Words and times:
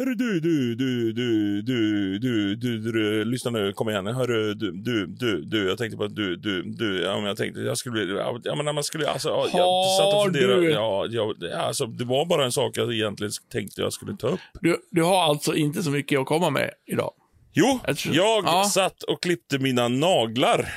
Hörru 0.00 0.14
du, 0.14 0.40
du, 0.40 0.74
du, 0.74 1.12
du, 1.12 1.62
du, 1.62 2.18
du, 2.18 2.56
du, 2.56 2.78
du, 2.92 3.24
lyssna 3.24 3.50
nu, 3.50 3.72
kom 3.72 3.88
igen. 3.90 4.06
Hörru 4.06 4.54
du, 4.54 4.72
du, 4.72 5.06
du, 5.06 5.44
du, 5.44 5.68
jag 5.68 5.78
tänkte 5.78 5.96
på 5.96 6.04
att 6.04 6.16
du, 6.16 6.36
du, 6.36 6.62
du, 6.62 7.02
ja 7.02 7.16
men 7.16 7.24
jag 7.24 7.36
tänkte 7.36 7.60
jag 7.60 7.78
skulle 7.78 7.92
bli, 8.06 8.16
ja 8.44 8.54
men 8.62 8.74
man 8.74 8.84
skulle, 8.84 9.08
alltså, 9.08 9.28
ja, 9.28 9.48
jag 9.52 9.98
satt 9.98 10.14
och 10.14 10.24
funderade, 10.24 10.60
du- 10.60 10.70
ja, 10.70 11.06
ja, 11.10 11.34
alltså 11.56 11.86
det 11.86 12.04
var 12.04 12.26
bara 12.26 12.44
en 12.44 12.52
sak 12.52 12.76
jag 12.76 12.94
egentligen 12.94 13.32
tänkte 13.52 13.80
jag 13.80 13.92
skulle 13.92 14.16
ta 14.16 14.28
upp. 14.28 14.40
Du, 14.60 14.76
du 14.90 15.02
har 15.02 15.22
alltså 15.22 15.54
inte 15.54 15.82
så 15.82 15.90
mycket 15.90 16.20
att 16.20 16.26
komma 16.26 16.50
med 16.50 16.70
idag? 16.86 17.12
Jo, 17.52 17.80
Jag 17.86 17.96
jag 18.14 18.44
ja. 18.44 18.64
satt 18.64 19.02
och 19.02 19.22
klippte 19.22 19.58
mina 19.58 19.88
naglar. 19.88 20.68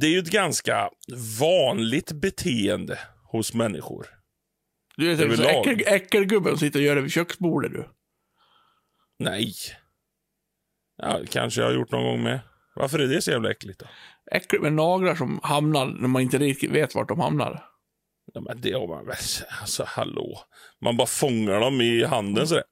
Det 0.00 0.06
är 0.06 0.10
ju 0.10 0.18
ett 0.18 0.30
ganska 0.30 0.88
vanligt 1.40 2.12
beteende 2.12 2.98
hos 3.32 3.54
människor. 3.54 4.06
Du 4.96 5.12
är 5.12 5.16
typ 5.16 5.40
äckel, 5.40 5.94
äckelgubben 5.94 6.52
som 6.52 6.58
sitter 6.58 6.78
och 6.78 6.84
gör 6.84 6.94
det 6.96 7.02
vid 7.02 7.12
köksbordet 7.12 7.72
du. 7.72 7.84
Nej. 9.18 9.52
Ja, 11.02 11.20
kanske 11.30 11.60
jag 11.60 11.68
har 11.68 11.74
gjort 11.74 11.92
någon 11.92 12.04
gång 12.04 12.22
med. 12.22 12.40
Varför 12.74 12.98
är 12.98 13.06
det 13.06 13.22
så 13.22 13.30
jävla 13.30 13.50
äckligt 13.50 13.80
då? 13.80 13.86
Äckligt 14.32 14.62
med 14.62 14.72
naglar 14.72 15.14
som 15.14 15.40
hamnar 15.42 15.86
när 15.86 16.08
man 16.08 16.22
inte 16.22 16.38
riktigt 16.38 16.70
vet 16.70 16.94
vart 16.94 17.08
de 17.08 17.20
hamnar. 17.20 17.64
Ja, 18.34 18.40
men 18.40 18.60
det 18.60 18.72
har 18.72 18.88
man 18.88 19.06
väl. 19.06 19.16
Alltså, 19.60 19.84
hallå. 19.86 20.40
Man 20.82 20.96
bara 20.96 21.06
fångar 21.06 21.60
dem 21.60 21.80
i 21.80 22.04
handen 22.04 22.48
sådär. 22.48 22.64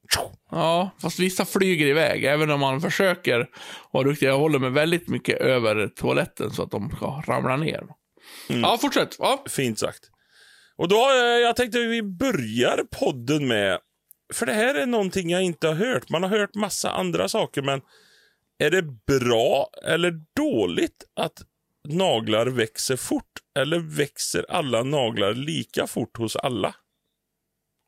Ja, 0.50 0.90
fast 1.02 1.18
vissa 1.18 1.44
flyger 1.44 1.86
iväg. 1.86 2.24
Även 2.24 2.50
om 2.50 2.60
man 2.60 2.80
försöker 2.80 3.48
vara 3.92 4.04
duktig. 4.04 4.26
Jag 4.26 4.38
håller 4.38 4.58
mig 4.58 4.70
väldigt 4.70 5.08
mycket 5.08 5.40
över 5.40 5.88
toaletten 5.88 6.50
så 6.50 6.62
att 6.62 6.70
de 6.70 6.90
ska 6.90 7.06
ramla 7.26 7.56
ner. 7.56 7.82
Ja, 8.48 8.78
fortsätt. 8.80 9.16
Ja. 9.18 9.44
Fint 9.48 9.78
sagt. 9.78 10.10
Och 10.76 10.88
då 10.88 10.96
har 10.96 11.14
jag, 11.14 11.40
jag 11.40 11.56
tänkte 11.56 11.78
vi 11.78 12.02
börjar 12.02 12.84
podden 13.00 13.48
med, 13.48 13.78
för 14.34 14.46
det 14.46 14.52
här 14.52 14.74
är 14.74 14.86
någonting 14.86 15.30
jag 15.30 15.42
inte 15.42 15.68
har 15.68 15.74
hört. 15.74 16.10
Man 16.10 16.22
har 16.22 16.30
hört 16.30 16.54
massa 16.54 16.90
andra 16.90 17.28
saker, 17.28 17.62
men 17.62 17.80
är 18.58 18.70
det 18.70 18.82
bra 18.82 19.70
eller 19.84 20.12
dåligt 20.36 21.04
att 21.16 21.42
naglar 21.88 22.46
växer 22.46 22.96
fort? 22.96 23.32
Eller 23.58 23.78
växer 23.78 24.46
alla 24.48 24.82
naglar 24.82 25.34
lika 25.34 25.86
fort 25.86 26.16
hos 26.18 26.36
alla? 26.36 26.74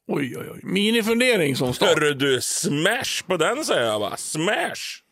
Oj, 0.09 0.37
oj, 0.39 0.51
oj. 0.55 0.61
Minifundering 0.63 1.57
som 1.57 1.75
start. 1.75 1.89
Hörru 1.89 2.15
du, 2.15 2.41
smash 2.41 3.27
på 3.27 3.37
den 3.37 3.65
säger 3.65 3.87
jag 3.87 3.99
va. 4.01 4.17
Smash! 4.17 5.03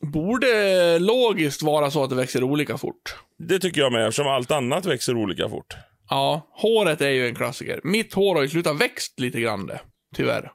Borde 0.00 0.98
logiskt 0.98 1.62
vara 1.62 1.90
så 1.90 2.04
att 2.04 2.10
det 2.10 2.16
växer 2.16 2.42
olika 2.42 2.78
fort. 2.78 3.16
Det 3.38 3.58
tycker 3.58 3.80
jag 3.80 3.92
med, 3.92 4.06
eftersom 4.08 4.26
allt 4.26 4.50
annat 4.50 4.86
växer 4.86 5.16
olika 5.16 5.48
fort. 5.48 5.76
Ja, 6.08 6.48
håret 6.52 7.00
är 7.00 7.10
ju 7.10 7.28
en 7.28 7.34
klassiker. 7.34 7.80
Mitt 7.84 8.14
hår 8.14 8.34
har 8.34 8.42
ju 8.42 8.48
slutat 8.48 8.80
växt 8.80 9.20
lite 9.20 9.40
grann 9.40 9.66
det. 9.66 9.80
Tyvärr. 10.14 10.52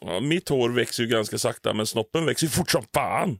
Ja, 0.00 0.20
mitt 0.20 0.48
hår 0.48 0.70
växer 0.70 1.02
ju 1.02 1.08
ganska 1.08 1.38
sakta, 1.38 1.72
men 1.72 1.86
snoppen 1.86 2.26
växer 2.26 2.46
ju 2.46 2.50
fort 2.50 2.70
som 2.70 2.84
fan. 2.94 3.38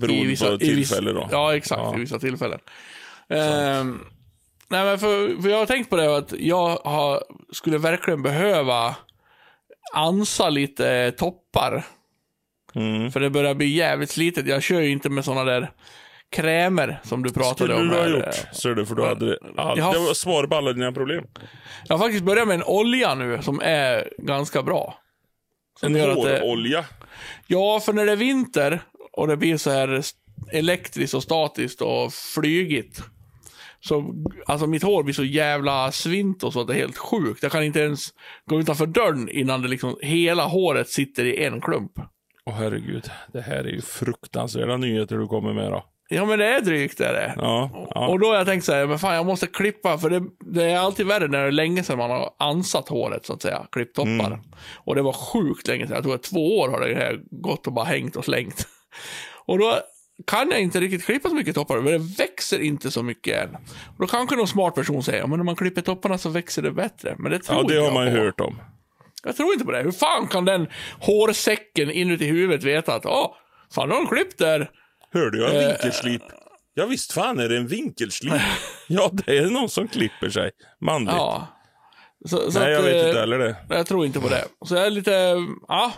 Beroende 0.00 0.22
på 0.22 0.28
vissa- 0.28 0.58
tillfälle 0.58 1.12
då. 1.12 1.28
Ja, 1.32 1.56
exakt. 1.56 1.80
Ja. 1.80 1.96
I 1.96 2.00
vissa 2.00 2.18
tillfällen. 2.18 2.58
Ehm, 3.28 4.00
nej, 4.68 4.84
men 4.84 4.98
för, 4.98 5.42
för 5.42 5.48
jag 5.48 5.58
har 5.58 5.66
tänkt 5.66 5.90
på 5.90 5.96
det 5.96 6.16
att 6.16 6.32
jag 6.38 6.76
har, 6.76 7.22
skulle 7.52 7.78
verkligen 7.78 8.22
behöva 8.22 8.96
ansa 9.94 10.50
lite 10.50 11.12
toppar. 11.12 11.86
Mm. 12.74 13.12
För 13.12 13.20
det 13.20 13.30
börjar 13.30 13.54
bli 13.54 13.66
jävligt 13.66 14.10
slitet. 14.10 14.46
Jag 14.46 14.62
kör 14.62 14.80
ju 14.80 14.90
inte 14.90 15.08
med 15.10 15.24
såna 15.24 15.44
där 15.44 15.70
krämer 16.30 17.00
som 17.04 17.22
du 17.22 17.32
pratade 17.32 17.54
skulle 17.54 17.74
om. 17.74 17.88
du 17.88 17.94
ha 17.94 18.08
gjort, 18.08 18.34
ser 18.52 18.74
du, 18.74 18.86
för 18.86 18.94
då 18.94 19.06
hade. 19.06 19.38
Ja, 19.56 19.74
Jag 19.76 19.84
har- 19.84 19.92
det 19.94 19.98
var 20.00 20.14
svar 20.14 20.46
på 20.46 20.56
alla 20.56 20.72
dina 20.72 20.92
problem. 20.92 21.24
Jag 21.88 21.98
har 21.98 22.04
faktiskt 22.04 22.24
börjat 22.24 22.48
med 22.48 22.54
en 22.54 22.62
olja 22.64 23.14
nu 23.14 23.42
som 23.42 23.60
är 23.64 24.08
ganska 24.18 24.62
bra. 24.62 24.94
Som 25.80 25.96
En 25.96 26.10
hårolja. 26.10 26.84
Ja, 27.46 27.80
för 27.80 27.92
när 27.92 28.06
det 28.06 28.12
är 28.12 28.16
vinter 28.16 28.80
och 29.12 29.28
det 29.28 29.36
blir 29.36 29.56
så 29.56 29.70
här 29.70 30.02
elektriskt 30.52 31.14
och 31.14 31.22
statiskt 31.22 31.80
och 31.82 32.12
flygigt. 32.12 33.02
Så, 33.80 34.14
alltså 34.46 34.66
mitt 34.66 34.82
hår 34.82 35.02
blir 35.02 35.14
så 35.14 35.24
jävla 35.24 35.92
svint 35.92 36.42
och 36.44 36.52
så 36.52 36.60
att 36.60 36.66
det 36.66 36.72
är 36.74 36.78
helt 36.78 36.98
sjukt. 36.98 37.42
Jag 37.42 37.52
kan 37.52 37.62
inte 37.64 37.80
ens 37.80 38.08
gå 38.46 38.60
utanför 38.60 38.86
dörren 38.86 39.28
innan 39.28 39.62
det 39.62 39.68
liksom, 39.68 39.96
hela 40.02 40.44
håret 40.44 40.88
sitter 40.88 41.24
i 41.24 41.44
en 41.44 41.60
klump. 41.60 41.92
Åh 42.44 42.54
herregud, 42.54 43.10
det 43.32 43.40
här 43.40 43.64
är 43.64 43.68
ju 43.72 43.80
fruktansvärda 43.80 44.76
nyheter 44.76 45.16
du 45.16 45.26
kommer 45.26 45.52
med 45.52 45.70
då. 45.72 45.84
Ja, 46.12 46.24
men 46.24 46.38
det 46.38 46.46
är 46.46 46.60
drygt 46.60 47.00
är 47.00 47.12
det. 47.12 47.34
Ja, 47.36 47.70
ja. 47.94 48.08
Och 48.08 48.20
då 48.20 48.26
har 48.26 48.36
jag 48.36 48.46
tänkt 48.46 48.64
så 48.64 48.72
här, 48.72 48.86
men 48.86 48.98
fan 48.98 49.14
jag 49.14 49.26
måste 49.26 49.46
klippa, 49.46 49.98
för 49.98 50.10
det, 50.10 50.22
det 50.40 50.64
är 50.64 50.78
alltid 50.78 51.06
värre 51.06 51.28
när 51.28 51.42
det 51.42 51.46
är 51.46 51.52
länge 51.52 51.82
sedan 51.82 51.98
man 51.98 52.10
har 52.10 52.30
ansatt 52.38 52.88
håret 52.88 53.26
så 53.26 53.32
att 53.32 53.42
säga, 53.42 53.66
klippt 53.72 53.96
toppar. 53.96 54.26
Mm. 54.26 54.40
Och 54.76 54.94
det 54.94 55.02
var 55.02 55.12
sjukt 55.12 55.68
länge 55.68 55.86
sedan, 55.86 55.94
jag 55.94 56.04
tror 56.04 56.14
att 56.14 56.22
två 56.22 56.58
år 56.58 56.68
har 56.68 56.80
det 56.80 56.94
här 56.94 57.20
gått 57.30 57.66
och 57.66 57.72
bara 57.72 57.84
hängt 57.84 58.16
och 58.16 58.24
slängt. 58.24 58.66
Och 59.46 59.58
då 59.58 59.78
kan 60.26 60.50
jag 60.50 60.60
inte 60.60 60.80
riktigt 60.80 61.04
klippa 61.04 61.28
så 61.28 61.34
mycket 61.34 61.54
toppar, 61.54 61.80
men 61.80 61.92
det 61.92 61.98
växer 61.98 62.58
inte 62.58 62.90
så 62.90 63.02
mycket 63.02 63.42
än. 63.42 63.54
Och 63.86 63.98
då 63.98 64.06
kanske 64.06 64.36
någon 64.36 64.48
smart 64.48 64.74
person 64.74 65.02
säger, 65.02 65.26
men 65.26 65.40
om 65.40 65.46
man 65.46 65.56
klipper 65.56 65.82
topparna 65.82 66.18
så 66.18 66.28
växer 66.28 66.62
det 66.62 66.72
bättre. 66.72 67.14
Men 67.18 67.32
det 67.32 67.38
tror 67.38 67.56
ja, 67.56 67.62
inte 67.62 67.74
det 67.74 67.80
har 67.80 67.86
jag 67.86 67.94
man 67.94 68.06
ju 68.06 68.10
hört 68.10 68.40
om. 68.40 68.60
Jag 69.24 69.36
tror 69.36 69.52
inte 69.52 69.64
på 69.64 69.72
det. 69.72 69.82
Hur 69.82 69.92
fan 69.92 70.26
kan 70.26 70.44
den 70.44 70.66
hårsäcken 71.00 71.90
inuti 71.90 72.26
huvudet 72.26 72.64
veta 72.64 72.94
att, 72.94 73.04
ja, 73.04 73.36
fan 73.74 73.88
nu 73.88 73.94
har 73.94 74.02
de 74.02 74.08
klippt 74.08 74.38
där. 74.38 74.70
Hörde 75.12 75.38
jag 75.38 75.50
en 75.54 75.60
Eh, 75.62 75.68
vinkelslip? 75.68 76.22
Ja, 76.74 76.86
visst 76.86 77.12
fan 77.12 77.40
är 77.40 77.48
det 77.48 77.56
en 77.56 77.66
vinkelslip. 77.66 78.32
ja, 78.88 79.10
det 79.26 79.38
är 79.38 79.46
någon 79.50 79.68
som 79.68 79.88
klipper 79.88 80.30
sig. 80.30 80.50
Manligt. 80.80 81.14
Ja. 81.14 81.46
Så, 82.28 82.50
så 82.52 82.58
Nej, 82.60 82.70
jag 82.70 82.78
att, 82.80 82.84
vet 82.86 83.02
eh, 83.02 83.08
inte 83.08 83.20
heller 83.20 83.38
det. 83.38 83.56
Jag 83.68 83.86
tror 83.86 84.06
inte 84.06 84.20
på 84.20 84.28
det. 84.28 84.44
Så 84.66 84.74
jag 84.74 84.86
är 84.86 84.90
lite, 84.90 85.36
ja. 85.68 85.92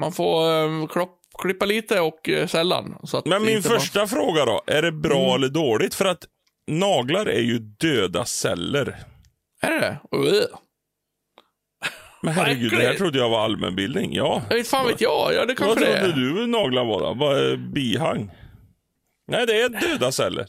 Man 0.00 0.12
får 0.12 0.50
eh, 0.64 0.86
klopp, 0.86 1.18
klippa 1.42 1.64
lite 1.66 2.00
och 2.00 2.28
eh, 2.28 2.46
sällan. 2.46 2.98
Så 3.04 3.16
att 3.18 3.26
Men 3.26 3.42
min 3.42 3.56
inte 3.56 3.68
man- 3.70 3.80
första 3.80 4.06
fråga 4.06 4.44
då. 4.44 4.62
Är 4.66 4.82
det 4.82 4.92
bra 4.92 5.18
Mm. 5.24 5.34
eller 5.34 5.48
dåligt? 5.48 5.94
För 5.94 6.04
att 6.04 6.24
naglar 6.70 7.26
är 7.26 7.40
ju 7.40 7.58
döda 7.58 8.24
celler. 8.24 8.96
Är 9.62 9.70
det 9.70 9.80
det? 9.80 9.98
Men 12.26 12.34
herregud, 12.34 12.70
det 12.70 12.76
här 12.76 12.94
trodde 12.94 13.18
jag 13.18 13.28
var 13.30 13.40
allmänbildning. 13.44 14.14
Ja. 14.14 14.42
Jag 14.48 14.56
vet 14.56 14.68
fan 14.68 14.86
vet 14.86 15.00
jag. 15.00 15.34
Ja, 15.34 15.40
det 15.40 15.46
Vad 15.46 15.56
kanske 15.56 15.84
det 15.84 16.00
trodde 16.00 16.12
är. 16.12 16.34
du 16.40 16.46
naglar 16.46 16.84
var 16.84 17.00
då? 17.00 17.14
Vad 17.14 17.38
är 17.38 17.56
bihang? 17.56 18.30
Nej, 19.28 19.46
det 19.46 19.60
är 19.62 19.68
döda 19.68 20.12
celler. 20.12 20.46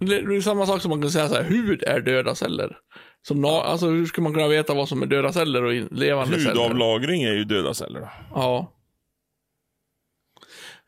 Det 0.00 0.14
är 0.16 0.40
samma 0.40 0.66
sak 0.66 0.82
som 0.82 0.88
man 0.88 1.00
kan 1.02 1.10
säga 1.10 1.28
så 1.28 1.34
här, 1.34 1.42
hud 1.42 1.82
är 1.82 2.00
döda 2.00 2.34
celler. 2.34 2.76
Som 3.22 3.44
na- 3.46 3.62
alltså 3.62 3.86
hur 3.86 4.06
ska 4.06 4.22
man 4.22 4.34
kunna 4.34 4.48
veta 4.48 4.74
vad 4.74 4.88
som 4.88 5.02
är 5.02 5.06
döda 5.06 5.32
celler 5.32 5.64
och 5.64 5.74
in- 5.74 5.88
levande 5.90 6.38
celler? 6.40 6.50
Hudavlagring 6.62 7.22
är 7.22 7.32
ju 7.32 7.44
döda 7.44 7.74
celler. 7.74 8.00
Då. 8.00 8.08
Ja. 8.34 8.72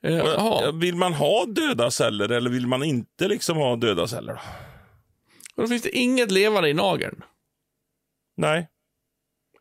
Eh, 0.03 0.21
Och, 0.21 0.28
Jaha, 0.28 0.72
Vill 0.72 0.94
man 0.97 1.12
ha 1.15 1.44
döda 1.47 1.91
celler 1.91 2.28
eller 2.32 2.50
vill 2.50 2.66
man 2.66 2.82
inte 2.84 3.28
liksom 3.28 3.56
ha 3.56 3.77
döda 3.77 4.06
celler? 4.06 4.41
Då? 5.56 5.62
då 5.62 5.69
finns 5.69 5.82
det 5.82 5.97
inget 5.97 6.31
levande 6.31 6.69
i 6.69 6.75
nageln. 6.75 7.22
Nej, 8.37 8.69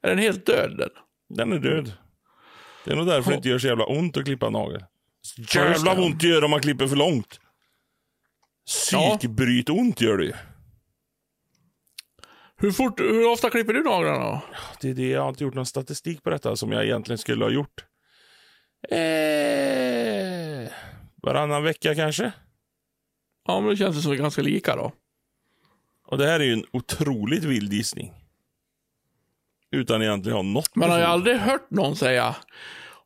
Är 0.02 0.10
den 0.10 0.18
helt 0.18 0.46
död 0.46 0.78
den? 0.78 0.90
den 1.30 1.52
är 1.52 1.60
död. 1.60 1.94
Det 2.86 2.92
är 2.92 2.96
nog 2.96 3.08
därför 3.08 3.32
det 3.32 3.36
inte 3.36 3.50
gör 3.50 3.60
så 3.60 3.68
jävla 3.68 3.86
ont 3.86 4.18
att 4.18 4.26
klippa 4.26 4.50
nagel. 4.50 4.84
just 5.38 5.56
Jävla 5.56 5.94
ont 5.94 6.20
det 6.22 6.28
gör 6.28 6.44
om 6.44 6.52
man 6.52 6.62
klipper 6.62 6.88
för 6.88 6.96
långt. 6.96 7.40
Ja. 8.92 9.18
Psykbryt 9.18 9.70
ont 9.70 10.02
gör 10.02 10.18
det 10.18 10.26
ju. 10.26 10.34
Hur, 12.58 12.72
fort, 12.72 13.00
hur 13.00 13.32
ofta 13.32 13.50
klipper 13.50 13.74
du 13.74 13.84
naglarna? 13.84 14.42
Det 14.82 14.90
är 14.90 14.94
det, 14.94 15.08
jag 15.08 15.22
har 15.22 15.30
inte 15.30 15.44
gjort 15.44 15.54
någon 15.54 15.66
statistik 15.66 16.24
på 16.24 16.30
detta 16.30 16.56
som 16.56 16.72
jag 16.72 16.84
egentligen 16.84 17.18
skulle 17.18 17.46
ha 17.46 17.52
gjort. 17.52 17.86
Eh, 18.90 20.72
varannan 21.24 21.64
vecka 21.64 21.96
kanske. 21.96 22.32
Ja, 23.48 23.60
men 23.60 23.70
det 23.70 23.78
känns 23.78 24.02
som 24.02 24.12
vi 24.12 24.18
är 24.18 24.22
ganska 24.22 24.42
lika 24.42 24.76
då. 24.76 24.92
Och 26.08 26.18
det 26.18 26.26
här 26.26 26.40
är 26.40 26.44
ju 26.44 26.54
en 26.54 26.66
otroligt 26.72 27.44
vild 27.44 27.74
gissning. 27.74 28.14
Utan 29.72 30.02
egentligen 30.02 30.36
ha 30.36 30.44
något 30.44 30.76
Man 30.76 30.90
har 30.90 30.98
ju 30.98 31.04
aldrig 31.04 31.38
hört 31.38 31.72
någon 31.72 31.96
säga 31.96 32.36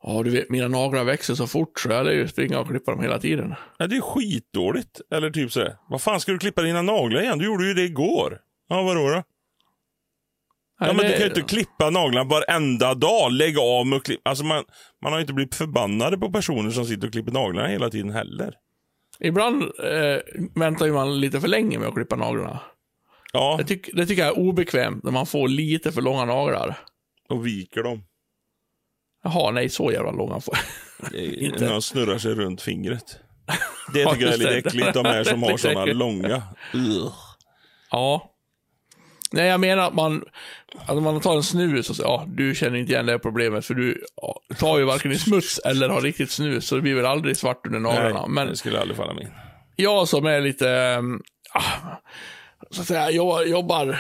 Ja, 0.08 0.24
du 0.24 0.30
vet, 0.30 0.50
mina 0.50 0.68
naglar 0.68 1.04
växer 1.04 1.36
så 1.36 1.48
fort 1.48 1.80
så 1.80 1.90
jag 1.90 2.06
lär 2.06 2.12
ju 2.12 2.28
springa 2.28 2.60
och 2.60 2.68
klippa 2.68 2.92
dem 2.92 3.02
hela 3.02 3.20
tiden. 3.20 3.56
Nej, 3.80 3.90
det 3.90 3.96
är 3.96 4.02
skitdåligt. 4.02 5.02
Eller 5.12 5.30
typ 5.30 5.52
sådär. 5.52 5.78
Vad 5.90 6.02
fan 6.02 6.20
ska 6.20 6.32
du 6.32 6.38
klippa 6.38 6.62
dina 6.62 6.82
naglar 6.82 7.22
igen? 7.22 7.38
Du 7.38 7.46
gjorde 7.46 7.68
ju 7.68 7.74
det 7.74 7.82
igår. 7.82 8.40
Ja, 8.70 8.82
vadå 8.82 9.10
då? 9.10 9.24
Ja, 10.80 10.94
men 10.94 10.98
du 10.98 11.12
kan 11.12 11.20
ju 11.20 11.26
inte 11.26 11.42
klippa 11.42 11.90
naglarna 11.90 12.30
varenda 12.30 12.94
dag. 12.94 13.32
Lägg 13.32 13.60
av 13.60 13.88
med 13.88 13.98
att 13.98 14.04
klippa. 14.04 14.30
Alltså 14.30 14.46
man, 14.46 14.64
man 15.04 15.12
har 15.12 15.20
ju 15.20 15.22
inte 15.22 15.34
blivit 15.34 15.56
förbannade 15.56 16.18
på 16.18 16.32
personer 16.32 16.72
som 16.72 16.86
sitter 16.86 17.08
och 17.08 17.14
klipper 17.14 17.32
naglarna 17.32 17.68
hela 17.68 17.90
tiden 17.90 18.12
heller. 18.12 18.54
Ibland 19.20 19.62
eh, 19.64 20.20
väntar 20.56 20.86
ju 20.86 20.94
man 20.94 21.20
lite 21.20 21.42
för 21.42 21.48
länge 21.48 21.80
med 21.80 21.88
att 21.88 21.96
klippa 21.96 22.16
naglarna. 22.16 22.60
Ja, 23.36 23.56
Det, 23.58 23.64
tyck, 23.64 23.90
det 23.94 24.06
tycker 24.06 24.26
jag 24.26 24.38
är 24.38 24.40
obekvämt 24.40 25.04
när 25.04 25.12
man 25.12 25.26
får 25.26 25.48
lite 25.48 25.92
för 25.92 26.02
långa 26.02 26.26
naglar. 26.26 26.78
och 27.30 27.48
viker 27.48 27.84
dem. 27.84 28.04
Jaha, 29.24 29.52
nej, 29.52 29.70
så 29.70 29.92
jävla 29.92 30.12
långa 30.12 30.40
får 30.40 30.58
Inte. 31.14 31.66
När 31.66 31.72
de 31.72 31.82
snurrar 31.82 32.18
sig 32.18 32.34
runt 32.34 32.62
fingret. 32.62 33.20
Det 33.94 34.06
tycker 34.06 34.26
jag 34.26 34.34
är 34.34 34.38
lite 34.38 34.58
äckligt, 34.58 34.94
de 34.94 35.06
här 35.06 35.24
som 35.24 35.44
har 35.44 35.58
sådana 35.58 35.86
långa. 35.86 36.44
Ugh. 36.74 37.14
Ja. 37.92 38.32
Nej, 39.32 39.46
jag 39.48 39.60
menar 39.60 39.88
att 39.88 39.94
man, 39.94 40.24
att 40.86 41.04
man 41.04 41.20
tar 41.22 41.36
en 41.36 41.44
snus 41.44 41.90
och 41.90 41.96
säger, 41.96 42.10
ja, 42.10 42.26
du 42.28 42.56
känner 42.56 42.78
inte 42.78 42.92
igen 42.94 43.06
det 43.06 43.12
här 43.12 43.20
problemet 43.20 43.66
för 43.66 43.74
du 43.74 44.04
ja, 44.22 44.40
tar 44.58 44.78
ju 44.80 44.84
varken 44.86 45.12
i 45.12 45.18
smuts 45.18 45.60
eller 45.60 45.90
har 45.90 46.02
riktigt 46.02 46.32
snus, 46.32 46.68
så 46.68 46.76
det 46.76 46.82
blir 46.82 46.96
väl 46.96 47.06
aldrig 47.06 47.38
svart 47.38 47.66
under 47.66 47.80
naglarna. 47.80 48.20
Nej, 48.22 48.30
Men 48.30 48.48
det 48.48 48.56
skulle 48.56 48.80
aldrig 48.80 48.98
falla 48.98 49.14
mig 49.14 49.24
in. 49.24 49.32
jag 49.76 50.08
som 50.08 50.26
är 50.26 50.42
lite, 50.42 51.02
ah, 51.54 51.62
så 52.70 52.82
att 52.82 52.88
säga, 52.88 53.12
jag 53.12 53.48
jobbar 53.48 54.00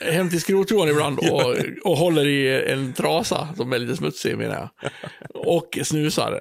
hem 0.00 0.30
till 0.30 0.40
skrotjohan 0.40 0.88
ibland 0.88 1.18
och, 1.18 1.56
och 1.84 1.96
håller 1.96 2.26
i 2.26 2.70
en 2.72 2.92
trasa 2.92 3.48
som 3.56 3.72
är 3.72 3.78
lite 3.78 3.96
smutsig 3.96 4.38
menar 4.38 4.54
jag. 4.54 4.90
Och 5.34 5.78
snusar. 5.82 6.40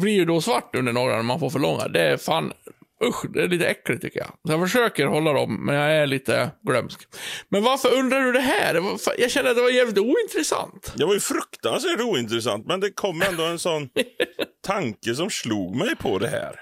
Blir 0.00 0.12
ju 0.12 0.24
då 0.24 0.40
svart 0.40 0.74
under 0.76 0.92
naglarna 0.92 1.16
när 1.16 1.22
man 1.22 1.40
får 1.40 1.50
för 1.50 1.58
långa. 1.58 1.88
Det 1.88 2.00
är 2.00 2.16
fan, 2.16 2.52
usch, 3.04 3.26
det 3.34 3.42
är 3.42 3.48
lite 3.48 3.66
äckligt 3.66 4.02
tycker 4.02 4.20
jag. 4.20 4.28
Så 4.46 4.52
jag 4.52 4.60
försöker 4.60 5.06
hålla 5.06 5.32
dem, 5.32 5.64
men 5.64 5.74
jag 5.74 5.92
är 5.96 6.06
lite 6.06 6.50
glömsk. 6.62 7.00
Men 7.48 7.62
varför 7.62 7.94
undrar 7.94 8.20
du 8.20 8.32
det 8.32 8.40
här? 8.40 8.74
Det 8.74 8.82
Jag 9.18 9.30
känner 9.30 9.50
att 9.50 9.56
det 9.56 9.62
var 9.62 9.70
jävligt 9.70 9.98
ointressant. 9.98 10.92
Det 10.96 11.04
var 11.04 11.14
ju 11.14 11.20
fruktansvärt 11.20 12.00
ointressant, 12.00 12.66
men 12.66 12.80
det 12.80 12.90
kom 12.90 13.22
ändå 13.22 13.44
en 13.44 13.58
sån 13.58 13.88
tanke 14.66 15.14
som 15.14 15.30
slog 15.30 15.76
mig 15.76 15.96
på 15.96 16.18
det 16.18 16.28
här. 16.28 16.60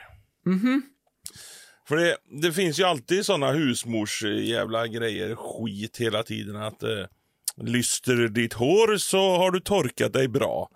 För 1.89 1.97
det, 1.97 2.17
det 2.43 2.53
finns 2.53 2.81
ju 2.81 2.85
alltid 2.85 3.27
såna 3.27 3.53
husmors 3.53 4.23
jävla 4.25 4.87
grejer, 4.87 5.35
skit 5.35 5.97
hela 5.97 6.23
tiden. 6.23 6.57
Att 6.57 6.83
eh, 6.83 7.05
lyster 7.57 8.29
ditt 8.29 8.53
hår 8.53 8.97
så 8.97 9.37
har 9.37 9.51
du 9.51 9.61
torkat 9.61 10.13
dig 10.13 10.29
bra. 10.29 10.69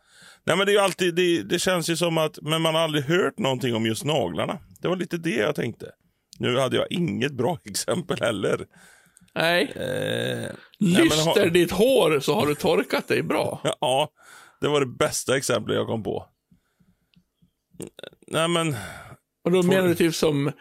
Nej 0.45 0.57
men 0.57 0.67
det 0.67 0.75
är 0.75 0.81
alltid, 0.81 1.15
det, 1.15 1.43
det 1.43 1.59
känns 1.59 1.91
ju 1.91 1.97
som 1.97 2.19
att, 2.19 2.39
men 2.43 2.62
man 2.62 2.75
har 2.75 2.83
aldrig 2.83 3.05
hört 3.05 3.39
någonting 3.39 3.75
om 3.75 3.87
just 3.87 4.05
naglarna. 4.05 4.59
Det 4.81 4.89
var 4.89 4.97
lite 4.97 5.17
det 5.17 5.31
jag 5.37 5.55
tänkte. 5.55 5.91
Nu 6.39 6.57
hade 6.59 6.77
jag 6.77 6.87
inget 6.93 7.33
bra 7.33 7.59
exempel 7.65 8.19
heller. 8.21 8.67
Nej. 9.35 9.62
Eh, 9.77 10.53
nej, 10.81 11.05
Lyster 11.05 11.43
ha- 11.45 11.51
ditt 11.51 11.71
hår 11.71 12.21
så 12.21 12.35
har 12.35 12.47
du 12.47 12.55
torkat 12.55 13.09
dig 13.09 13.23
bra. 13.23 13.61
Ja, 13.81 14.09
det 14.61 14.69
var 14.69 14.81
det 14.81 14.87
bästa 14.87 15.37
exemplet 15.37 15.77
jag 15.77 15.87
kom 15.87 16.03
på. 16.03 16.27
Nej 18.27 18.49
men, 18.49 18.77
Och 19.45 19.51
då 19.51 19.62
menar 19.62 19.89
du 19.89 19.95
typ 19.95 20.15
som 20.15 20.53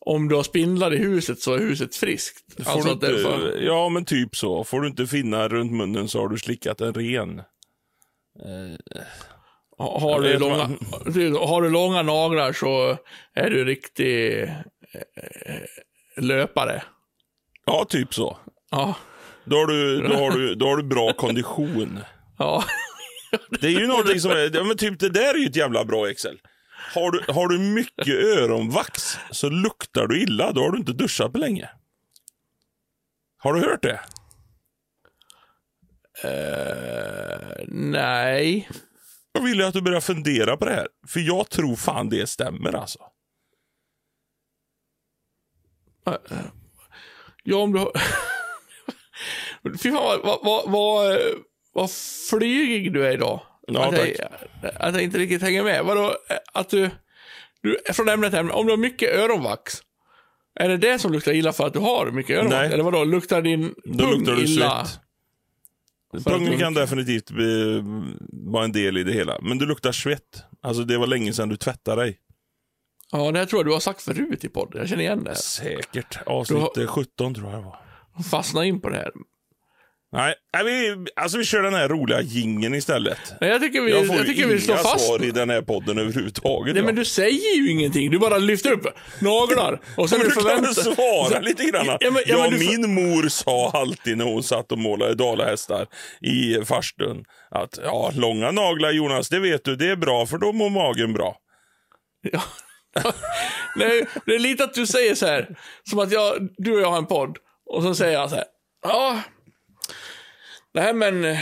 om 0.00 0.28
du 0.28 0.34
har 0.34 0.42
spindlar 0.42 0.94
i 0.94 0.96
huset 0.96 1.40
så 1.40 1.54
är 1.54 1.58
huset 1.58 1.96
friskt. 1.96 2.64
får 2.64 2.72
Alltså 2.72 2.92
inte, 2.92 3.06
för, 3.06 3.60
ja 3.60 3.88
men 3.88 4.04
typ 4.04 4.36
så. 4.36 4.64
Får 4.64 4.80
du 4.80 4.88
inte 4.88 5.06
finna 5.06 5.48
runt 5.48 5.72
munnen 5.72 6.08
så 6.08 6.20
har 6.20 6.28
du 6.28 6.38
slickat 6.38 6.80
en 6.80 6.94
ren. 6.94 7.42
har, 9.78 10.00
har, 10.00 10.20
du 10.20 10.38
långa, 10.38 10.70
du, 11.06 11.34
har 11.34 11.62
du 11.62 11.70
långa 11.70 12.02
naglar 12.02 12.52
så 12.52 12.96
är 13.34 13.50
du 13.50 13.64
riktig 13.64 14.42
eh, 14.42 14.48
löpare. 16.16 16.82
Ja, 17.66 17.86
typ 17.88 18.14
så. 18.14 18.38
Ja. 18.70 18.94
Då 19.44 19.56
har 19.56 19.66
du, 19.66 20.08
då 20.08 20.14
har 20.14 20.30
du, 20.30 20.54
då 20.54 20.66
har 20.66 20.76
du 20.76 20.82
bra 20.82 21.12
kondition. 21.12 22.00
Ja. 22.38 22.64
Det 23.60 23.66
är 23.66 23.80
ju 23.80 23.86
någonting 23.86 24.20
som 24.20 24.30
är, 24.30 24.56
ja, 24.56 24.64
men 24.64 24.76
typ 24.76 24.98
det 24.98 25.08
där 25.08 25.34
är 25.34 25.38
ju 25.38 25.46
ett 25.46 25.56
jävla 25.56 25.84
bra 25.84 26.10
Excel. 26.10 26.38
Har 26.94 27.10
du, 27.10 27.32
har 27.32 27.48
du 27.48 27.58
mycket 27.58 28.14
öronvax 28.14 29.18
så 29.30 29.48
luktar 29.48 30.06
du 30.06 30.22
illa, 30.22 30.52
då 30.52 30.60
har 30.60 30.70
du 30.70 30.78
inte 30.78 30.92
duschat 30.92 31.32
på 31.32 31.38
länge. 31.38 31.70
Har 33.38 33.54
du 33.54 33.60
hört 33.60 33.82
det? 33.82 34.00
Eh, 36.24 37.64
nej. 37.68 38.68
Jag 39.32 39.42
vill 39.42 39.62
att 39.62 39.74
du 39.74 39.82
börjar 39.82 40.00
fundera 40.00 40.56
på 40.56 40.64
det 40.64 40.72
här. 40.72 40.88
För 41.06 41.20
jag 41.20 41.50
tror 41.50 41.76
fan 41.76 42.08
det 42.08 42.26
stämmer 42.26 42.72
alltså. 42.74 42.98
Ja, 47.42 47.56
om 47.56 47.72
du 47.72 47.78
har... 47.78 47.92
Fy 49.82 49.90
fan 49.90 50.20
vad, 50.24 50.38
vad, 50.42 50.70
vad, 50.70 51.18
vad 51.72 51.90
flygig 52.30 52.92
du 52.92 53.06
är 53.06 53.12
idag. 53.12 53.40
Ja, 53.74 53.88
att, 53.88 53.98
jag, 53.98 54.72
att 54.74 54.94
jag 54.94 55.02
inte 55.02 55.18
riktigt 55.18 55.42
hänger 55.42 55.64
med. 55.64 55.84
Vadå, 55.84 56.14
att 56.52 56.68
du, 56.68 56.90
du... 57.62 57.78
Från 57.92 58.08
ämne 58.08 58.30
till 58.30 58.38
ämne. 58.38 58.52
Om 58.52 58.66
du 58.66 58.72
har 58.72 58.76
mycket 58.76 59.14
öronvax. 59.14 59.82
Är 60.54 60.68
det 60.68 60.76
det 60.76 60.98
som 60.98 61.12
luktar 61.12 61.32
illa 61.32 61.52
för 61.52 61.66
att 61.66 61.72
du 61.72 61.78
har 61.78 62.10
mycket 62.10 62.36
öronvax? 62.36 62.60
Nej. 62.60 62.72
Eller 62.72 62.84
vadå, 62.84 63.04
luktar 63.04 63.42
din 63.42 63.74
Då 63.84 64.04
pung 64.04 64.18
luktar 64.18 64.36
du 64.36 64.44
illa? 64.44 64.86
Pungen 66.24 66.58
kan 66.58 66.74
definitivt 66.74 67.30
bli, 67.30 67.82
vara 68.32 68.64
en 68.64 68.72
del 68.72 68.98
i 68.98 69.04
det 69.04 69.12
hela. 69.12 69.38
Men 69.42 69.58
du 69.58 69.66
luktar 69.66 69.92
svett. 69.92 70.42
Alltså 70.62 70.84
det 70.84 70.98
var 70.98 71.06
länge 71.06 71.32
sedan 71.32 71.48
du 71.48 71.56
tvättade 71.56 72.02
dig. 72.02 72.18
Ja, 73.12 73.32
det 73.32 73.38
här 73.38 73.46
tror 73.46 73.58
jag 73.60 73.66
du 73.66 73.72
har 73.72 73.80
sagt 73.80 74.02
förut 74.02 74.44
i 74.44 74.48
podden. 74.48 74.80
Jag 74.80 74.88
känner 74.88 75.02
igen 75.02 75.24
det. 75.24 75.34
Säkert. 75.34 76.18
Avsnitt 76.26 76.76
eh, 76.76 76.86
17 76.86 77.34
tror 77.34 77.50
jag 77.50 77.60
det 77.60 77.64
var. 77.64 77.78
Fastna 78.30 78.64
in 78.64 78.80
på 78.80 78.88
det 78.88 78.96
här. 78.96 79.12
Nej, 80.12 80.34
nej 80.54 80.64
vi, 80.64 81.06
alltså 81.16 81.38
vi 81.38 81.44
kör 81.44 81.62
den 81.62 81.74
här 81.74 81.88
roliga 81.88 82.20
gingen 82.20 82.74
istället. 82.74 83.18
Nej, 83.40 83.50
jag 83.50 83.60
tycker 83.60 83.80
vi, 83.80 83.90
Jag 83.90 84.00
jag 84.00 84.06
får 84.06 84.16
ju 84.16 84.24
tycker 84.24 84.46
vi 84.46 84.60
slår 84.60 84.74
inga 84.76 84.82
fast. 84.84 85.06
svar 85.06 85.24
i 85.24 85.30
den 85.30 85.50
här 85.50 85.62
podden 85.62 85.98
överhuvudtaget. 85.98 86.74
Nej, 86.74 86.84
men 86.84 86.94
du 86.94 87.04
säger 87.04 87.56
ju 87.56 87.70
ingenting. 87.70 88.10
Du 88.10 88.18
bara 88.18 88.38
lyfter 88.38 88.72
upp 88.72 88.86
naglar. 89.20 89.80
Och 89.96 90.10
sen 90.10 90.18
Men 90.18 90.28
du 90.28 90.34
du 90.34 90.42
kan 90.64 90.74
svara 90.74 91.40
lite 91.40 91.64
grann? 91.64 91.86
Ja, 91.86 91.98
men- 92.10 92.22
ja, 92.26 92.38
men 92.50 92.50
du 92.60 92.66
min 92.66 92.94
mor 92.94 93.28
sa 93.28 93.70
alltid 93.70 94.16
när 94.18 94.24
hon 94.24 94.42
satt 94.42 94.72
och 94.72 94.78
målade 94.78 95.14
dalahästar 95.14 95.86
i 96.20 96.64
farstun 96.64 97.24
att 97.50 97.78
ja, 97.84 98.12
långa 98.14 98.50
naglar 98.50 98.90
Jonas, 98.90 99.28
det 99.28 99.38
vet 99.40 99.64
du, 99.64 99.76
det 99.76 99.90
är 99.90 99.96
bra 99.96 100.26
för 100.26 100.38
då 100.38 100.52
mår 100.52 100.70
magen 100.70 101.12
bra. 101.12 101.36
Ja. 102.32 102.42
Nej, 103.76 104.06
det 104.26 104.34
är 104.34 104.38
lite 104.38 104.64
att 104.64 104.74
du 104.74 104.86
säger 104.86 105.14
så 105.14 105.26
här, 105.26 105.48
som 105.90 105.98
att 105.98 106.12
jag, 106.12 106.48
du 106.56 106.72
och 106.74 106.80
jag 106.80 106.90
har 106.90 106.98
en 106.98 107.06
podd, 107.06 107.36
och 107.70 107.82
så 107.82 107.94
säger 107.94 108.12
jag 108.12 108.30
så 108.30 108.36
här, 108.36 108.44
ja, 108.82 109.20
här 110.78 110.92
med 110.92 111.08
en 111.08 111.36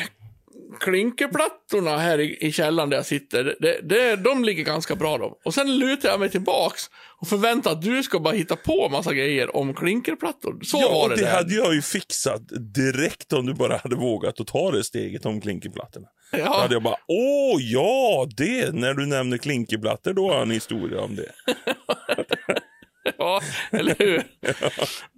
klinkerplattorna 0.81 1.99
här 1.99 2.21
i, 2.21 2.37
i 2.41 2.53
källaren 2.53 2.91
där 2.91 2.97
jag 2.97 3.07
sitter, 3.07 3.57
det, 3.61 3.81
det, 3.83 4.17
de 4.17 4.45
ligger 4.45 4.65
ganska 4.65 4.95
bra 4.97 5.19
de. 5.19 5.35
Och 5.45 5.55
sen 5.55 5.79
lutar 5.79 6.09
jag 6.09 6.21
mig 6.21 6.31
tillbaks 6.31 6.83
och 7.21 7.29
förväntar 7.29 7.73
att 7.73 7.83
du 7.83 8.03
ska 8.03 8.21
bara 8.21 8.35
hitta 8.35 8.57
på 8.57 8.89
massa 8.89 9.15
grejer 9.15 9.57
om 9.57 9.75
klinkerplattor. 9.75 10.59
Så 10.63 10.79
ja, 10.83 10.89
var 10.89 11.09
det, 11.09 11.15
det 11.15 11.23
där. 11.23 11.37
hade 11.37 11.55
jag 11.55 11.75
ju 11.75 11.83
fixat 11.83 12.43
direkt 12.75 13.33
om 13.33 13.47
du 13.47 13.55
bara 13.55 13.77
hade 13.77 13.97
vågat 13.97 14.41
att 14.41 14.47
ta 14.47 14.71
det 14.71 14.85
steget 14.85 15.27
om 15.27 15.41
klinkerplattorna. 15.41 16.07
Då 16.33 16.39
Ja, 16.39 16.61
hade 16.61 16.75
jag 16.75 16.83
bara, 16.83 16.97
åh 17.07 17.63
ja, 17.63 18.29
det, 18.37 18.75
när 18.75 18.95
du 18.95 19.07
nämner 19.07 19.39
klinkerplattor, 19.39 20.13
då 20.13 20.29
har 20.29 20.35
jag 20.35 20.43
en 20.43 20.51
historia 20.51 21.01
om 21.01 21.17
det. 21.17 21.33
ja, 23.19 23.41
eller 23.71 23.95
hur? 23.99 24.23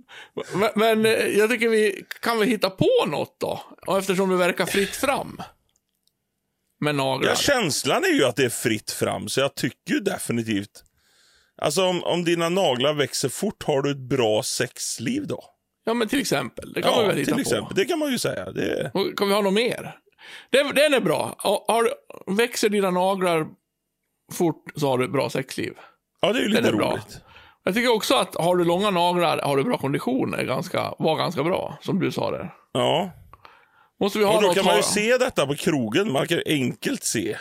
Men, 0.55 0.71
men 0.77 1.07
eh, 1.07 1.27
jag 1.27 1.51
tycker 1.51 1.69
vi 1.69 2.05
kan 2.21 2.39
väl 2.39 2.49
hitta 2.49 2.71
på 2.71 3.07
något 3.07 3.37
då? 3.41 3.61
Och 3.87 3.99
eftersom 3.99 4.31
det 4.31 4.37
verkar 4.37 4.67
fritt 4.67 4.97
fram. 4.97 5.43
Med 6.81 6.95
naglar. 6.95 7.29
Ja, 7.31 7.37
känslan 7.37 8.05
är 8.05 8.09
ju 8.15 8.25
att 8.25 8.37
det 8.37 8.45
är 8.45 8.49
fritt 8.49 8.91
fram, 8.91 9.29
så 9.29 9.41
jag 9.41 9.55
tycker 9.55 9.93
ju 9.95 10.01
definitivt... 10.01 10.85
Alltså 11.63 11.83
om, 11.85 12.05
om 12.05 12.25
dina 12.25 12.49
naglar 12.49 12.95
växer 12.95 13.29
fort, 13.29 13.63
har 13.65 13.83
du 13.83 13.91
ett 13.91 13.97
bra 14.09 14.43
sexliv 14.43 15.27
då? 15.27 15.45
Ja, 15.85 15.95
men 15.95 16.09
till 16.09 16.21
exempel. 16.21 16.73
Det 16.73 16.83
kan 16.83 16.91
man 16.91 17.01
Ja, 17.01 17.07
väl 17.07 17.17
hitta 17.17 17.27
till 17.27 17.35
på. 17.35 17.41
exempel. 17.41 17.77
Det 17.77 17.85
kan 17.85 17.99
man 17.99 18.11
ju 18.13 18.19
säga. 18.19 18.51
Det, 18.53 18.91
Kan 19.17 19.29
vi 19.29 19.35
ha 19.35 19.41
något 19.43 19.53
mer? 19.55 19.97
Den, 20.51 20.75
den 20.75 20.95
är 20.95 21.01
bra. 21.01 21.35
Har, 21.39 21.91
växer 22.37 22.69
dina 22.69 22.91
naglar 22.91 23.47
fort 24.33 24.65
så 24.77 24.89
har 24.89 24.99
du 24.99 25.05
ett 25.05 25.13
bra 25.13 25.31
sexliv. 25.31 25.73
ja, 26.21 26.33
det 26.33 26.39
är 26.39 26.43
ju 26.43 26.49
lite 26.49 26.63
Den 26.63 26.75
är 26.75 26.79
bra. 26.79 26.99
Jag 27.65 27.75
tycker 27.75 27.95
också 27.95 28.15
att 28.15 28.35
har 28.35 28.57
du 28.57 28.65
långa 28.65 28.91
naglar, 28.91 29.39
har 29.39 29.57
du 29.57 29.65
bra 29.65 29.77
kondition, 29.79 30.35
är 30.35 30.45
ganska, 30.45 30.95
var 30.99 31.17
ganska 31.17 31.43
bra. 31.43 31.79
Som 31.83 31.99
du 32.01 32.13
sa 32.13 32.31
där. 32.31 32.55
Ja, 32.73 33.11
Måste 34.01 34.19
vi 34.19 34.25
ha 34.25 34.37
och 34.37 34.41
då 34.43 34.47
något 34.49 34.57
kan 34.57 34.65
man 34.65 34.77
ju 34.77 34.83
se 34.83 35.19
detta 35.19 35.47
på 35.47 35.55
krogen. 35.55 36.13
Man 36.13 36.27
kan 36.29 36.41
enkelt 36.47 37.05
se. 37.05 37.37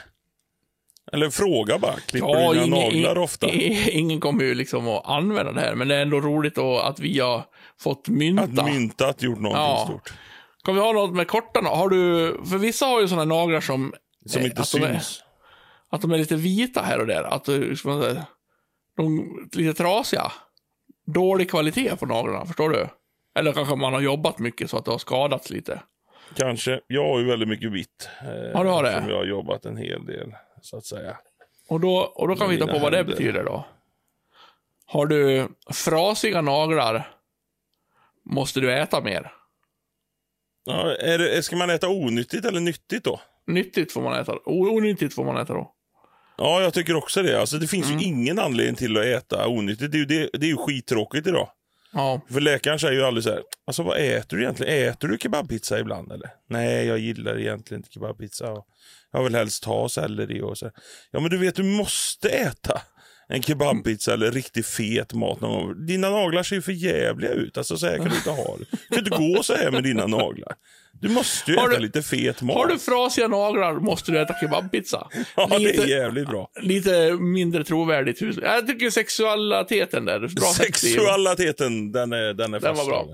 Eller 1.12 1.30
fråga 1.30 1.78
bara, 1.80 1.94
klipper 2.00 2.28
Ja, 2.28 2.54
du 2.54 2.60
dina 2.60 2.78
ingen, 2.78 3.04
naglar 3.04 3.18
ofta? 3.18 3.48
ingen 3.92 4.20
kommer 4.20 4.44
ju 4.44 4.56
liksom 4.56 4.88
att 4.88 5.06
använda 5.10 5.52
det 5.52 5.62
här, 5.62 5.76
men 5.76 5.88
det 5.88 5.96
är 5.96 6.02
ändå 6.02 6.20
roligt 6.22 6.58
att 6.58 7.00
vi 7.00 7.20
har 7.20 7.44
fått 7.80 8.08
mynta. 8.08 8.44
Att 8.44 8.72
myntat 8.74 9.22
gjort 9.24 9.40
någonting 9.40 9.64
Ja. 9.64 9.86
stort. 9.90 10.14
Kan 10.64 10.76
vi 10.76 10.82
ha 10.82 10.92
något 10.92 11.16
med 11.16 11.28
korta 11.28 11.62
naglar? 11.62 11.78
Har 11.78 11.90
du, 11.90 12.34
för 12.50 12.58
vissa 12.58 12.86
har 12.86 13.02
ju 13.02 13.08
sådana 13.08 13.36
naglar 13.36 13.62
som, 13.62 13.94
Som 14.26 14.42
inte 14.42 14.62
att 14.62 14.72
de 14.72 14.84
är- 14.84 14.94
syns. 14.94 15.24
att 15.92 16.02
de 16.02 16.12
är 16.12 16.18
lite 16.18 16.36
vita 16.36 16.82
här 16.82 17.00
och 17.00 17.08
där. 17.08 17.24
Att 17.24 17.44
du- 17.46 17.76
ska 17.76 17.90
man 17.90 18.02
säga, 18.02 18.26
de 19.04 19.50
lite 19.54 19.84
trasiga. 19.84 20.32
Dålig 21.06 21.50
kvalitet 21.50 21.96
på 21.96 22.06
naglarna, 22.06 22.46
förstår 22.46 22.70
du? 22.70 22.88
Eller 23.40 23.54
kanske 23.54 23.76
man 23.76 23.94
har 23.94 24.02
jobbat 24.02 24.40
mycket 24.40 24.70
så 24.70 24.78
att 24.78 24.86
det 24.86 24.92
har 24.92 24.98
skadats 24.98 25.50
lite. 25.50 25.82
Kanske. 26.36 26.82
Jag 26.88 27.04
har 27.04 27.20
ju 27.20 27.26
väldigt 27.26 27.50
mycket 27.50 27.72
vitt. 27.72 28.10
Eh, 28.22 28.28
Ja, 28.54 28.64
du 28.64 28.70
har 28.70 28.84
det. 28.84 28.94
Som 29.02 29.10
jag 29.10 29.18
har 29.18 29.26
jobbat 29.26 29.66
en 29.66 29.78
hel 29.78 30.06
del, 30.06 30.36
så 30.62 30.78
att 30.78 30.86
säga. 30.86 31.18
Och 31.68 31.80
då, 31.80 31.98
och 31.98 32.28
då 32.28 32.36
kan 32.36 32.50
vi 32.50 32.56
hitta 32.56 32.68
på 32.68 32.80
vad 32.80 32.92
det 32.92 32.98
händer. 32.98 33.16
betyder 33.16 33.44
då. 33.44 33.66
Har 34.86 35.06
du 35.06 35.48
frasiga 35.74 36.42
naglar 36.42 37.16
måste 38.26 38.60
du 38.60 38.74
äta 38.74 39.02
mer. 39.02 39.32
Ja, 40.66 40.96
är 40.96 41.18
det, 41.18 41.44
ska 41.44 41.56
man 41.56 41.70
äta 41.70 41.90
onyttigt 41.90 42.46
eller 42.46 42.60
nyttigt 42.60 43.04
då? 43.04 43.22
Nyttigt 43.48 43.92
får 43.92 44.02
man 44.02 44.14
äta. 44.20 44.38
Onyttigt 44.46 45.14
får 45.16 45.24
man 45.26 45.38
äta 45.38 45.54
då. 45.54 45.74
Ja, 46.40 46.62
jag 46.62 46.74
tycker 46.74 46.96
också 46.96 47.22
det. 47.24 47.40
Alltså, 47.40 47.58
det 47.58 47.68
finns 47.68 47.88
Mm. 47.88 48.00
ju 48.00 48.06
ingen 48.06 48.40
anledning 48.40 48.76
till 48.76 48.98
att 48.98 49.06
äta 49.06 49.48
onyttigt. 49.48 49.92
Det 49.92 49.98
är 49.98 50.00
ju, 50.00 50.06
det, 50.06 50.30
det 50.34 50.46
är 50.46 50.50
ju 50.50 50.58
skittråkigt 50.58 51.28
idag. 51.28 51.50
Ja. 51.94 52.22
För 52.32 52.42
läkaren 52.42 52.80
säger 52.80 52.94
ju 52.94 53.04
aldrig 53.04 53.24
så 53.24 53.30
här, 53.30 53.42
alltså 53.68 53.84
vad 53.84 53.98
äter 53.98 54.38
du 54.38 54.44
egentligen? 54.44 54.90
Äter 54.90 55.08
du 55.08 55.18
kebabpizza 55.18 55.80
ibland 55.80 56.12
eller? 56.12 56.30
Nej, 56.50 56.86
jag 56.88 57.00
gillar 57.00 57.40
egentligen 57.40 57.80
inte 57.80 57.92
kebabpizza. 57.94 58.52
Och 58.52 58.66
jag 59.12 59.24
vill 59.24 59.36
helst 59.36 59.66
ha 59.66 59.90
selleri 59.90 60.42
och 60.42 60.58
så. 60.58 60.72
Ja, 61.12 61.20
men 61.20 61.30
du 61.30 61.38
vet, 61.38 61.56
du 61.56 61.64
måste 61.64 62.30
äta 62.30 62.82
en 63.34 63.42
kebabpizza 63.42 64.14
eller 64.14 64.32
riktigt 64.32 64.66
fet 64.68 65.14
mat 65.14 65.42
någon 65.42 65.52
gång. 65.68 65.86
Dina 65.86 66.10
naglar 66.10 66.44
ser 66.44 66.56
ju 66.56 66.62
för 66.62 66.72
jävliga 66.72 67.32
ut. 67.32 67.58
Alltså 67.58 67.78
så 67.78 67.86
här 67.88 67.98
kan 67.98 68.10
du 68.10 68.16
inte 68.16 68.30
ha 68.32 68.58
det. 68.58 68.66
Du 68.90 68.96
kan 68.96 69.06
inte 69.06 69.36
gå 69.36 69.44
så 69.44 69.56
här 69.56 69.72
med 69.72 69.84
dina 69.84 70.08
naglar. 70.08 70.54
Du 71.02 71.10
måste 71.10 71.52
ju 71.52 71.58
Har 71.58 71.68
äta 71.70 71.78
du- 71.78 71.82
lite 71.86 72.02
fet 72.02 72.42
mat. 72.42 72.56
Har 72.56 72.68
du 72.68 72.80
frasiga 72.80 73.28
naglar 73.28 73.74
måste 73.74 74.12
du 74.12 74.20
äta 74.22 74.34
kebabpizza. 74.42 75.08
Ja, 75.36 75.48
det 75.50 75.56
är 75.56 75.60
lite, 75.60 75.84
jävligt 75.90 76.28
bra. 76.28 76.50
lite 76.62 77.14
mindre 77.14 77.64
trovärdigt. 77.64 78.22
Jag 78.42 78.68
tycker 78.68 78.90
sexualiteten 78.90 80.06
där. 80.06 80.20
Bra 80.20 80.28
Sexualiteten, 80.54 81.92
den 81.92 82.14
är, 82.14 82.34
den 82.34 82.54
är 82.54 82.60
Den 82.60 82.76
var 82.76 82.86
bra. 82.86 83.08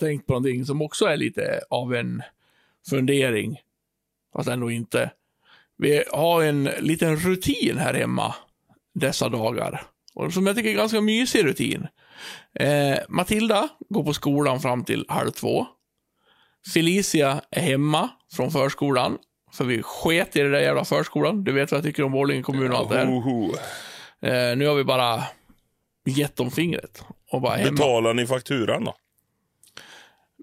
Har 0.00 0.08
tänkt 0.08 0.26
på 0.26 0.32
någonting 0.32 0.64
som 0.64 0.82
också 0.82 1.04
är 1.04 1.16
lite 1.16 1.60
av 1.70 1.94
en 1.94 2.22
fundering. 2.90 3.60
Fast 4.36 4.48
ändå 4.48 4.70
inte. 4.70 5.10
Vi 5.78 6.04
har 6.12 6.42
en 6.42 6.64
liten 6.64 7.16
rutin 7.16 7.78
här 7.78 7.94
hemma 7.94 8.34
dessa 8.94 9.28
dagar. 9.28 9.82
Och 10.14 10.32
som 10.32 10.46
jag 10.46 10.56
tycker 10.56 10.70
är 10.70 10.74
ganska 10.74 11.00
mysig 11.00 11.44
rutin. 11.44 11.86
Eh, 12.54 12.98
Matilda 13.08 13.68
går 13.88 14.04
på 14.04 14.14
skolan 14.14 14.60
fram 14.60 14.84
till 14.84 15.04
halv 15.08 15.30
två. 15.30 15.66
Felicia 16.74 17.40
är 17.50 17.60
hemma 17.60 18.08
från 18.32 18.50
förskolan. 18.50 19.18
För 19.52 19.64
vi 19.64 19.82
sket 19.82 20.36
i 20.36 20.40
det 20.40 20.50
där 20.50 20.60
jävla 20.60 20.84
förskolan. 20.84 21.44
Du 21.44 21.52
vet 21.52 21.72
vad 21.72 21.78
jag 21.78 21.84
tycker 21.84 22.02
om 22.02 22.12
Borlänge 22.12 22.42
kommun 22.42 22.72
och 22.72 22.78
allt 22.78 22.90
det 22.90 22.96
här. 22.98 23.06
Eh, 24.20 24.56
nu 24.56 24.66
har 24.66 24.74
vi 24.74 24.84
bara 24.84 25.22
gett 26.06 26.36
dem 26.36 26.50
fingret. 26.50 27.04
Och 27.30 27.40
bara 27.40 27.56
hemma. 27.56 27.70
Betalar 27.70 28.14
ni 28.14 28.26
fakturan 28.26 28.84
då? 28.84 28.94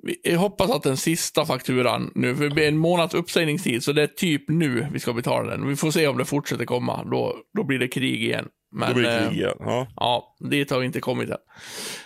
Vi- 0.04 0.20
Jag 0.24 0.40
hoppas 0.40 0.72
att 0.72 0.84
den 0.84 0.98
sista 0.98 1.46
fakturan 1.46 2.12
nu, 2.16 2.36
för 2.36 2.44
det 2.44 2.50
blir 2.56 2.68
en 2.68 2.78
månads 2.78 3.14
uppsägningstid, 3.14 3.84
så 3.84 3.92
det 3.92 4.02
är 4.04 4.08
typ 4.08 4.50
nu 4.50 4.88
vi 4.94 5.00
ska 5.00 5.14
betala 5.14 5.50
den. 5.52 5.68
Vi 5.68 5.75
får 5.75 5.92
se 5.92 6.08
om 6.08 6.18
det 6.18 6.25
fortsätter 6.25 6.66
komma. 6.66 7.04
Då, 7.12 7.36
då 7.58 7.64
blir 7.64 7.80
det 7.80 7.88
krig 7.88 8.24
igen. 8.24 8.48
Men, 8.75 8.90
Då 8.90 8.96
blir 8.96 9.04
det 9.10 9.18
eh, 9.18 9.28
krig 9.30 9.38
igen. 9.40 9.56
Ja. 9.60 9.88
Ja, 9.96 10.36
dit 10.50 10.72
har 10.72 10.80
vi 10.80 10.86
inte 10.86 11.00
kommit 11.00 11.30
än. 11.30 11.38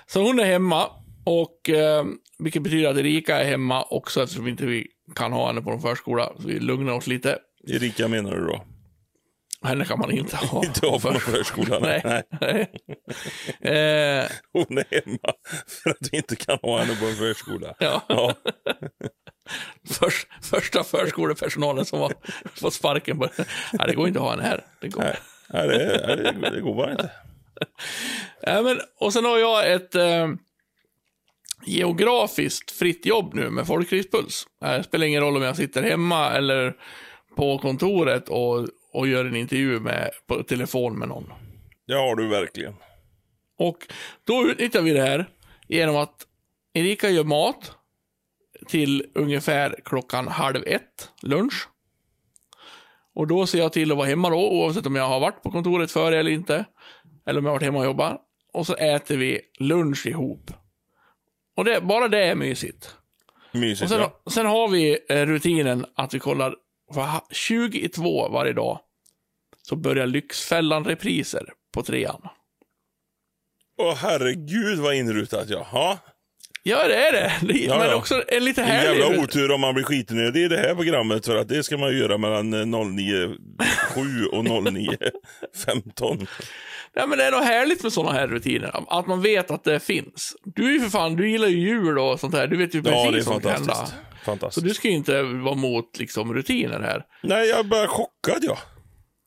Så 0.08 0.22
hon 0.22 0.39
är 0.39 0.46
hemma, 0.46 0.86
och 1.25 1.69
eh, 1.69 2.05
vilket 2.39 2.62
betyder 2.63 2.89
att 2.89 2.98
Erika 2.98 3.39
är 3.39 3.46
hemma 3.50 3.84
också 3.84 4.24
eftersom 4.24 4.48
inte 4.48 4.65
vi 4.65 4.88
kan 5.15 5.31
ha 5.34 5.48
henne 5.48 5.62
på 5.62 5.72
en 5.72 5.79
förskola. 5.81 6.31
Så 6.39 6.48
vi 6.48 6.60
lugnar 6.60 6.93
oss 6.93 7.08
lite. 7.08 7.38
Erika 7.67 8.08
menar 8.08 8.36
du 8.36 8.46
då? 8.46 8.63
Henne 9.65 9.85
kan 9.85 9.99
man 9.99 10.11
inte 10.11 10.35
ha. 10.35 10.65
Inte 10.65 10.87
ha 10.87 10.99
på 10.99 11.13
förskolan? 11.19 11.81
Nej. 11.81 12.23
Nej. 12.41 12.71
Eh, 13.61 14.25
Hon 14.53 14.77
är 14.77 15.01
hemma 15.05 15.33
för 15.83 15.89
att 15.89 15.97
vi 16.11 16.17
inte 16.17 16.35
kan 16.35 16.57
ha 16.61 16.79
henne 16.79 16.95
på 16.95 17.05
en 17.05 17.15
förskola. 17.15 17.75
ja. 17.79 18.01
Ja. 18.09 18.33
Först, 19.89 20.27
första 20.41 20.83
förskolepersonalen 20.83 21.85
som 21.85 21.99
har 21.99 22.13
fått 22.55 22.73
sparken. 22.73 23.19
På, 23.19 23.27
nej, 23.73 23.87
det 23.87 23.93
går 23.93 24.07
inte 24.07 24.19
att 24.19 24.25
ha 24.25 24.31
henne 24.31 24.43
här. 24.43 24.65
Det 24.81 24.87
går. 24.87 25.01
Nej, 25.03 25.15
Nej, 25.53 25.67
det, 25.67 26.33
det, 26.41 26.49
det 26.49 26.61
går 26.61 26.75
bara 26.75 26.91
inte. 26.91 27.11
Ja, 28.41 28.61
men, 28.61 28.79
och 28.99 29.13
sen 29.13 29.25
har 29.25 29.37
jag 29.37 29.71
ett 29.73 29.95
eh, 29.95 30.27
geografiskt 31.65 32.71
fritt 32.71 33.05
jobb 33.05 33.33
nu 33.33 33.49
med 33.49 33.67
Folkriktspuls. 33.67 34.47
Eh, 34.63 34.71
Det 34.71 34.83
spelar 34.83 35.05
ingen 35.07 35.21
roll 35.21 35.35
om 35.37 35.41
jag 35.43 35.55
sitter 35.55 35.83
hemma 35.83 36.29
eller 36.31 36.73
på 37.35 37.57
kontoret 37.57 38.29
och, 38.29 38.67
och 38.91 39.08
gör 39.08 39.25
en 39.25 39.36
intervju 39.36 39.79
med, 39.79 40.10
på 40.27 40.43
telefon 40.43 41.00
med 41.00 41.08
någon. 41.08 41.34
Det 41.88 41.93
har 41.93 42.15
du 42.15 42.27
verkligen. 42.27 42.74
Och 43.58 43.77
då 44.24 44.48
utnyttjar 44.48 44.81
vi 44.81 44.91
det 44.91 45.01
här 45.01 45.25
genom 45.67 45.96
att 45.96 46.25
Erika 46.74 47.10
gör 47.10 47.24
mat 47.24 47.72
till 48.67 49.05
ungefär 49.15 49.75
klockan 49.86 50.27
halv 50.27 50.63
ett, 50.67 51.12
lunch. 51.22 51.69
Och 53.15 53.27
då 53.27 53.48
ser 53.48 53.60
jag 53.60 53.74
till 53.74 53.91
att 53.91 53.98
vara 53.98 54.08
hemma 54.08 54.29
då, 54.29 54.50
oavsett 54.50 54.86
om 54.86 54.96
jag 54.96 55.08
har 55.08 55.19
varit 55.19 55.43
på 55.43 55.51
kontoret 55.51 55.91
före 55.91 56.19
eller 56.19 56.31
inte. 56.31 56.65
Eller 57.25 57.39
om 57.39 57.46
jag 57.46 57.51
har 57.51 57.55
varit 57.55 57.65
hemma 57.65 57.79
och 57.79 57.86
jobbat. 57.86 58.22
Och 58.53 58.67
så 58.67 58.75
äter 58.75 59.17
vi 59.17 59.41
lunch 59.60 60.08
ihop. 60.08 60.51
Och 61.55 61.65
det, 61.65 61.81
bara 61.81 62.08
det 62.08 62.24
är 62.24 62.36
mysigt. 62.36 62.96
Mysigt. 63.51 63.81
Och 63.81 63.89
sen, 63.89 64.00
ja. 64.00 64.31
sen 64.31 64.46
har 64.46 64.67
vi 64.67 65.00
eh, 65.10 65.25
rutinen 65.25 65.86
att 65.96 66.13
vi 66.13 66.19
kollar 66.19 66.55
för 66.93 67.01
ha- 67.01 67.27
20 67.31 67.79
i 67.79 67.89
två 67.89 68.29
varje 68.29 68.53
dag. 68.53 68.79
Så 69.62 69.75
börjar 69.75 70.08
Lyxfällan-repriser 70.08 71.43
på 71.74 71.84
trean. 71.84 72.22
Åh 73.81 73.96
herregud 73.96 74.79
vad 74.79 74.96
inrutat 74.96 75.50
ja. 75.50 75.67
ja. 75.74 75.98
Ja, 76.63 76.88
det 76.88 76.96
är 76.96 77.12
det. 77.12 77.34
det 77.41 77.60
Ja, 77.60 77.77
men 77.77 77.88
ja. 77.88 77.96
också 77.96 78.24
en 78.27 78.43
lite 78.46 78.62
Det 78.62 78.67
är 78.67 78.72
härlig... 78.72 79.00
jävla 79.01 79.24
otur 79.24 79.51
om 79.51 79.62
man 79.62 79.74
blir 79.74 79.84
skitnödig 79.84 80.43
i 80.43 80.48
det 80.48 80.58
här 80.58 80.75
programmet 80.75 81.25
för 81.25 81.36
att 81.36 81.48
det 81.48 81.63
ska 81.63 81.77
man 81.77 81.98
göra 81.98 82.17
mellan 82.17 82.53
eh, 82.53 82.58
09.07 82.58 84.25
och 84.25 84.43
09.15. 84.43 86.27
Ja, 86.93 87.05
men 87.08 87.17
det 87.17 87.24
är 87.24 87.31
något 87.31 87.43
härligt 87.43 87.84
med 87.84 87.93
sådana 87.93 88.13
här 88.19 88.27
rutiner. 88.27 88.84
Att 88.88 89.08
man 89.08 89.22
vet 89.22 89.51
att 89.51 89.63
det 89.63 89.79
finns. 89.79 90.36
Du 90.43 90.67
är 90.67 90.72
ju 90.72 90.79
för 90.79 90.89
fan, 90.89 91.15
du 91.15 91.29
gillar 91.29 91.48
ju 91.48 91.60
jul 91.60 92.00
och 92.00 92.19
sånt 92.19 92.34
här. 92.36 92.48
Du 92.48 92.58
vet 92.58 92.75
ju 92.75 92.84
precis 92.84 92.98
Ja, 93.05 93.12
vad 93.12 93.24
som 93.24 93.41
kan 93.41 93.51
hända. 93.51 93.88
Fantastiskt. 94.25 94.61
Så 94.61 94.67
du 94.67 94.73
ska 94.73 94.88
ju 94.88 94.93
inte 94.93 95.21
vara 95.21 95.55
mot 95.55 95.99
liksom, 95.99 96.33
rutiner 96.33 96.79
här. 96.79 97.03
Nej, 97.23 97.49
jag 97.49 97.59
är 97.59 97.63
bara 97.63 97.88
chockad 97.88 98.39
ja. 98.41 98.57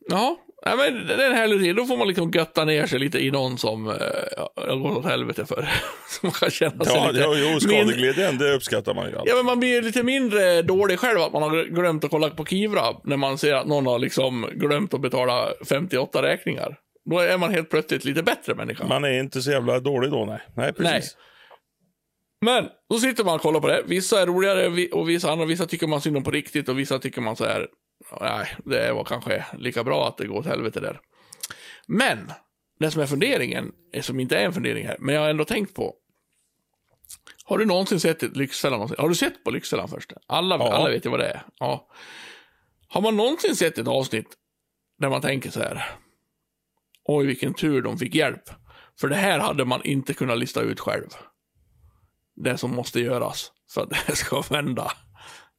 Ja, 0.08 0.36
ja 0.64 0.76
men 0.76 1.06
det 1.06 1.14
är 1.14 1.30
en 1.30 1.36
härlig 1.36 1.56
rutin. 1.56 1.76
Då 1.76 1.84
får 1.84 1.96
man 1.96 2.08
liksom 2.08 2.30
götta 2.30 2.64
ner 2.64 2.86
sig 2.86 2.98
lite 2.98 3.18
i 3.18 3.30
någon 3.30 3.58
som 3.58 3.88
eh, 3.88 3.94
ja, 4.36 4.52
har 4.56 4.76
gått 4.76 4.98
åt 4.98 5.04
helvete 5.04 5.46
för. 5.46 5.56
som 6.08 6.26
man 6.26 6.32
kan 6.32 6.50
känna 6.50 6.84
sig 6.84 6.94
Ja, 6.94 7.10
lite... 7.10 7.24
ja 7.24 7.34
jo, 7.36 7.60
skadeglädjen, 7.60 8.38
det 8.38 8.52
uppskattar 8.52 8.94
man 8.94 9.10
ju 9.10 9.16
alltid. 9.16 9.32
Ja, 9.32 9.36
men 9.36 9.46
man 9.46 9.60
blir 9.60 9.82
lite 9.82 10.02
mindre 10.02 10.62
dålig 10.62 10.98
själv 10.98 11.20
att 11.20 11.32
man 11.32 11.42
har 11.42 11.64
glömt 11.64 12.04
att 12.04 12.10
kolla 12.10 12.30
på 12.30 12.44
Kivra 12.44 12.82
när 13.04 13.16
man 13.16 13.38
ser 13.38 13.54
att 13.54 13.66
någon 13.66 13.86
har 13.86 13.98
liksom 13.98 14.48
glömt 14.54 14.94
att 14.94 15.00
betala 15.00 15.48
58 15.68 16.22
räkningar. 16.22 16.76
Då 17.10 17.18
är 17.18 17.38
man 17.38 17.50
helt 17.54 17.70
plötsligt 17.70 18.04
lite 18.04 18.22
bättre 18.22 18.54
människa. 18.54 18.86
Man 18.86 19.04
är 19.04 19.20
inte 19.20 19.42
så 19.42 19.50
jävla 19.50 19.80
dålig 19.80 20.10
då, 20.10 20.24
nej. 20.24 20.40
Nej, 20.56 20.72
precis. 20.72 21.16
Men 22.44 22.68
då 22.90 22.98
sitter 22.98 23.24
man 23.24 23.34
och 23.34 23.40
kollar 23.40 23.60
på 23.60 23.68
det. 23.68 23.82
Vissa 23.86 24.22
är 24.22 24.26
roligare 24.26 24.88
och 24.88 25.08
vissa 25.08 25.32
andra. 25.32 25.44
Vissa 25.46 25.66
tycker 25.66 25.86
man 25.86 26.00
synd 26.00 26.16
om 26.16 26.24
på 26.24 26.30
riktigt 26.30 26.68
och 26.68 26.78
vissa 26.78 26.98
tycker 26.98 27.20
man 27.20 27.36
så 27.36 27.44
här. 27.44 27.68
Nej, 28.20 28.56
det 28.64 28.92
var 28.92 29.04
kanske 29.04 29.44
lika 29.58 29.84
bra 29.84 30.08
att 30.08 30.16
det 30.16 30.26
går 30.26 30.38
åt 30.38 30.46
helvete 30.46 30.80
där. 30.80 31.00
Men 31.86 32.32
det 32.78 32.90
som 32.90 33.02
är 33.02 33.06
funderingen, 33.06 33.72
som 34.00 34.20
inte 34.20 34.38
är 34.38 34.44
en 34.44 34.52
fundering 34.52 34.86
här, 34.86 34.96
men 35.00 35.14
jag 35.14 35.22
har 35.22 35.28
ändå 35.30 35.44
tänkt 35.44 35.74
på. 35.74 35.94
Har 37.44 37.58
du 37.58 37.64
någonsin 37.64 38.00
sett 38.00 38.22
ett 38.22 38.36
Lyxfällan? 38.36 38.78
någonsin? 38.78 38.96
Har 39.00 39.08
du 39.08 39.14
sett 39.14 39.44
på 39.44 39.50
Lyxfällan 39.50 39.88
först? 39.88 40.12
Alla, 40.26 40.56
Ja. 40.58 40.72
alla 40.72 40.90
vet 40.90 41.06
ju 41.06 41.10
vad 41.10 41.20
det 41.20 41.26
är. 41.28 41.42
Ja. 41.58 41.88
Har 42.88 43.00
man 43.00 43.16
någonsin 43.16 43.56
sett 43.56 43.78
ett 43.78 43.88
avsnitt 43.88 44.34
där 44.98 45.08
man 45.08 45.20
tänker 45.20 45.50
så 45.50 45.60
här. 45.60 45.84
Oj, 47.04 47.26
vilken 47.26 47.54
tur 47.54 47.82
de 47.82 47.98
fick 47.98 48.14
hjälp. 48.14 48.42
För 49.00 49.08
det 49.08 49.14
här 49.16 49.38
hade 49.38 49.64
man 49.64 49.80
inte 49.84 50.14
kunnat 50.14 50.38
lista 50.38 50.60
ut 50.60 50.80
själv 50.80 51.08
det 52.42 52.58
som 52.58 52.74
måste 52.74 53.00
göras 53.00 53.52
för 53.70 53.82
att 53.82 53.90
det 54.06 54.16
ska 54.16 54.40
vända. 54.40 54.92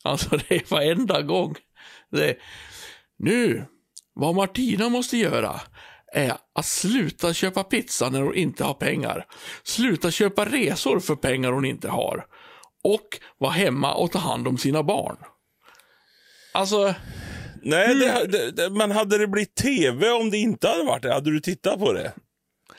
Alltså 0.03 0.37
det 0.37 0.55
är 0.55 0.69
varenda 0.69 1.21
gång. 1.21 1.55
Det 2.11 2.37
nu, 3.19 3.65
vad 4.13 4.35
Martina 4.35 4.89
måste 4.89 5.17
göra 5.17 5.61
är 6.13 6.37
att 6.55 6.65
sluta 6.65 7.33
köpa 7.33 7.63
pizza 7.63 8.09
när 8.09 8.21
hon 8.21 8.35
inte 8.35 8.63
har 8.63 8.73
pengar. 8.73 9.25
Sluta 9.63 10.11
köpa 10.11 10.45
resor 10.45 10.99
för 10.99 11.15
pengar 11.15 11.51
hon 11.51 11.65
inte 11.65 11.89
har. 11.89 12.25
Och 12.83 13.07
vara 13.37 13.51
hemma 13.51 13.93
och 13.93 14.11
ta 14.11 14.19
hand 14.19 14.47
om 14.47 14.57
sina 14.57 14.83
barn. 14.83 15.17
Alltså, 16.53 16.93
Nej, 17.63 17.95
det, 17.95 18.27
det, 18.27 18.51
det, 18.51 18.69
men 18.69 18.91
hade 18.91 19.17
det 19.17 19.27
blivit 19.27 19.55
tv 19.55 20.09
om 20.09 20.29
det 20.29 20.37
inte 20.37 20.67
hade 20.67 20.83
varit 20.83 21.03
det? 21.03 21.13
Hade 21.13 21.31
du 21.31 21.39
tittat 21.39 21.79
på 21.79 21.93
det? 21.93 22.13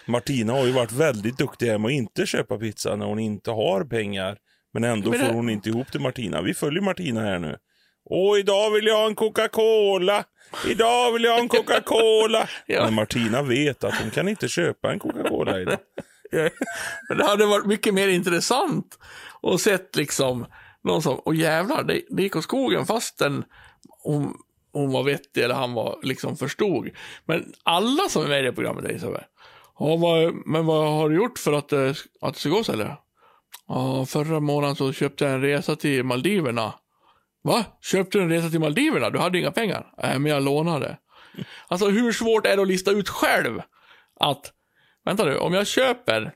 Martina 0.06 0.52
har 0.52 0.64
ju 0.66 0.72
varit 0.72 0.92
väldigt 0.92 1.38
duktig 1.38 1.66
hem 1.66 1.84
och 1.84 1.90
inte 1.90 2.26
köpa 2.26 2.58
pizza 2.58 2.96
när 2.96 3.06
hon 3.06 3.18
inte 3.18 3.50
har 3.50 3.84
pengar. 3.84 4.36
Men 4.72 4.84
ändå 4.84 5.10
Men 5.10 5.20
det- 5.20 5.26
får 5.26 5.32
hon 5.34 5.50
inte 5.50 5.68
ihop 5.68 5.92
till 5.92 6.00
Martina. 6.00 6.42
Vi 6.42 6.54
följer 6.54 6.82
Martina 6.82 7.20
här 7.20 7.38
nu. 7.38 7.56
Åh, 8.10 8.38
idag 8.38 8.70
vill 8.70 8.86
jag 8.86 8.96
ha 8.96 9.06
en 9.06 9.14
Coca-Cola. 9.14 10.24
Idag 10.68 11.12
vill 11.12 11.24
jag 11.24 11.32
ha 11.32 11.40
en 11.40 11.48
Coca-Cola. 11.48 12.48
Ja. 12.66 12.84
Men 12.84 12.94
Martina 12.94 13.42
vet 13.42 13.84
att 13.84 13.94
hon 13.94 14.10
kan 14.10 14.28
inte 14.28 14.48
köpa 14.48 14.92
en 14.92 14.98
Coca-Cola 14.98 15.60
idag. 15.60 15.78
Men 17.08 17.18
det 17.18 17.24
hade 17.24 17.46
varit 17.46 17.66
mycket 17.66 17.94
mer 17.94 18.08
intressant 18.08 18.98
att 19.42 19.60
sett 19.60 19.96
liksom 19.96 20.46
någon 20.84 21.02
som, 21.02 21.14
och 21.18 21.34
jävlar, 21.34 21.82
det, 21.84 22.00
det 22.10 22.22
gick 22.22 22.36
åt 22.36 22.44
skogen 22.44 22.86
fastän 22.86 23.44
hon, 24.02 24.34
hon 24.72 24.92
var 24.92 25.02
vettig 25.02 25.42
eller 25.44 25.54
han 25.54 25.72
var 25.74 25.98
liksom 26.02 26.36
förstod. 26.36 26.90
Men 27.24 27.52
alla 27.62 28.08
som 28.08 28.22
är 28.24 28.28
med 28.28 28.40
i 28.40 28.42
det 28.42 28.52
programmet 28.52 29.02
här, 29.02 29.26
ja, 29.78 29.96
vad, 29.96 30.34
men 30.46 30.66
vad 30.66 30.92
har 30.92 31.08
du 31.10 31.16
gjort 31.16 31.38
för 31.38 31.52
att, 31.52 31.68
det- 31.68 31.94
att 32.20 32.34
det 32.34 32.40
ska 32.40 32.48
gå 32.48 32.64
så 32.64 32.72
eller? 32.72 32.96
Ja, 33.68 34.06
förra 34.06 34.40
månaden 34.40 34.76
så 34.76 34.92
köpte 34.92 35.24
jag 35.24 35.34
en 35.34 35.40
resa 35.40 35.76
till 35.76 36.04
Maldiverna. 36.04 36.74
Va? 37.42 37.64
Köpte 37.80 38.18
du 38.18 38.24
en 38.24 38.30
resa 38.30 38.50
till 38.50 38.60
Maldiverna? 38.60 39.10
Du 39.10 39.18
hade 39.18 39.38
inga 39.38 39.50
pengar? 39.50 39.92
Nej, 40.02 40.18
men 40.18 40.32
jag 40.32 40.42
lånade. 40.42 40.98
Alltså 41.68 41.88
hur 41.88 42.12
svårt 42.12 42.46
är 42.46 42.56
det 42.56 42.62
att 42.62 42.68
lista 42.68 42.90
ut 42.90 43.08
själv 43.08 43.60
att, 44.20 44.52
vänta 45.04 45.24
nu, 45.24 45.36
om 45.36 45.54
jag 45.54 45.66
köper 45.66 46.32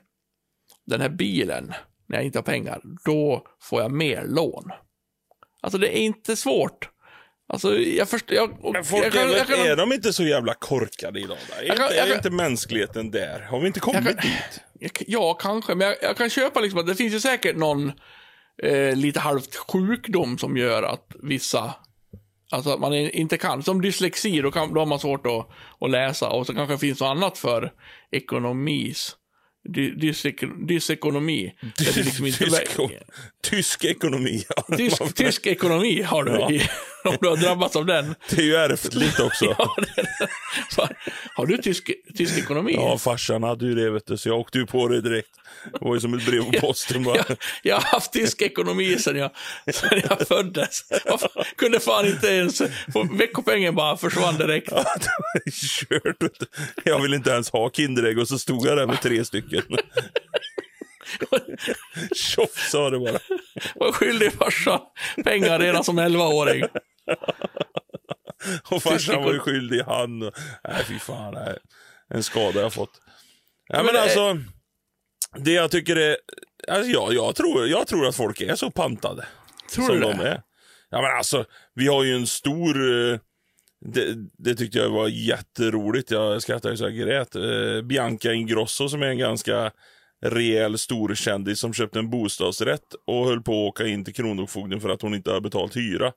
den 0.85 1.01
här 1.01 1.09
bilen 1.09 1.73
när 2.07 2.17
jag 2.17 2.25
inte 2.25 2.37
har 2.37 2.43
pengar, 2.43 2.81
då 3.05 3.45
får 3.61 3.81
jag 3.81 3.91
mer 3.91 4.23
lån. 4.27 4.71
Alltså 5.61 5.77
det 5.79 5.97
är 5.97 6.01
inte 6.01 6.35
svårt. 6.35 6.89
Alltså 7.53 7.77
jag 7.79 8.09
förstår, 8.09 8.35
jag, 8.35 8.65
och- 8.65 8.73
Men 8.73 8.83
folk 8.85 9.05
jag 9.05 9.15
är, 9.15 9.27
väl- 9.27 9.37
jag 9.37 9.47
kan- 9.47 9.59
är 9.67 9.75
de 9.75 9.93
inte 9.93 10.13
så 10.13 10.23
jävla 10.23 10.53
korkade 10.53 11.19
idag? 11.19 11.37
Då? 11.49 11.55
Är, 11.55 11.63
Jag 11.67 11.75
inte, 11.75 11.95
jag 11.95 12.09
är 12.09 12.15
inte 12.15 12.29
mänskligheten 12.29 13.11
där? 13.11 13.39
Har 13.39 13.59
vi 13.59 13.67
inte 13.67 13.79
kommit 13.79 14.05
Jag 14.05 14.15
dit? 14.21 14.61
jag- 14.79 14.91
Ja, 15.07 15.33
kanske, 15.33 15.75
men 15.75 15.87
jag, 15.87 15.95
jag 16.01 16.17
kan 16.17 16.29
köpa 16.29 16.59
liksom 16.59 16.79
att 16.79 16.87
det 16.87 16.95
finns 16.95 17.13
ju 17.13 17.19
säkert 17.19 17.55
någon 17.55 17.91
eh, 18.63 18.95
lite 18.95 19.19
halvt 19.19 19.55
sjukdom 19.55 20.37
som 20.37 20.57
gör 20.57 20.83
att 20.83 21.05
vissa 21.23 21.73
Alltså 22.51 22.69
att 22.69 22.79
man 22.79 22.93
är- 22.93 23.15
inte 23.15 23.37
kan. 23.37 23.63
Som 23.63 23.81
dyslexi, 23.81 24.41
då, 24.41 24.51
kan, 24.51 24.73
då 24.73 24.81
har 24.81 24.85
man 24.85 24.99
svårt 24.99 25.25
att, 25.25 25.47
att 25.79 25.89
läsa. 25.91 26.29
Och 26.29 26.45
så 26.45 26.53
kanske 26.53 26.73
det 26.73 26.77
finns 26.79 26.99
något 26.99 27.07
annat 27.17 27.37
för 27.37 27.71
ekonomis. 28.11 29.15
Dy, 29.73 29.91
dysekonomi. 30.67 31.53
liksom 31.95 32.25
inte- 32.25 32.37
Tysk, 32.45 32.77
tysk 33.43 33.85
ekonomi. 33.85 34.45
ja. 34.49 34.75
Tysk, 34.77 35.15
tysk 35.15 35.47
ekonomi 35.47 36.01
har 36.01 36.23
du, 36.23 36.31
Ja. 36.31 36.51
i, 36.51 36.61
om 37.03 37.17
du 37.21 37.27
har 37.27 37.37
drabbats 37.37 37.75
av 37.75 37.85
den. 37.85 38.15
Det 38.29 38.37
är 38.41 38.45
ju 38.45 38.55
ärftligt 38.55 39.19
också. 39.19 39.45
ja. 39.45 39.75
Ja, 40.77 40.87
det 40.87 40.95
Har 41.35 41.45
du 41.45 41.57
tysk, 41.57 41.91
tysk 42.17 42.37
ekonomi? 42.37 42.77
farsan 42.99 43.43
hade 43.43 43.65
ju 43.65 43.75
det 43.75 43.89
vet 43.91 44.05
du, 44.07 44.17
så 44.17 44.29
jag 44.29 44.39
åkte 44.39 44.57
ju 44.57 44.65
på 44.65 44.87
det 44.87 45.01
direkt. 45.01 45.29
Det 45.73 45.77
var 45.85 45.93
ju 45.95 46.01
som 46.01 46.13
ett 46.13 46.25
brev 46.25 46.41
på 46.43 46.51
posten 46.59 47.03
bara. 47.03 47.15
Jag, 47.17 47.25
jag 47.63 47.75
har 47.75 47.81
haft 47.81 48.13
tysk 48.13 48.41
ekonomi 48.41 48.97
sedan 48.99 49.15
jag, 49.17 49.31
sedan 49.75 50.01
jag 50.09 50.27
föddes. 50.27 50.83
Jag 51.05 51.19
kunde 51.57 51.79
fan 51.79 52.05
inte 52.05 52.27
ens... 52.27 52.61
Veckopengen 53.19 53.75
bara 53.75 53.97
försvann 53.97 54.37
direkt. 54.37 54.67
Ja, 54.71 54.83
det 54.99 55.09
var 55.19 55.51
kört. 55.51 56.49
Jag 56.83 57.01
ville 57.01 57.15
inte 57.15 57.29
ens 57.29 57.49
ha 57.49 57.69
Kinderägg 57.71 58.19
och 58.19 58.27
så 58.27 58.39
stod 58.39 58.67
jag 58.67 58.77
där 58.77 58.87
med 58.87 59.01
tre 59.01 59.25
stycken. 59.25 59.48
Tjoff 62.15 62.69
sa 62.71 62.89
det 62.89 62.99
bara. 62.99 63.19
var 63.75 63.91
skyldig 63.91 64.33
farsan 64.33 64.79
pengar 65.23 65.59
redan 65.59 65.83
som 65.83 65.99
11-åring. 65.99 66.63
Och 68.71 68.83
farsan 68.83 69.23
var 69.23 69.33
ju 69.33 69.39
skyldig 69.39 69.81
han. 69.81 70.19
Nej 70.19 70.83
fy 70.87 70.99
fan, 70.99 71.33
nej. 71.33 71.57
En 72.13 72.23
skada 72.23 72.61
jag 72.61 72.73
fått. 72.73 72.91
Ja, 73.67 73.77
men 73.77 73.85
Men 73.85 73.93
det- 73.93 74.01
alltså, 74.01 74.37
det 75.37 75.51
jag 75.51 75.71
tycker 75.71 75.95
är... 75.95 76.17
Alltså, 76.67 76.91
ja, 76.91 77.07
jag, 77.11 77.35
tror, 77.35 77.67
jag 77.67 77.87
tror 77.87 78.07
att 78.07 78.15
folk 78.15 78.41
är 78.41 78.55
så 78.55 78.71
pantade. 78.71 79.27
Tror 79.73 79.85
som 79.85 79.95
du 79.95 80.01
de 80.01 80.17
det? 80.17 80.29
är. 80.29 80.41
Ja 80.89 81.01
men 81.01 81.17
alltså, 81.17 81.45
vi 81.75 81.87
har 81.87 82.03
ju 82.03 82.15
en 82.15 82.27
stor... 82.27 82.75
eh, 83.13 83.19
Det, 83.85 84.15
det 84.37 84.55
tyckte 84.55 84.77
jag 84.77 84.89
var 84.89 85.07
jätteroligt. 85.07 86.11
Jag 86.11 86.41
skrattade 86.41 86.77
så 86.77 86.83
jag 86.83 86.95
grät. 86.95 87.35
Eh, 87.35 87.81
Bianca 87.83 88.33
Ingrosso 88.33 88.89
som 88.89 89.01
är 89.01 89.07
en 89.07 89.17
ganska 89.17 89.71
rejäl 90.21 90.77
stor 90.77 91.15
kändis 91.15 91.59
som 91.59 91.73
köpte 91.73 91.99
en 91.99 92.09
bostadsrätt 92.09 92.95
och 93.07 93.25
höll 93.25 93.41
på 93.41 93.51
att 93.51 93.69
åka 93.69 93.87
in 93.87 94.05
till 94.05 94.13
Kronofogden 94.13 94.81
för 94.81 94.89
att 94.89 95.01
hon 95.01 95.13
inte 95.13 95.31
har 95.31 95.41
betalt 95.41 95.77
hyra. 95.77 96.11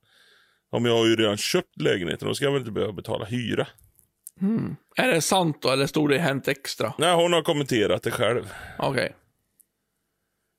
Om 0.70 0.84
jag 0.84 0.96
har 0.96 1.06
ju 1.06 1.16
redan 1.16 1.36
köpt 1.36 1.80
lägenheten, 1.80 2.28
då 2.28 2.34
ska 2.34 2.44
jag 2.44 2.52
väl 2.52 2.60
inte 2.60 2.72
behöva 2.72 2.92
betala 2.92 3.24
hyra. 3.24 3.66
Är 4.96 5.08
det 5.08 5.20
sant 5.20 5.62
då, 5.62 5.70
eller 5.70 5.86
stod 5.86 6.10
det 6.10 6.16
i 6.16 6.18
Hänt 6.18 6.48
Extra? 6.48 6.94
Nej, 6.98 7.14
hon 7.14 7.32
har 7.32 7.42
kommenterat 7.42 8.02
det 8.02 8.10
själv. 8.10 8.52
Okej. 8.78 9.16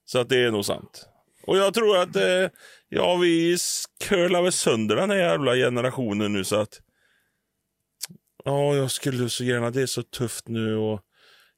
Så 0.05 0.19
att 0.19 0.29
det 0.29 0.43
är 0.43 0.51
nog 0.51 0.65
sant. 0.65 1.07
Och 1.47 1.57
jag 1.57 1.73
tror 1.73 1.97
att, 1.97 2.15
eh, 2.15 2.49
ja 2.89 3.15
vi 3.15 3.57
curlar 4.03 4.41
väl 4.41 4.51
sönder 4.51 4.95
den 4.95 5.09
här 5.09 5.17
jävla 5.17 5.55
generationen 5.55 6.33
nu 6.33 6.43
så 6.43 6.55
att 6.55 6.81
Ja, 8.45 8.75
jag 8.75 8.91
skulle 8.91 9.29
så 9.29 9.43
gärna, 9.43 9.71
det 9.71 9.81
är 9.81 9.85
så 9.85 10.03
tufft 10.03 10.47
nu 10.47 10.75
och 10.75 11.01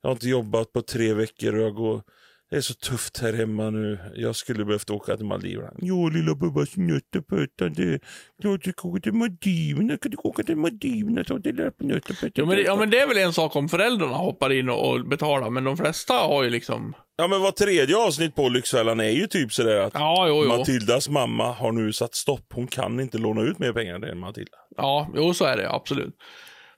jag 0.02 0.10
har 0.10 0.12
inte 0.12 0.30
jobbat 0.30 0.74
på 0.74 0.82
tre 0.82 1.13
veckor 1.13 1.56
och 1.56 1.62
jag 1.62 1.74
går 1.74 2.02
det 2.50 2.56
är 2.56 2.62
så 2.62 2.74
tufft 2.74 3.17
här 3.17 3.34
hemma 3.34 3.69
nu. 3.69 4.00
Jag 4.15 4.36
skulle 4.36 4.65
behövt 4.65 4.89
åka 4.89 5.17
till 5.17 5.26
Maldiverna. 5.26 5.71
Jo, 5.82 6.10
lilla 6.10 6.36
Bubbas 6.36 6.78
nöttepötta. 6.78 7.69
Det 7.69 7.84
är 7.84 8.00
klart 8.41 8.63
du 8.63 8.71
ska 8.71 8.88
åka 8.88 9.00
till 9.00 9.13
Maldiverna. 9.13 9.98
Kan 9.98 10.12
du 10.12 10.17
åka 10.17 10.43
till 10.43 10.56
Maldiverna? 10.56 11.24
Ta 11.24 11.38
det 11.38 11.52
där 11.52 11.69
på. 11.69 12.00
Ja, 12.34 12.45
men, 12.45 12.63
ja, 12.63 12.76
men 12.76 12.89
det 12.89 13.00
är 13.00 13.08
väl 13.08 13.17
en 13.17 13.34
sak 13.34 13.56
om 13.56 13.69
föräldrarna 13.69 14.15
hoppar 14.15 14.52
in 14.52 14.69
och, 14.69 14.89
och 14.89 15.08
betalar, 15.08 15.50
men 15.50 15.63
de 15.63 15.78
flesta 15.78 16.13
har 16.13 16.43
ju 16.43 16.50
liksom... 16.50 16.93
Ja, 17.17 17.28
men 17.28 17.41
var 17.41 17.52
tredje 17.52 17.98
avsnitt 17.98 18.36
på 18.36 18.50
Lyxfällan 18.50 19.00
är 19.00 19.10
ju 19.10 19.28
typ 19.28 19.54
sådär 19.54 19.78
att 19.78 19.93
Ja, 19.93 20.26
jo, 20.28 20.43
jo. 20.43 20.58
Matildas 20.58 21.10
mamma 21.10 21.52
har 21.52 21.71
nu 21.71 21.93
satt 21.93 22.15
stopp. 22.15 22.45
Hon 22.54 22.67
kan 22.67 23.00
inte 23.00 23.17
låna 23.17 23.41
ut 23.41 23.60
mer 23.60 23.74
pengar 23.74 24.00
till 24.00 24.15
Matilda. 24.15 24.58
Ja, 24.78 25.08
jo, 25.15 25.34
så 25.34 25.45
är 25.45 25.58
det 25.58 25.71
absolut. 25.71 26.15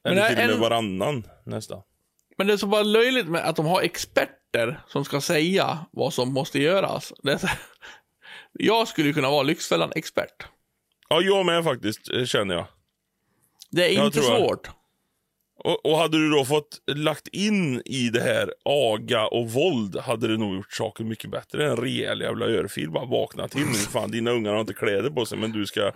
Men 0.09 0.17
Eller 0.17 0.27
till 0.29 0.37
och 0.39 0.45
med 0.45 0.53
en- 0.55 0.59
varannan 0.59 1.27
nästan. 1.45 1.81
Men 2.37 2.47
det 2.47 2.53
är 2.53 2.57
så 2.57 2.67
bara 2.67 2.83
löjligt 2.83 3.27
med 3.27 3.41
att 3.49 3.55
de 3.55 3.65
har 3.65 3.81
experter 3.81 4.83
som 4.87 5.05
ska 5.05 5.21
säga 5.21 5.85
vad 5.91 6.13
som 6.13 6.33
måste 6.33 6.59
göras. 6.59 7.13
Så... 7.23 7.47
Jag 8.53 8.87
skulle 8.87 9.13
kunna 9.13 9.29
vara 9.29 9.43
Lyxfällan-expert. 9.43 10.45
Ja, 11.09 11.21
jag 11.21 11.45
med 11.45 11.63
faktiskt, 11.63 12.09
eh, 12.13 12.25
känner 12.25 12.55
jag. 12.55 12.65
Det 13.71 13.85
är 13.91 13.95
Jag 13.97 14.05
inte 14.05 14.21
svårt. 14.21 14.69
Och, 15.63 15.85
och 15.85 15.97
hade 15.97 16.17
du 16.17 16.29
då 16.29 16.45
fått 16.45 16.81
lagt 16.95 17.27
in 17.27 17.81
i 17.85 18.09
det 18.09 18.21
här 18.21 18.53
aga 18.65 19.27
och 19.27 19.51
våld 19.51 19.97
hade 19.99 20.27
det 20.27 20.37
nog 20.37 20.55
gjort 20.55 20.73
saken 20.73 21.07
mycket 21.07 21.31
bättre. 21.31 21.65
En 21.69 21.77
rejäl 21.77 22.21
jävla 22.21 22.45
örfil. 22.45 22.91
Bara 22.91 23.05
vakna 23.05 23.47
till 23.47 23.65
nu. 23.67 23.73
Fan, 23.73 24.11
dina 24.11 24.31
ungar 24.31 24.53
har 24.53 24.61
inte 24.61 24.73
kläder 24.73 25.09
på 25.09 25.25
sig 25.25 25.37
men 25.37 25.51
du 25.51 25.65
ska 25.65 25.91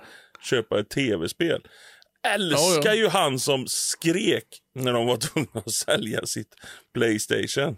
köpa 0.50 0.80
ett 0.80 0.90
tv-spel. 0.90 1.62
Älskar 2.28 2.90
Ja, 2.92 2.96
ju 2.96 3.08
han 3.08 3.40
som 3.40 3.68
skrek 3.68 4.48
när 4.76 4.94
de 4.94 5.08
var 5.08 5.18
tvungna 5.18 5.62
att 5.66 5.72
sälja 5.72 6.26
sitt 6.26 6.56
Playstation. 6.94 7.78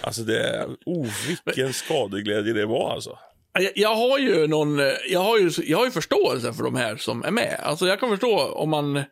Alltså 0.00 0.22
det 0.22 0.40
är, 0.40 0.66
oh 0.86 1.08
vilken 1.46 1.72
skadeglädje 1.72 2.52
det 2.52 2.66
var 2.66 2.92
alltså. 2.92 3.18
Jag, 3.52 3.72
jag 3.74 3.94
har 3.94 4.18
ju 4.18 4.46
någon, 4.46 4.78
jag 5.08 5.20
har 5.20 5.38
ju, 5.38 5.50
jag 5.64 5.78
har 5.78 5.84
ju 5.84 5.90
förståelse 5.90 6.52
för 6.52 6.62
de 6.64 6.76
här 6.76 6.96
som 6.96 7.24
är 7.24 7.30
med. 7.30 7.60
Alltså 7.62 7.86
jag 7.86 8.00
kan 8.00 8.08
förstå 8.10 8.38
om 8.38 8.70
man 8.70 9.02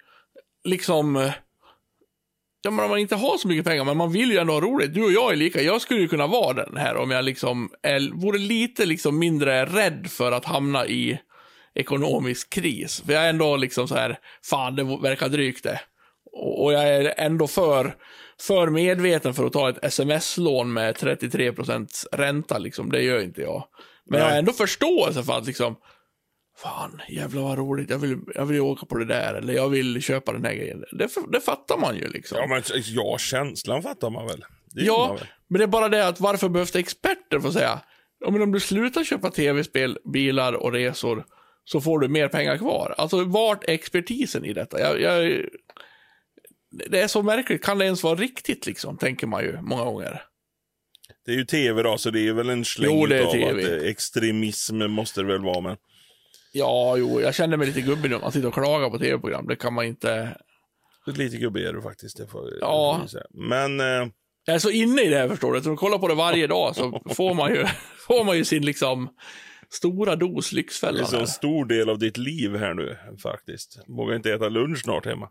liksom, 0.65 1.31
ja 2.63 2.71
men 2.71 2.85
om 2.85 2.91
man 2.91 2.99
inte 2.99 3.17
har 3.17 3.39
så 3.39 3.49
mycket 3.49 3.65
pengar, 3.65 3.85
men 3.85 3.97
man 3.97 4.13
vill 4.13 4.31
ju 4.31 4.39
ändå 4.39 4.53
ha 4.53 4.61
roligt. 4.61 4.95
Du 4.95 5.05
och 5.05 5.13
jag 5.13 5.33
är 5.33 5.37
lika, 5.37 5.63
jag 5.63 5.81
skulle 5.81 6.01
ju 6.01 6.09
kunna 6.09 6.27
vara 6.27 6.65
den 6.65 6.77
här 6.77 6.97
om 6.97 7.11
jag 7.11 7.25
liksom 7.25 7.71
är, 7.83 8.21
vore 8.21 8.39
lite 8.39 8.87
liksom 8.87 9.19
mindre 9.19 9.67
rädd 9.67 10.07
för 10.11 10.33
att 10.33 10.45
hamna 10.45 10.87
i 10.87 11.19
ekonomisk 11.77 12.51
kris. 12.51 13.01
För 13.07 13.13
jag 13.13 13.25
är 13.25 13.29
ändå 13.31 13.57
liksom 13.57 13.89
så 13.89 13.95
här, 13.95 14.19
fan 14.45 14.77
det 14.77 14.85
verkar 14.85 15.29
drygt 15.29 15.63
det. 15.63 15.81
Och, 16.33 16.65
och 16.65 16.73
jag 16.73 16.89
är 16.89 17.15
ändå 17.17 17.47
för, 17.47 17.95
för 18.41 18.71
medveten 18.71 19.35
för 19.35 19.47
att 19.47 19.53
ta 19.53 19.69
ett 19.69 19.85
sms-lån 19.85 20.73
med 20.73 20.97
33% 20.97 21.89
ränta 22.13 22.59
liksom. 22.59 22.91
Det 22.91 23.03
gör 23.03 23.21
inte 23.23 23.41
jag. 23.43 23.65
Men 24.11 24.21
jag 24.21 24.29
har 24.31 24.37
ändå 24.37 24.53
förståelse 24.53 25.23
för 25.23 25.33
att 25.39 25.47
liksom, 25.47 25.77
fan 26.63 27.01
jävlar 27.09 27.43
vad 27.43 27.59
roligt, 27.59 27.91
jag 27.91 27.99
vill, 27.99 28.19
jag 28.35 28.47
vill 28.47 28.61
åka 28.61 28.87
på 28.87 28.99
det 28.99 29.05
där, 29.05 29.35
eller 29.35 29.55
jag 29.55 29.69
vill 29.69 30.03
köpa 30.03 30.33
den 30.33 30.45
här 30.45 30.55
grejen. 30.55 30.85
Det, 30.93 31.09
det 31.33 31.41
fattar 31.41 31.79
man 31.79 31.97
ju 31.97 32.09
liksom. 32.09 32.39
Ja, 32.41 32.47
men 32.47 32.63
ja, 32.85 33.19
känslan 33.19 33.83
fattar 33.83 34.11
man 34.11 34.27
väl. 34.27 34.45
Gör 34.75 34.99
man 34.99 35.09
Ja, 35.09 35.15
väl. 35.15 35.27
men 35.49 35.59
det 35.59 35.65
är 35.65 35.69
bara 35.69 35.89
det 35.89 36.09
att 36.09 36.21
varför 36.21 36.49
behövs 36.49 36.71
det 36.73 36.79
experter 36.79 37.41
för 37.41 37.49
att 37.49 37.55
säga? 37.55 37.81
Ja, 38.21 38.31
men 38.31 38.43
om 38.43 38.53
du 38.53 38.61
slutar 38.61 39.05
köpa 39.05 39.31
tv-spel, 39.31 39.99
bilar 40.13 40.53
och 40.53 40.73
resor 40.73 41.25
så 41.69 41.81
får 41.81 41.99
du 41.99 42.09
mer 42.09 42.29
pengar 42.29 42.59
kvar. 42.59 42.95
Alltså 42.99 43.25
vart 43.25 43.65
är 43.65 43.73
expertisen 43.73 44.45
i 44.45 44.53
detta? 44.53 44.81
Jag, 44.81 45.01
jag, 45.01 45.43
det 46.91 47.01
är 47.01 47.09
så 47.09 47.23
märkligt. 47.23 47.65
Kan 47.65 47.79
det 47.79 47.85
ens 47.85 48.03
vara 48.03 48.15
riktigt 48.15 48.67
liksom? 48.67 48.97
Tänker 48.99 49.27
man 49.27 49.43
ju 49.43 49.61
många 49.61 49.85
gånger. 49.85 50.23
Det 51.27 51.33
är 51.33 51.37
ju 51.37 51.45
tv 51.45 51.83
då, 51.83 51.99
så 51.99 52.11
det 52.11 52.29
är 52.29 52.33
väl 52.33 52.51
en 52.51 52.65
släng 52.65 52.91
Jo, 53.01 53.07
det 53.07 53.17
är 53.17 53.21
utav 53.21 53.33
TV. 53.33 53.63
att 53.77 53.83
eh, 53.83 53.89
extremism 53.89 54.77
måste 54.79 55.21
det 55.21 55.27
väl 55.27 55.43
vara. 55.45 55.61
Men 55.61 55.77
Ja, 56.53 56.97
jo, 56.97 57.21
jag 57.21 57.35
känner 57.35 57.57
mig 57.57 57.67
lite 57.67 57.81
gubbig 57.81 58.11
nu. 58.11 58.19
Man 58.19 58.33
sitter 58.33 58.49
och 58.49 58.55
klagar 58.55 58.91
på 58.91 58.99
tv-program. 58.99 59.47
Det 59.47 59.57
kan 59.57 59.75
man 59.75 59.85
inte... 59.85 60.37
lite 61.07 61.37
gubbig 61.37 61.65
är 61.65 61.73
du 61.73 61.83
faktiskt. 61.83 62.17
Det 62.17 62.27
får, 62.27 62.51
Ja. 62.61 63.01
det 63.05 63.11
får. 63.11 63.49
Men 63.49 63.81
eh, 63.81 64.09
Jag 64.45 64.55
är 64.55 64.59
så 64.59 64.71
inne 64.71 65.03
i 65.03 65.09
det 65.09 65.17
här 65.17 65.29
förstår 65.29 65.53
du. 65.53 65.63
Så 65.63 65.77
kollar 65.77 65.99
på 65.99 66.09
det 66.09 66.15
varje 66.15 66.47
dag 66.47 66.77
så 66.77 67.03
får 67.15 67.35
man 67.35 67.55
ju, 67.55 67.67
får 68.07 68.25
man 68.25 68.37
ju 68.37 68.45
sin 68.45 68.65
liksom 68.65 69.09
stora 69.71 70.17
dos 70.17 70.51
det 70.51 70.55
är 70.55 70.57
Lyxfällan. 70.57 71.07
så 71.07 71.21
en 71.21 71.27
stor 71.27 71.65
del 71.65 71.91
av 71.91 71.99
ditt 71.99 72.17
liv 72.17 72.57
här 72.57 72.75
nu 72.75 72.99
faktiskt. 73.23 73.79
Vågar 73.87 74.17
inte 74.17 74.33
äta 74.33 74.49
lunch 74.49 74.79
snart 74.79 75.07
hemma. 75.07 75.31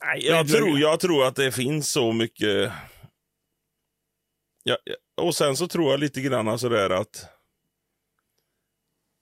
Nej, 0.00 0.26
jag, 0.26 0.48
tror, 0.48 0.78
jag 0.78 1.00
tror 1.00 1.26
att 1.26 1.36
det 1.36 1.52
finns 1.52 1.92
så 1.92 2.12
mycket... 2.12 2.72
Ja, 4.62 4.76
och 5.16 5.34
sen 5.34 5.56
så 5.56 5.68
tror 5.68 5.90
jag 5.90 6.00
lite 6.00 6.20
grann 6.20 6.58
sådär 6.58 6.90
att 6.90 7.28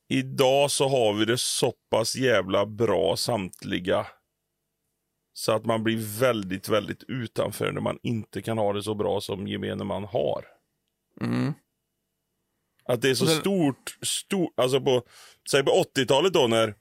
idag 0.09 0.71
så 0.71 0.89
har 0.89 1.15
vi 1.15 1.25
det 1.25 1.39
så 1.39 1.73
pass 1.91 2.17
jävla 2.17 2.67
bra 2.67 3.17
samtliga. 3.17 4.07
Så 5.33 5.53
att 5.53 5.65
man 5.65 5.83
blir 5.83 6.21
väldigt, 6.21 6.69
väldigt 6.69 7.03
utanför 7.09 7.73
när 7.73 7.81
man 7.81 7.99
inte 8.03 8.43
kan 8.43 8.59
ha 8.59 8.73
det 8.73 8.83
så 8.83 8.95
bra 8.95 9.21
som 9.21 9.49
gemene 9.49 9.85
man 9.85 10.05
har. 10.05 10.45
Mm. 11.21 11.53
Att 12.85 13.03
det 13.03 13.11
är 13.11 13.15
så 13.15 13.27
sen- 13.27 13.41
stort, 13.41 13.99
stort, 14.03 14.53
alltså 14.57 14.81
på, 14.81 15.03
säg 15.51 15.63
på 15.65 15.85
80-talet 15.97 16.33
då 16.33 16.47
när, 16.47 16.75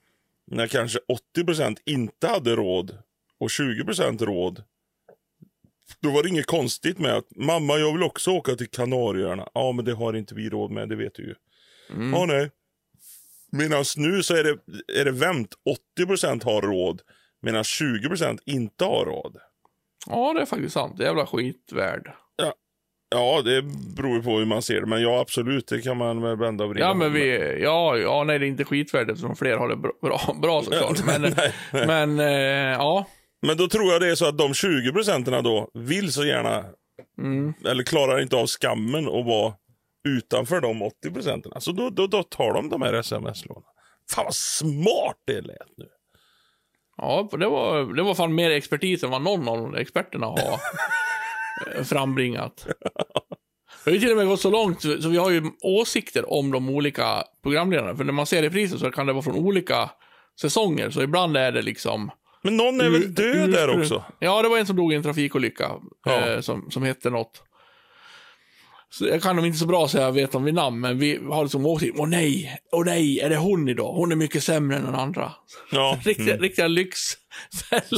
när 0.47 0.67
kanske 0.67 0.99
80% 1.37 1.77
inte 1.85 2.27
hade 2.27 2.55
råd 2.55 2.97
och 3.39 3.47
20% 3.47 4.25
råd. 4.25 4.63
Då 5.99 6.11
var 6.11 6.23
det 6.23 6.29
inget 6.29 6.45
konstigt 6.45 6.99
med 6.99 7.15
att 7.15 7.35
mamma 7.35 7.77
jag 7.77 7.93
vill 7.93 8.03
också 8.03 8.31
åka 8.31 8.55
till 8.55 8.69
Kanarieöarna. 8.69 9.49
Ja 9.53 9.71
men 9.71 9.85
det 9.85 9.93
har 9.93 10.13
inte 10.13 10.35
vi 10.35 10.49
råd 10.49 10.71
med, 10.71 10.89
det 10.89 10.95
vet 10.95 11.15
du 11.15 11.23
ju. 11.23 11.35
Mm. 11.89 12.13
Ja 12.13 12.25
nej. 12.25 12.51
Medan 13.51 13.83
nu 13.97 14.23
så 14.23 14.35
är 14.35 14.43
det, 14.43 14.57
är 14.99 15.05
det 15.05 15.11
vänt. 15.11 15.55
80% 15.99 16.43
har 16.43 16.61
råd 16.61 17.01
medan 17.41 17.63
20% 17.63 18.39
inte 18.45 18.85
har 18.85 19.05
råd. 19.05 19.37
Ja, 20.07 20.33
det 20.33 20.41
är 20.41 20.45
faktiskt 20.45 20.73
sant. 20.73 20.97
Det 20.97 21.03
är 21.03 21.07
jävla 21.07 21.25
skitvärd. 21.25 22.11
Ja, 23.15 23.41
det 23.41 23.61
beror 23.95 24.15
ju 24.17 24.23
på 24.23 24.37
hur 24.39 24.45
man 24.45 24.61
ser 24.61 24.81
det. 24.81 24.87
Men 24.87 25.01
ja, 25.01 25.19
absolut, 25.19 25.67
det 25.67 25.81
kan 25.81 25.97
man 25.97 26.21
väl 26.21 26.37
vända 26.37 26.63
och 26.63 26.69
vrida 26.69 26.85
Ja, 26.85 26.93
men 26.93 27.13
vi, 27.13 27.37
ja, 27.63 27.97
ja, 27.97 28.23
nej, 28.23 28.39
det 28.39 28.45
är 28.45 28.47
inte 28.47 28.63
skitvärd 28.65 29.09
eftersom 29.09 29.35
fler 29.35 29.57
har 29.57 29.69
det 29.69 29.75
bra, 29.75 29.91
bra, 30.01 30.19
bra 30.41 30.61
såklart. 30.63 31.05
Men, 31.05 31.21
Nej, 31.21 31.53
nej. 31.73 31.87
men 31.87 32.19
eh, 32.19 32.71
ja. 32.77 33.05
Men 33.41 33.57
då 33.57 33.67
tror 33.67 33.91
jag 33.91 34.01
det 34.01 34.07
är 34.11 34.15
så 34.15 34.27
att 34.27 34.37
de 34.37 34.53
20 34.53 34.91
procenten 34.91 35.43
då 35.43 35.69
vill 35.73 36.11
så 36.13 36.25
gärna, 36.25 36.65
Mm. 37.17 37.53
eller 37.65 37.83
klarar 37.83 38.21
inte 38.21 38.35
av 38.35 38.47
skammen 38.47 39.07
att 39.07 39.25
vara 39.25 39.53
utanför 40.07 40.61
de 40.61 40.81
80 40.81 41.11
procenten. 41.13 41.51
Så 41.61 41.71
då, 41.71 41.89
då, 41.89 42.07
då 42.07 42.23
tar 42.23 42.53
de 42.53 42.69
de 42.69 42.81
här 42.81 42.93
sms-lånen. 42.93 43.63
Fan 44.11 44.25
vad 44.25 44.35
smart 44.35 45.15
det 45.27 45.41
lät 45.41 45.77
nu. 45.77 45.85
Ja, 46.97 47.29
det 47.31 47.47
var, 47.47 47.95
det 47.95 48.03
var 48.03 48.15
fan 48.15 48.35
mer 48.35 48.51
expertis 48.51 49.03
än 49.03 49.09
vad 49.11 49.21
någon 49.21 49.47
av 49.47 49.77
experterna 49.77 50.25
har 50.25 50.37
frambringat. 51.83 52.67
Vi 53.85 53.91
har 53.91 53.93
ju 53.95 53.99
till 53.99 54.11
och 54.11 54.17
med 54.17 54.27
gått 54.27 54.41
så 54.41 54.49
långt 54.49 54.81
så 54.81 55.09
vi 55.09 55.17
har 55.17 55.29
ju 55.31 55.43
åsikter 55.63 56.33
om 56.33 56.51
de 56.51 56.69
olika 56.69 57.23
programledarna. 57.43 57.95
För 57.95 58.03
när 58.03 58.13
man 58.13 58.25
ser 58.25 58.41
repriser 58.41 58.77
så 58.77 58.91
kan 58.91 59.07
det 59.07 59.13
vara 59.13 59.23
från 59.23 59.35
olika 59.35 59.89
säsonger. 60.41 60.89
Så 60.89 61.01
ibland 61.01 61.37
är 61.37 61.51
det 61.51 61.61
liksom... 61.61 62.11
Men 62.43 62.57
någon 62.57 62.81
är 62.81 62.89
väl 62.89 63.03
ur- 63.03 63.07
död 63.07 63.51
där 63.51 63.79
också? 63.79 64.03
Ja, 64.19 64.41
det 64.41 64.49
var 64.49 64.57
en 64.57 64.65
som 64.65 64.75
dog 64.75 64.93
i 64.93 64.95
en 64.95 65.03
trafikolycka. 65.03 65.71
Ja. 66.05 66.27
Eh, 66.29 66.39
som, 66.41 66.71
som 66.71 66.83
hette 66.83 67.09
något. 67.09 67.43
Så 68.89 69.05
jag 69.07 69.21
kan 69.21 69.35
nog 69.35 69.45
inte 69.45 69.59
så 69.59 69.65
bra 69.65 69.87
säga 69.87 70.03
jag 70.03 70.11
vet 70.11 70.35
om 70.35 70.43
vid 70.43 70.53
namn, 70.53 70.79
men 70.79 70.99
vi 70.99 71.19
har 71.29 71.43
liksom 71.43 71.65
åsikt. 71.65 71.95
Åh 71.99 72.07
nej, 72.07 72.57
åh 72.71 72.85
nej, 72.85 73.19
är 73.19 73.29
det 73.29 73.37
hon 73.37 73.69
idag? 73.69 73.93
Hon 73.93 74.11
är 74.11 74.15
mycket 74.15 74.43
sämre 74.43 74.77
än 74.77 74.85
den 74.85 74.95
andra. 74.95 75.31
Ja. 75.71 75.99
Riktiga, 76.03 76.27
Mm. 76.33 76.41
riktiga 76.41 76.67
lyxfälla. 76.67 77.20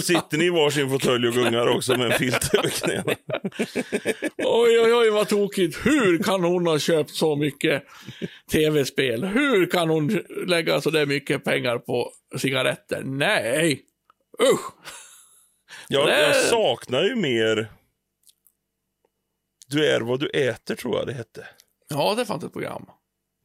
Sitter 0.03 0.37
ni 0.37 0.45
i 0.45 0.49
varsin 0.49 0.89
fåtölj 0.89 1.27
och 1.27 1.33
gungar 1.33 1.67
också 1.67 1.97
med 1.97 2.11
en 2.11 2.17
filt 2.19 2.53
över 2.53 2.69
knäna? 2.69 3.15
Oj, 4.37 4.79
oj, 4.79 4.93
oj, 4.93 5.09
vad 5.09 5.27
tokigt. 5.27 5.85
Hur 5.85 6.23
kan 6.23 6.43
hon 6.43 6.67
ha 6.67 6.79
köpt 6.79 7.11
så 7.11 7.35
mycket 7.35 7.83
tv-spel? 8.51 9.25
Hur 9.25 9.65
kan 9.65 9.89
hon 9.89 10.23
lägga 10.47 10.81
så 10.81 10.89
där 10.89 11.05
mycket 11.05 11.43
pengar 11.43 11.77
på 11.77 12.11
cigaretter? 12.37 13.03
Nej! 13.03 13.81
Usch! 14.53 14.73
Jag, 15.87 16.09
jag 16.09 16.35
saknar 16.35 17.03
ju 17.03 17.15
mer 17.15 17.71
Du 19.69 19.87
är 19.87 20.01
vad 20.01 20.19
du 20.19 20.29
äter, 20.29 20.75
tror 20.75 20.97
jag 20.97 21.07
det 21.07 21.13
hette. 21.13 21.47
Ja, 21.89 22.15
det 22.17 22.25
fanns 22.25 22.43
ett 22.43 22.53
program. 22.53 22.85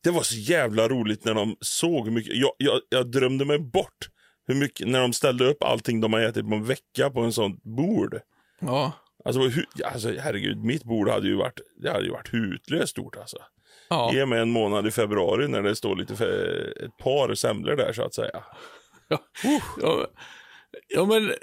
Det 0.03 0.11
var 0.11 0.23
så 0.23 0.35
jävla 0.37 0.89
roligt 0.89 1.25
när 1.25 1.35
de 1.35 1.57
såg 1.61 2.11
mycket. 2.11 2.37
Jag, 2.37 2.53
jag, 2.59 2.81
jag 2.89 3.11
drömde 3.11 3.45
mig 3.45 3.59
bort 3.59 4.09
hur 4.49 4.55
mycket, 4.55 4.89
när 4.89 5.01
de 5.01 5.13
ställde 5.13 5.45
upp 5.45 5.63
allting 5.63 6.01
de 6.01 6.13
har 6.13 6.21
ätit 6.21 6.49
på 6.49 6.55
en 6.55 6.65
vecka 6.65 7.11
på 7.11 7.21
en 7.21 7.33
sån 7.33 7.61
bord. 7.63 8.21
Ja. 8.61 8.93
Alltså, 9.25 9.41
hur, 9.41 9.67
alltså 9.85 10.13
herregud, 10.19 10.65
mitt 10.65 10.85
bord 10.85 11.09
hade 11.09 11.29
ju 11.29 11.37
varit, 11.37 11.61
det 11.83 11.91
hade 11.91 12.05
ju 12.05 12.11
varit 12.11 12.35
hutlöst 12.35 12.91
stort 12.91 13.17
alltså. 13.17 13.37
Ja. 13.91 14.11
Ge 14.15 14.27
mig 14.27 14.41
en 14.41 14.51
månad 14.51 14.87
i 14.87 14.91
februari 14.91 15.49
när 15.49 15.63
det 15.63 15.77
står 15.77 15.97
lite 15.97 16.13
ett 16.85 16.97
par 16.97 17.35
semlor 17.35 17.77
där 17.77 17.93
så 17.93 18.03
att 18.03 18.15
säga. 18.15 18.45
Ja, 19.09 19.19
ja, 19.83 20.07
ja 20.89 21.05
men 21.05 21.35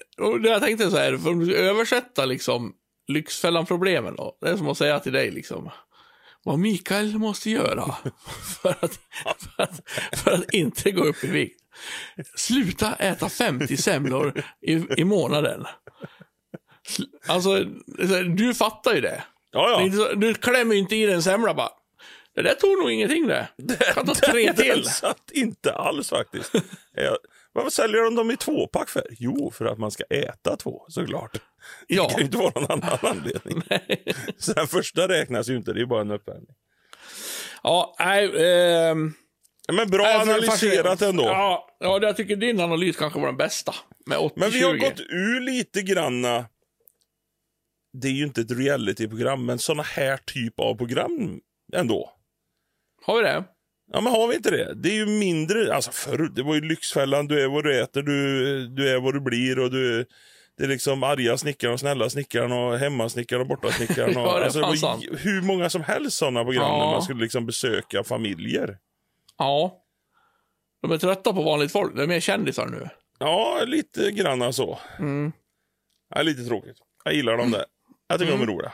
jag 0.43 0.61
tänkte 0.61 0.91
så 0.91 0.97
här, 0.97 1.17
för 1.17 1.29
om 1.29 1.39
du 1.39 1.45
ska 1.45 1.55
översätta 1.55 2.25
liksom 2.25 2.73
Lyxfällan-problemen 3.07 4.15
då. 4.15 4.37
Det 4.41 4.49
är 4.49 4.57
som 4.57 4.69
att 4.69 4.77
säga 4.77 4.99
till 4.99 5.13
dig 5.13 5.31
liksom. 5.31 5.69
Vad 6.43 6.59
Mikael 6.59 7.17
måste 7.17 7.49
göra 7.49 7.95
för 8.61 8.69
att, 8.69 8.99
för 9.39 9.63
att, 9.63 9.81
för 10.19 10.31
att 10.31 10.53
inte 10.53 10.91
gå 10.91 11.03
upp 11.03 11.23
i 11.23 11.27
vikt. 11.27 11.64
Sluta 12.35 12.95
äta 12.95 13.29
50 13.29 13.77
semlor 13.77 14.43
i, 14.61 14.83
i 14.97 15.03
månaden. 15.03 15.65
Alltså, 17.27 17.63
du 18.38 18.53
fattar 18.53 18.93
ju 18.93 19.01
det. 19.01 19.23
Ja, 19.51 19.79
Det 19.79 19.97
ja. 19.97 20.13
Du 20.15 20.33
klämmer 20.33 20.73
ju 20.73 20.79
inte 20.79 20.95
i 20.95 21.05
dig 21.05 21.15
en 21.15 21.23
semla 21.23 21.53
bara. 21.53 21.69
Det 22.35 22.41
där 22.41 22.53
tog 22.53 22.77
nog 22.79 22.91
ingenting 22.91 23.27
det. 23.27 23.47
Kan 23.93 24.05
ta 24.05 24.13
tre 24.15 24.51
Det 24.51 24.53
till. 24.73 24.83
satt 24.85 25.31
inte 25.31 25.73
alls 25.73 26.09
faktiskt. 26.09 26.51
Jag, 26.93 27.17
varför 27.53 27.69
säljer 27.69 28.01
de 28.03 28.15
dem 28.15 28.31
i 28.31 28.38
tvåpack 28.38 28.89
för? 28.89 29.03
Jo, 29.09 29.51
för 29.51 29.65
att 29.65 29.77
man 29.77 29.91
ska 29.91 30.03
äta 30.03 30.55
två 30.57 30.85
såklart. 30.88 31.38
Ja. 31.88 32.03
Det 32.03 32.09
kan 32.09 32.19
ju 32.19 32.25
inte 32.25 32.38
vara 32.38 32.51
någon 32.55 32.71
annan 32.71 32.97
anledning. 33.01 33.61
Så 34.38 34.53
den 34.53 34.67
första 34.67 35.07
räknas 35.07 35.49
ju 35.49 35.55
inte, 35.55 35.73
det 35.73 35.81
är 35.81 35.85
bara 35.85 36.01
en 36.01 36.11
uppvärmning. 36.11 36.55
Ja, 37.63 37.95
nej. 37.99 38.31
ehm, 38.91 39.13
Men 39.73 39.89
bra 39.89 40.08
är 40.08 40.21
analyserat 40.21 41.01
ändå. 41.01 41.23
Ja, 41.23 41.67
ja, 41.80 41.99
jag 42.01 42.17
tycker 42.17 42.36
din 42.36 42.60
analys 42.60 42.97
kanske 42.97 43.19
var 43.19 43.28
den 43.28 43.38
bästa. 43.38 43.73
Med 44.06 44.17
80-20. 44.17 44.32
Men 44.36 44.49
vi 44.51 44.62
har 44.63 44.78
gått 44.78 44.99
ur 44.99 45.39
lite 45.41 45.82
granna. 45.82 46.45
Det 48.01 48.08
är 48.08 48.12
ju 48.12 48.23
inte 48.23 48.41
ett 48.41 48.51
realityprogram, 48.51 49.45
men 49.45 49.60
såna 49.60 49.84
här 49.84 50.17
typ 50.17 50.60
av 50.60 50.75
program 50.75 51.39
ändå. 51.73 52.12
Har 53.06 53.17
vi 53.17 53.23
det? 53.23 53.43
Ja, 53.93 54.01
men 54.01 54.13
har 54.13 54.28
vi 54.28 54.36
inte 54.36 54.51
det? 54.51 54.73
Det 54.75 54.89
är 54.89 54.93
ju 54.95 55.06
mindre, 55.06 55.75
alltså 55.75 55.91
förr, 55.91 56.32
det 56.36 56.43
var 56.43 56.56
ju 56.56 56.62
Lyxfällan, 56.62 57.28
du 57.28 57.43
är 57.43 57.47
vad 57.47 57.63
du 57.63 57.82
äter, 57.82 58.01
du, 58.01 58.67
du 58.67 58.89
är 58.89 58.99
vad 58.99 59.13
du 59.13 59.19
blir 59.19 59.60
och 59.60 59.71
du 59.71 60.06
det 60.58 60.63
är 60.63 60.67
liksom 60.67 61.04
arga 61.04 61.38
snickaren 61.38 61.73
och 61.73 61.80
snälla 61.80 62.10
snickaren 62.10 62.51
och 62.51 62.80
hemmasnickaren 62.80 63.41
och 63.41 63.47
bortasnickaren. 63.47 64.10
Och, 64.17 64.28
Ja, 64.28 64.39
det 64.39 64.45
alltså, 64.45 64.60
det 64.60 64.65
var 64.65 65.17
hur 65.17 65.41
många 65.41 65.69
som 65.69 65.84
helst 65.84 66.17
sådana 66.17 66.43
program 66.43 66.63
Ja. 66.63 66.78
när 66.78 66.91
man 66.91 67.01
skulle 67.01 67.21
liksom 67.21 67.45
besöka 67.45 68.04
familjer. 68.04 68.78
Ja. 69.38 69.82
De 70.82 70.91
är 70.91 70.98
trötta 70.98 71.34
på 71.34 71.41
vanligt 71.41 71.71
folk. 71.71 71.95
De 71.95 72.02
är 72.02 72.08
mer 72.08 72.19
kändisar 72.19 72.65
nu. 72.67 72.89
Ja, 73.19 73.63
lite 73.65 74.12
grann 74.12 74.54
så. 74.54 74.80
Mm. 75.00 75.32
Ja, 76.15 76.21
lite 76.21 76.43
tråkigt. 76.45 76.78
Jag 77.04 77.13
gillar 77.13 77.38
dem 77.38 77.52
där. 77.52 77.65
Jag 78.08 78.19
tycker 78.19 78.34
Mm. 78.34 78.45
de 78.45 78.52
är 78.52 78.56
roliga. 78.56 78.74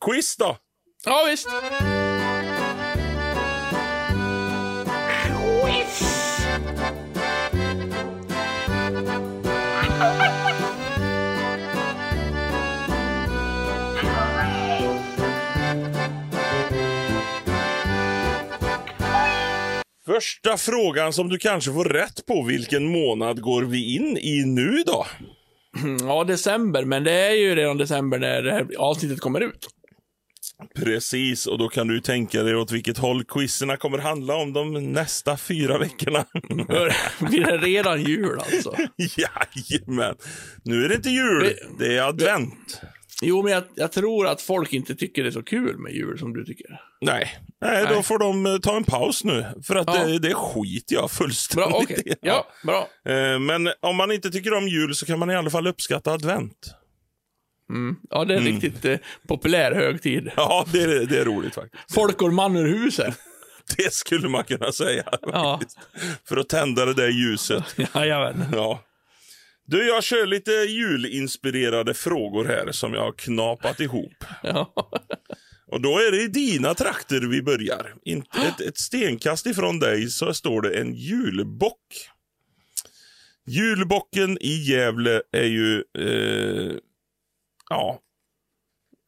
Quiz 0.00 0.36
då? 0.36 0.56
Ja, 1.04 1.24
visst. 1.30 1.48
Första 20.14 20.56
frågan 20.56 21.12
som 21.12 21.28
du 21.28 21.38
kanske 21.38 21.72
får 21.72 21.84
rätt 21.84 22.26
på. 22.26 22.42
Vilken 22.42 22.84
månad 22.84 23.40
går 23.40 23.62
vi 23.62 23.94
in 23.94 24.16
i 24.16 24.44
nu 24.46 24.82
då? 24.86 25.06
Ja, 26.00 26.24
december. 26.24 26.84
Men 26.84 27.04
det 27.04 27.12
är 27.12 27.34
ju 27.34 27.54
redan 27.54 27.78
december 27.78 28.18
när 28.18 28.42
det 28.42 28.52
här 28.52 28.66
avsnittet 28.78 29.20
kommer 29.20 29.40
ut. 29.40 29.68
Precis, 30.74 31.46
och 31.46 31.58
då 31.58 31.68
kan 31.68 31.88
du 31.88 32.00
tänka 32.00 32.42
dig 32.42 32.56
åt 32.56 32.72
vilket 32.72 32.98
håll 32.98 33.24
quizerna 33.24 33.76
kommer 33.76 33.98
handla 33.98 34.34
om 34.34 34.52
de 34.52 34.92
nästa 34.92 35.36
fyra 35.36 35.78
veckorna. 35.78 36.24
Blir 37.20 37.44
det 37.44 37.58
redan 37.58 38.02
jul 38.02 38.38
alltså? 38.38 38.76
Jajamän. 38.96 40.16
Nu 40.64 40.84
är 40.84 40.88
det 40.88 40.94
inte 40.94 41.10
jul, 41.10 41.54
det 41.78 41.96
är 41.96 42.02
advent. 42.02 42.80
Jo, 43.22 43.42
men 43.42 43.52
jag, 43.52 43.64
jag 43.74 43.92
tror 43.92 44.26
att 44.26 44.42
folk 44.42 44.72
inte 44.72 44.94
tycker 44.94 45.22
det 45.22 45.28
är 45.28 45.32
så 45.32 45.42
kul 45.42 45.78
med 45.78 45.92
jul 45.92 46.18
som 46.18 46.32
du 46.32 46.44
tycker. 46.44 46.80
Nej. 47.00 47.38
Nej, 47.60 47.86
då 47.88 48.02
får 48.02 48.18
de 48.18 48.46
eh, 48.46 48.58
ta 48.58 48.76
en 48.76 48.84
paus 48.84 49.24
nu. 49.24 49.46
För 49.64 49.76
att 49.76 49.86
Ja. 49.86 50.04
det, 50.04 50.18
det 50.18 50.34
skiter 50.34 50.94
jag 50.94 51.02
Bra, 51.02 51.08
fullständigt 51.08 51.74
okej. 51.74 52.02
i. 52.06 52.14
Ja, 52.20 52.46
bra. 52.64 52.88
Eh, 53.14 53.38
Men 53.38 53.72
om 53.80 53.96
man 53.96 54.12
inte 54.12 54.30
tycker 54.30 54.54
om 54.54 54.68
jul 54.68 54.94
så 54.94 55.06
kan 55.06 55.18
man 55.18 55.30
i 55.30 55.36
alla 55.36 55.50
fall 55.50 55.66
uppskatta 55.66 56.12
advent. 56.12 56.74
Mm. 57.70 57.96
Ja, 58.10 58.24
det 58.24 58.34
är 58.34 58.38
en 58.38 58.44
riktigt 58.44 58.84
eh, 58.84 58.98
populär 59.28 59.72
högtid. 59.74 60.30
Ja, 60.36 60.66
det 60.72 60.82
är, 60.82 61.06
det 61.06 61.18
är 61.18 61.24
roligt 61.24 61.54
faktiskt. 61.54 61.94
Folk 61.94 62.18
går 62.18 62.30
man 62.30 62.56
ur 62.56 62.66
huset. 62.78 63.14
Det 63.76 63.92
skulle 63.94 64.28
man 64.28 64.44
kunna 64.44 64.72
säga. 64.72 65.04
Ja. 65.22 65.60
För 66.28 66.36
att 66.36 66.48
tända 66.48 66.84
det 66.84 66.94
där 66.94 67.08
ljuset. 67.08 67.64
Jajamän. 67.94 68.44
Ja. 68.52 68.80
Du, 69.66 69.86
jag 69.88 70.04
kör 70.04 70.26
lite 70.26 70.50
julinspirerade 70.50 71.94
frågor 71.94 72.44
här 72.44 72.72
som 72.72 72.94
jag 72.94 73.00
har 73.02 73.12
knapat 73.12 73.80
ihop. 73.80 74.24
Ja. 74.42 74.72
Och 75.70 75.80
då 75.80 75.98
är 75.98 76.10
det 76.10 76.22
i 76.22 76.28
dina 76.28 76.74
trakter 76.74 77.20
vi 77.20 77.42
börjar. 77.42 77.94
Inte 78.04 78.38
ett, 78.38 78.60
ett 78.60 78.78
stenkast 78.78 79.46
ifrån 79.46 79.78
dig 79.78 80.10
så 80.10 80.34
står 80.34 80.62
det 80.62 80.80
en 80.80 80.94
julbock. 80.94 82.10
Julbocken 83.46 84.38
i 84.40 84.54
Gävle 84.54 85.22
är 85.32 85.44
ju, 85.44 85.84
eh, 85.98 86.76
ja, 87.70 88.00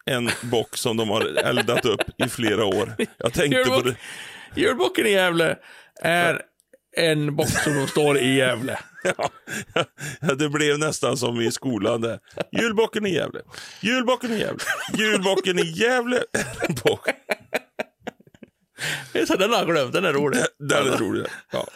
en 0.04 0.30
bock 0.42 0.76
som 0.76 0.96
de 0.96 1.08
har 1.08 1.20
eldat 1.20 1.84
upp 1.84 2.00
i 2.16 2.28
flera 2.28 2.64
år. 2.64 2.94
Jag 3.16 3.32
tänkte 3.32 3.64
på 3.64 3.80
det. 3.80 3.96
Julbocken 4.56 5.06
i 5.06 5.10
Gävle 5.10 5.58
är 6.02 6.42
en 6.96 7.36
bock 7.36 7.50
som 7.50 7.74
de 7.74 7.86
står 7.86 8.18
i 8.18 8.34
Gävle. 8.34 8.78
Ja, 10.20 10.34
det 10.34 10.48
blev 10.48 10.78
nästan 10.78 11.16
som 11.16 11.40
i 11.40 11.52
skolan 11.52 12.00
där. 12.00 12.18
Julbocken 12.52 13.06
i 13.06 13.14
Gävle. 13.14 13.40
Julbocken 13.80 14.32
i 14.32 14.38
Gävle. 14.38 14.64
Julbocken 14.98 15.58
i 15.58 15.62
Gävle 15.62 16.22
så 19.26 19.36
den 19.36 19.50
har 19.50 19.58
jag 19.58 19.66
glömt, 19.66 19.92
den 19.92 20.04
är 20.04 20.12
rolig. 20.12 20.40
Den 20.58 20.86
är 20.86 20.98
rolig. 20.98 21.26
Ja. 21.52 21.66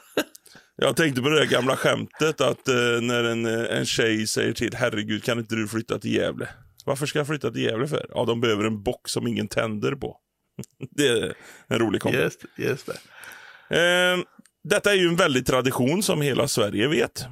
Jag 0.76 0.96
tänkte 0.96 1.22
på 1.22 1.29
det 1.29 1.38
där 1.38 1.46
gamla 1.46 1.76
skämtet 1.76 2.40
att 2.40 2.68
eh, 2.68 3.00
när 3.00 3.24
en, 3.24 3.46
eh, 3.46 3.79
en 3.79 3.87
tjej 3.87 4.26
säger 4.26 4.52
till 4.52 4.74
herregud 4.74 5.24
kan 5.24 5.38
inte 5.38 5.55
du 5.55 5.68
flytta 5.68 5.98
till 5.98 6.14
Gävle? 6.14 6.48
Varför 6.85 7.07
ska 7.07 7.18
jag 7.18 7.26
flytta 7.26 7.50
till 7.50 7.62
Gävle 7.62 7.88
för? 7.88 8.07
Ja, 8.09 8.24
de 8.24 8.40
behöver 8.40 8.64
en 8.64 8.83
bock 8.83 9.09
som 9.09 9.26
ingen 9.26 9.48
tänder 9.48 9.92
på. 9.92 10.16
det 10.90 11.09
är 11.09 11.35
en 11.68 11.79
rolig 11.79 12.02
kommentar. 12.02 12.24
Just, 12.24 12.44
just 12.57 12.87
det. 12.87 12.96
Eh, 13.76 14.18
detta 14.68 14.92
är 14.92 14.96
ju 14.96 15.09
en 15.09 15.16
väldig 15.16 15.46
tradition 15.46 16.02
som 16.02 16.20
hela 16.20 16.48
Sverige 16.48 16.88
vet. 16.88 17.26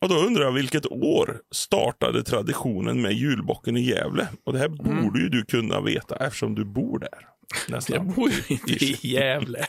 Och 0.00 0.08
då 0.08 0.14
undrar 0.14 0.44
jag 0.44 0.52
vilket 0.52 0.86
år 0.86 1.40
startade 1.50 2.22
traditionen 2.22 3.02
med 3.02 3.12
julbocken 3.12 3.76
i 3.76 3.80
Gävle? 3.80 4.28
Och 4.44 4.52
det 4.52 4.58
här 4.58 4.68
borde 4.68 5.20
ju 5.20 5.28
du 5.28 5.44
kunna 5.44 5.80
veta 5.80 6.16
eftersom 6.16 6.54
du 6.54 6.64
bor 6.64 6.98
där. 6.98 7.28
Nästan. 7.68 7.96
Jag 7.96 8.14
bor 8.14 8.30
ju 8.30 8.42
inte 8.54 8.84
i 8.84 8.98
Gävle. 9.08 9.66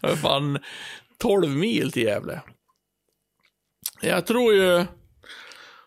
Jag 0.00 0.10
är 0.10 0.16
fan 0.16 0.58
12 1.18 1.50
mil 1.50 1.92
till 1.92 2.02
Gävle. 2.02 2.42
Jag 4.00 4.26
tror 4.26 4.54
ju... 4.54 4.84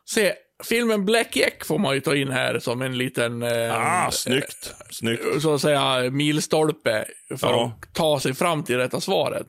Se, 0.10 0.34
filmen 0.64 1.06
Black 1.06 1.36
Jack 1.36 1.66
får 1.66 1.80
man 1.80 1.94
ju 1.96 2.02
ta 2.02 2.16
in 2.16 2.32
här 2.32 2.60
som 2.60 2.82
en 2.82 2.98
liten... 2.98 3.44
Eh, 3.44 4.06
Ah, 4.06 4.12
snyggt. 4.12 4.74
Snyggt. 4.90 5.42
så 5.42 5.54
att 5.54 5.62
säga 5.62 6.10
milstolpe 6.12 7.06
för 7.38 7.48
Ja. 7.52 7.80
att 7.84 7.94
ta 7.94 8.20
sig 8.20 8.34
fram 8.34 8.64
till 8.64 8.78
rätta 8.78 9.02
svaret. 9.02 9.48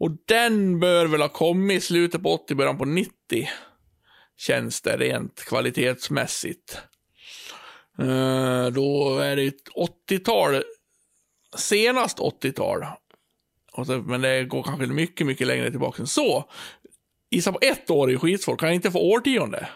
Och 0.00 0.10
den 0.26 0.80
bör 0.80 1.06
väl 1.06 1.20
ha 1.20 1.28
kommit 1.28 1.76
i 1.78 1.80
slutet 1.86 2.22
på 2.22 2.32
80, 2.34 2.54
början 2.54 2.78
på 2.78 2.84
90. 2.84 3.12
Känns 4.36 4.80
det 4.80 4.96
rent 4.96 5.44
kvalitetsmässigt. 5.44 6.78
Eh, 7.98 8.66
då 8.66 9.18
är 9.18 9.36
det 9.36 9.42
ett 9.46 9.68
80-tal. 10.10 10.62
Senast 11.56 12.18
80-tal. 12.18 12.84
Och 13.72 13.86
så, 13.86 13.92
men 13.98 14.20
det 14.20 14.44
går 14.44 14.62
kanske 14.62 14.86
mycket, 14.86 15.26
mycket 15.26 15.46
längre 15.46 15.70
tillbaka 15.70 16.02
än 16.02 16.06
så. 16.06 16.50
Gissa 17.30 17.52
på 17.52 17.58
ett 17.62 17.90
år 17.90 18.10
i 18.10 18.16
skitsvårt. 18.16 18.60
Kan 18.60 18.68
jag 18.68 18.74
inte 18.74 18.90
få 18.90 18.98
årtionde? 19.12 19.68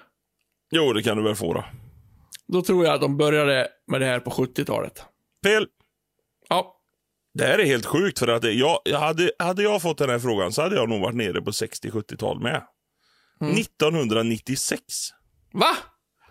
Jo, 0.75 0.93
det 0.93 1.03
kan 1.03 1.17
du 1.17 1.23
väl 1.23 1.35
få 1.35 1.55
då. 1.55 1.65
Då 2.49 2.63
tror 2.63 2.85
jag 2.85 2.95
att 2.95 3.01
de 3.01 3.17
började 3.17 3.69
med 3.87 4.01
det 4.01 4.07
här 4.07 4.21
på 4.21 4.31
70-talet. 4.31 5.05
Fel. 5.45 5.67
Ja, 6.49 6.77
Det 7.35 7.45
här 7.45 7.59
är 7.59 7.65
helt 7.65 7.87
sjukt 7.87 8.19
för 8.19 8.29
att 8.29 8.43
det, 8.43 8.53
jag, 8.53 8.79
jag 8.85 8.99
hade, 8.99 9.31
hade 9.39 9.63
jag 9.63 9.83
fått 9.83 9.99
den 9.99 10.11
här 10.11 10.19
frågan 10.19 10.53
så 10.53 10.63
hade 10.63 10.77
jag 10.77 10.89
nog 10.89 11.01
varit 11.01 11.17
nere 11.17 11.43
på 11.43 11.51
60-70-tal 11.51 12.41
med. 12.41 12.63
Mm. 13.41 13.57
1996. 13.57 14.83
va? 15.53 15.77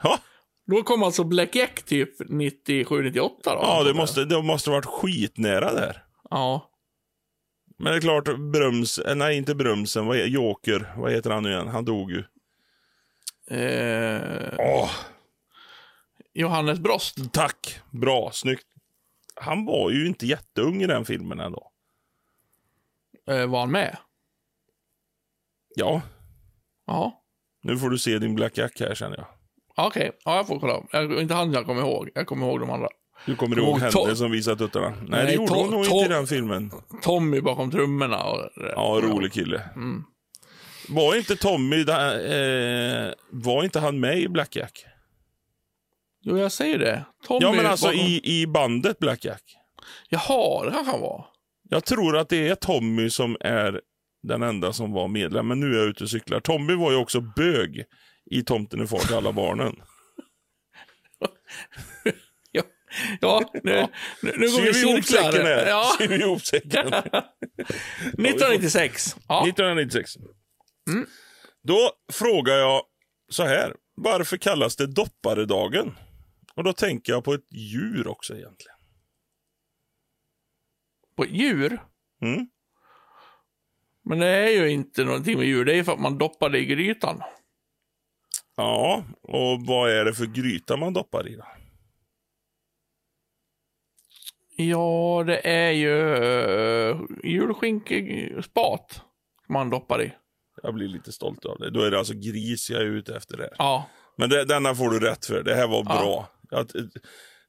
Ja, 0.04 0.20
Då 0.68 0.84
kom 0.84 1.04
alltså 1.04 1.24
Black 1.24 1.56
Jack 1.56 1.84
typ 1.84 2.20
97-98 2.22 3.14
då? 3.14 3.32
ja 3.46 3.84
det, 3.84 3.94
måste, 3.94 4.26
det 4.26 4.42
måste 4.42 4.70
varit 4.70 4.86
skitnära 4.86 5.74
där. 5.74 6.04
Ja. 6.30 6.68
Men 7.80 7.92
det 7.92 7.98
är 7.98 8.02
klart, 8.02 8.38
Bröms, 8.54 9.00
nej 9.16 9.38
inte 9.38 9.56
Brömsen, 9.56 10.06
vad 10.06 10.18
Joker, 10.18 10.94
vad 10.98 11.12
heter 11.12 11.30
han 11.30 11.44
nu 11.44 11.50
igen? 11.52 11.68
Han 11.68 11.86
dog 11.86 12.12
ju. 12.12 12.24
Eh, 13.52 14.54
Åh, 14.60 14.90
Johannes 16.34 16.80
Brost. 16.80 17.34
tack, 17.34 17.80
bra, 17.90 18.30
snyggt. 18.34 18.66
Han 19.36 19.66
var 19.66 19.90
ju 19.92 20.08
inte 20.08 20.26
jätteung 20.26 20.82
i 20.82 20.88
den 20.88 21.06
filmen 21.06 21.40
ändå. 21.40 21.72
Eh, 23.30 23.46
var 23.48 23.60
han 23.60 23.72
med? 23.72 23.98
Ja, 25.76 26.02
Ja. 26.88 27.24
nu 27.64 27.78
får 27.78 27.90
du 27.90 27.98
se 27.98 28.20
din 28.20 28.36
Black 28.36 28.58
Jack 28.58 28.80
här 28.80 28.96
känner 28.96 29.18
jag. 29.18 29.28
Okej, 29.88 30.12
ja, 30.26 30.36
jag 30.36 30.48
får 30.48 30.60
kolla. 30.60 30.84
Jag, 30.92 31.22
inte 31.22 31.34
han 31.34 31.54
jag 31.54 31.66
kommer 31.66 31.82
ihåg. 31.82 32.10
Jag 32.16 32.28
kommer 32.28 32.48
ihåg 32.48 32.60
de 32.60 32.70
andra. 32.70 32.88
Du 33.26 33.36
kommer 33.36 33.56
Kom 33.56 33.66
ihåg 33.66 33.80
henne 33.80 34.16
som 34.16 34.32
visade 34.32 34.58
tuttarna? 34.58 34.90
Nej, 34.90 34.98
Nej, 35.08 35.26
det 35.26 35.34
gjorde 35.34 35.54
hon 35.54 35.72
nog 35.72 35.86
inte 35.86 35.96
i 36.06 36.08
den 36.08 36.28
filmen. 36.28 36.72
Tommy 37.02 37.42
bakom 37.42 37.72
trummorna. 37.72 38.24
Och, 38.24 38.50
Ja, 38.76 39.00
rolig 39.04 39.34
kille. 39.34 39.62
Mm. 39.76 40.04
Var 40.92 41.16
inte 41.16 41.36
Tommy, 41.36 41.84
där, 41.84 43.08
eh, 43.08 43.14
var 43.30 43.64
inte 43.64 43.80
han 43.80 44.00
med 44.00 44.20
i 44.20 44.28
Black 44.28 44.56
Jack? 44.56 44.86
Jo, 46.24 46.38
jag 46.38 46.52
säger 46.52 46.80
det. 46.80 47.06
Tommy 47.28 47.40
Ja, 47.46 47.52
men 47.52 47.66
alltså 47.66 47.86
bakom... 47.88 48.00
i, 48.00 48.22
i 48.24 48.48
bandet 48.48 49.00
Black 49.00 49.26
Jack. 49.26 49.44
Jaha, 50.10 50.66
det 50.66 50.72
kanske 50.72 50.92
han 50.92 51.02
var. 51.02 51.26
Jag 51.70 51.86
tror 51.86 52.18
att 52.18 52.30
det 52.30 52.48
är 52.48 52.56
Tommy 52.56 53.10
som 53.10 53.38
är 53.40 53.82
den 54.24 54.44
enda 54.44 54.74
som 54.74 54.92
var 54.92 55.08
medlem, 55.08 55.48
men 55.48 55.60
nu 55.60 55.74
är 55.76 55.80
jag 55.80 55.88
ute 55.88 56.04
och 56.04 56.10
cyklar. 56.10 56.40
Tommy 56.40 56.76
var 56.76 56.92
ju 56.92 56.98
också 56.98 57.22
bög 57.22 57.84
i 58.32 58.44
Tomten 58.44 58.80
är 58.82 58.86
far 58.86 59.00
till 59.00 59.16
alla 59.16 59.32
barnen. 59.32 59.76
Ja, 62.52 62.64
ja 63.22 63.52
nu, 63.64 63.88
nu, 64.22 64.34
nu 64.38 64.46
går 64.46 64.58
Syr 64.58 64.74
vi 64.74 64.82
ihop 64.92 65.06
cirklar. 65.06 65.32
säcken 65.32 65.46
här? 65.46 65.68
Ja, 65.68 65.96
Syr 65.98 66.08
vi 66.08 66.16
ihop 66.16 66.42
säcken? 66.42 66.88
1996. 66.88 69.16
Ja. 69.28 69.48
1996. 69.48 70.12
Mm. 70.90 71.06
Då 71.62 71.92
frågar 72.12 72.58
jag 72.58 72.82
så 73.30 73.44
här. 73.44 73.76
Varför 73.96 74.38
kallas 74.38 74.76
det 74.76 74.88
dopparedagen? 74.88 75.98
Och 76.56 76.64
då 76.64 76.74
tänker 76.74 77.14
jag 77.14 77.24
på 77.24 77.34
ett 77.34 77.54
djur 77.54 78.08
också 78.08 78.34
egentligen. 78.34 78.78
På 81.16 81.26
djur. 81.26 81.82
Mm. 82.22 82.48
Men 84.04 84.20
det 84.20 84.28
är 84.28 84.50
ju 84.50 84.70
inte 84.70 85.04
någonting 85.04 85.38
med 85.38 85.48
djur. 85.48 85.66
Det 85.66 85.74
är 85.74 85.76
ju 85.76 85.84
för 85.84 85.94
att 85.94 86.00
man 86.00 86.18
doppar 86.18 86.50
det 86.50 86.60
i 86.60 86.66
grytan. 86.66 87.22
Ja, 88.56 89.04
och 89.22 89.66
vad 89.66 89.92
är 89.92 90.06
det 90.06 90.14
för 90.14 90.26
gryta 90.26 90.78
man 90.78 90.94
doppar 90.94 91.28
i 91.28 91.36
då? 91.36 91.48
Ja, 94.56 95.24
det 95.28 95.48
är 95.48 95.72
ju 95.72 95.94
uh, 95.94 97.02
julskinkespat 97.24 99.02
man 99.48 99.70
doppar 99.70 100.04
i. 100.04 100.14
Jag 100.64 100.74
blir 100.74 100.88
lite 100.88 101.12
stolt 101.12 101.46
av 101.46 101.58
det. 101.60 101.70
Då 101.70 101.82
är 101.82 101.92
det 101.92 101.98
alltså 102.00 102.14
gris 102.14 102.70
jag 102.70 102.82
är 102.82 102.86
ute 102.86 103.16
efter 103.16 103.38
där. 103.38 103.50
Ja. 103.58 103.90
Men 104.18 104.30
det, 104.30 104.46
denna 104.46 104.76
får 104.76 104.90
du 104.90 105.00
rätt 105.00 105.26
för. 105.26 105.44
Det 105.44 105.56
här 105.56 105.68
var 105.68 105.78
Ja. 105.78 105.84
bra. 105.84 106.30
Att, 106.60 106.70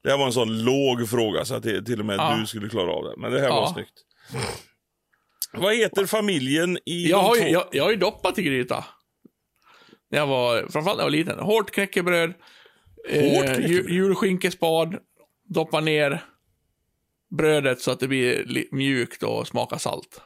det 0.03 0.11
här 0.11 0.18
var 0.18 0.27
en 0.27 0.33
sån 0.33 0.64
låg 0.64 1.09
fråga 1.09 1.44
så 1.44 1.55
att 1.55 1.62
det, 1.62 1.83
till 1.85 2.01
och 2.01 2.07
med 2.07 2.16
Ja. 2.16 2.37
du 2.40 2.46
skulle 2.46 2.68
klara 2.68 2.92
av 2.92 3.05
det. 3.05 3.14
Men 3.16 3.33
det 3.33 3.40
här 3.40 3.48
var 3.48 3.72
snyggt. 3.72 3.92
Vad 5.53 5.75
heter 5.77 6.07
familjen 6.07 6.79
i 6.85 7.11
Jag 7.11 7.18
har, 7.18 7.37
ju, 7.37 7.42
jag, 7.48 7.64
jag 7.72 7.85
har 7.85 7.90
ju 7.90 7.96
doppat 7.96 8.38
i 8.38 8.42
gryta. 8.42 8.85
När 10.11 10.18
jag 10.18 10.27
var, 10.27 10.59
framförallt 10.70 10.87
när 10.87 11.05
jag 11.05 11.11
var 11.11 11.11
liten. 11.11 11.38
Hårt 11.38 11.70
knäckebröd. 11.70 12.31
Hårt 12.31 13.09
Eh, 13.11 13.31
knäckebröd? 13.44 13.70
ju, 13.70 13.94
julskinkespad. 13.94 14.96
Doppa 15.48 15.81
ner 15.81 16.25
brödet 17.37 17.81
så 17.81 17.90
att 17.90 18.01
det 18.01 18.09
blir 18.09 18.44
li- 18.44 18.68
mjukt 18.72 19.22
och 19.22 19.46
smakar 19.48 19.79
salt. 19.79 20.20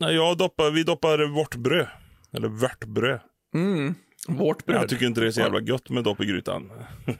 Nej, 0.00 0.14
jag 0.14 0.38
doppar, 0.38 0.70
vi 0.70 0.82
doppar 0.82 1.34
vårtbröd. 1.34 1.86
Eller 2.32 2.48
vörtbröd. 2.48 3.20
Mm. 3.54 3.94
Vårt 4.28 4.66
bröd. 4.66 4.82
Jag 4.82 4.88
tycker 4.88 5.06
inte 5.06 5.20
det 5.20 5.26
är 5.26 5.30
så 5.30 5.40
jävla 5.40 5.60
gött 5.60 5.88
med 5.88 6.04
dopp 6.04 6.20
i 6.20 6.26
grytan. 6.26 6.72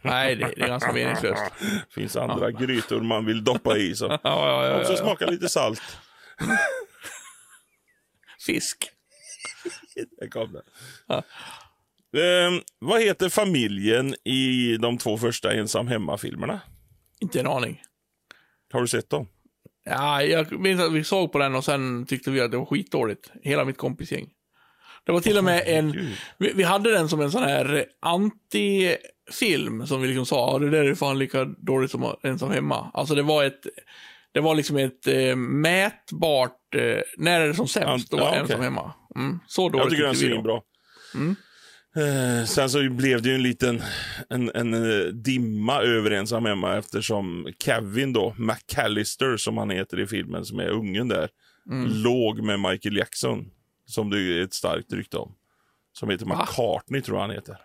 Nej, 0.03 0.37
det, 0.37 0.53
det 0.57 0.63
är 0.63 0.67
ganska 0.67 0.93
meningslöst. 0.93 1.43
Det 1.61 1.85
finns 2.01 2.17
andra 2.17 2.51
grytor 2.51 3.01
man 3.01 3.27
vill 3.27 3.45
doppa 3.45 3.77
i 3.77 3.95
som 3.95 4.11
Ja, 4.11 4.19
ja, 4.25 4.67
ja, 4.67 4.81
också 4.81 4.93
ja, 4.93 4.99
ja. 4.99 5.05
smakar 5.05 5.31
lite 5.31 5.49
salt. 5.49 5.83
Fisk. 8.47 8.91
Där 10.21 10.29
kom 10.29 10.53
den. 10.53 10.63
Ja. 11.07 11.23
Ehm, 12.21 12.61
vad 12.79 13.03
heter 13.03 13.29
familjen 13.29 14.15
i 14.25 14.77
de 14.77 14.99
två 14.99 15.19
första 15.19 15.53
ensam 15.53 15.89
hemma-filmerna? 15.89 16.61
Inte 17.21 17.41
en 17.41 17.47
aning. 17.47 17.83
Har 18.73 18.81
du 18.81 18.89
sett 18.89 19.11
dem? 19.11 19.29
Ja, 19.85 20.23
jag 20.23 20.61
minns 20.61 20.81
att 20.81 20.93
vi 20.93 21.05
såg 21.05 21.33
på 21.33 21.39
den 21.39 21.55
och 21.55 21.65
sen 21.65 22.07
tyckte 22.07 22.31
vi 22.31 22.41
att 22.41 22.51
det 22.51 22.57
var 22.57 22.67
skitdåligt. 22.67 23.33
Hela 23.43 23.65
mitt 23.65 23.77
kompisgäng. 23.77 24.31
Det 25.07 25.13
var 25.13 25.21
till 25.21 25.39
och 25.39 25.45
med 25.45 25.63
en... 25.67 26.15
Vi, 26.39 26.53
vi 26.55 26.63
hade 26.63 26.93
den 26.93 27.09
som 27.09 27.21
en 27.21 27.31
sån 27.31 27.43
här 27.43 27.85
anti-film 28.03 29.87
som 29.87 30.03
vi 30.03 30.09
liksom 30.09 30.27
sa, 30.27 30.53
"Ja, 30.53 30.59
det 30.59 30.71
där 30.71 30.85
är 30.85 30.95
fan 30.95 31.19
lika 31.19 31.45
dåligt 31.45 31.91
som 31.91 32.15
ensam 32.23 32.51
hemma. 32.51 32.91
Alltså 32.95 33.15
det 33.15 33.23
var 33.23 33.45
ett... 33.45 33.61
Det 34.33 34.41
var 34.41 34.55
liksom 34.55 34.77
ett 34.77 35.07
eh, 35.07 35.37
mätbart... 35.37 36.75
Eh, 36.75 37.01
när 37.17 37.41
är 37.41 37.49
det 37.49 37.55
som 37.55 37.69
sämst? 37.69 38.11
Då 38.11 38.17
var 38.17 38.25
ja, 38.25 38.35
ensam 38.35 38.55
okej. 38.55 38.65
hemma. 38.65 38.93
Mm, 39.17 39.39
så 39.47 39.69
dåligt 39.69 39.83
Jag 39.83 39.91
tycker 39.91 40.03
den 40.03 40.11
är 40.11 40.15
svinbra. 40.15 40.61
Mm. 41.15 41.37
Eh, 41.97 42.45
sen 42.45 42.71
så 42.71 42.91
blev 42.91 43.23
det 43.23 43.29
ju 43.29 43.35
en 43.35 43.43
liten 43.43 43.83
en, 44.31 44.51
en 44.55 44.75
eh, 44.75 45.07
dimma 45.07 45.81
över 45.83 46.11
ensam 46.11 46.45
hemma 46.45 46.77
eftersom 46.77 47.49
Kevin 47.65 48.13
då, 48.13 48.35
McAllister 48.39 49.37
som 49.37 49.57
han 49.59 49.71
heter 49.71 50.01
i 50.01 50.07
filmen, 50.07 50.45
som 50.45 50.59
är 50.59 50.69
ungen 50.69 51.09
där, 51.09 51.29
låg 51.87 52.43
med 52.43 52.61
Michael 52.61 52.97
Jackson. 52.97 53.45
Som 53.91 54.11
det 54.11 54.19
är 54.19 54.43
ett 54.43 54.55
starkt 54.55 54.93
rykte 54.93 55.17
om. 55.19 55.35
Som 55.93 56.11
heter 56.11 56.27
McCartney 56.27 57.01
tror 57.01 57.17
jag 57.19 57.23
han 57.23 57.31
heter. 57.35 57.57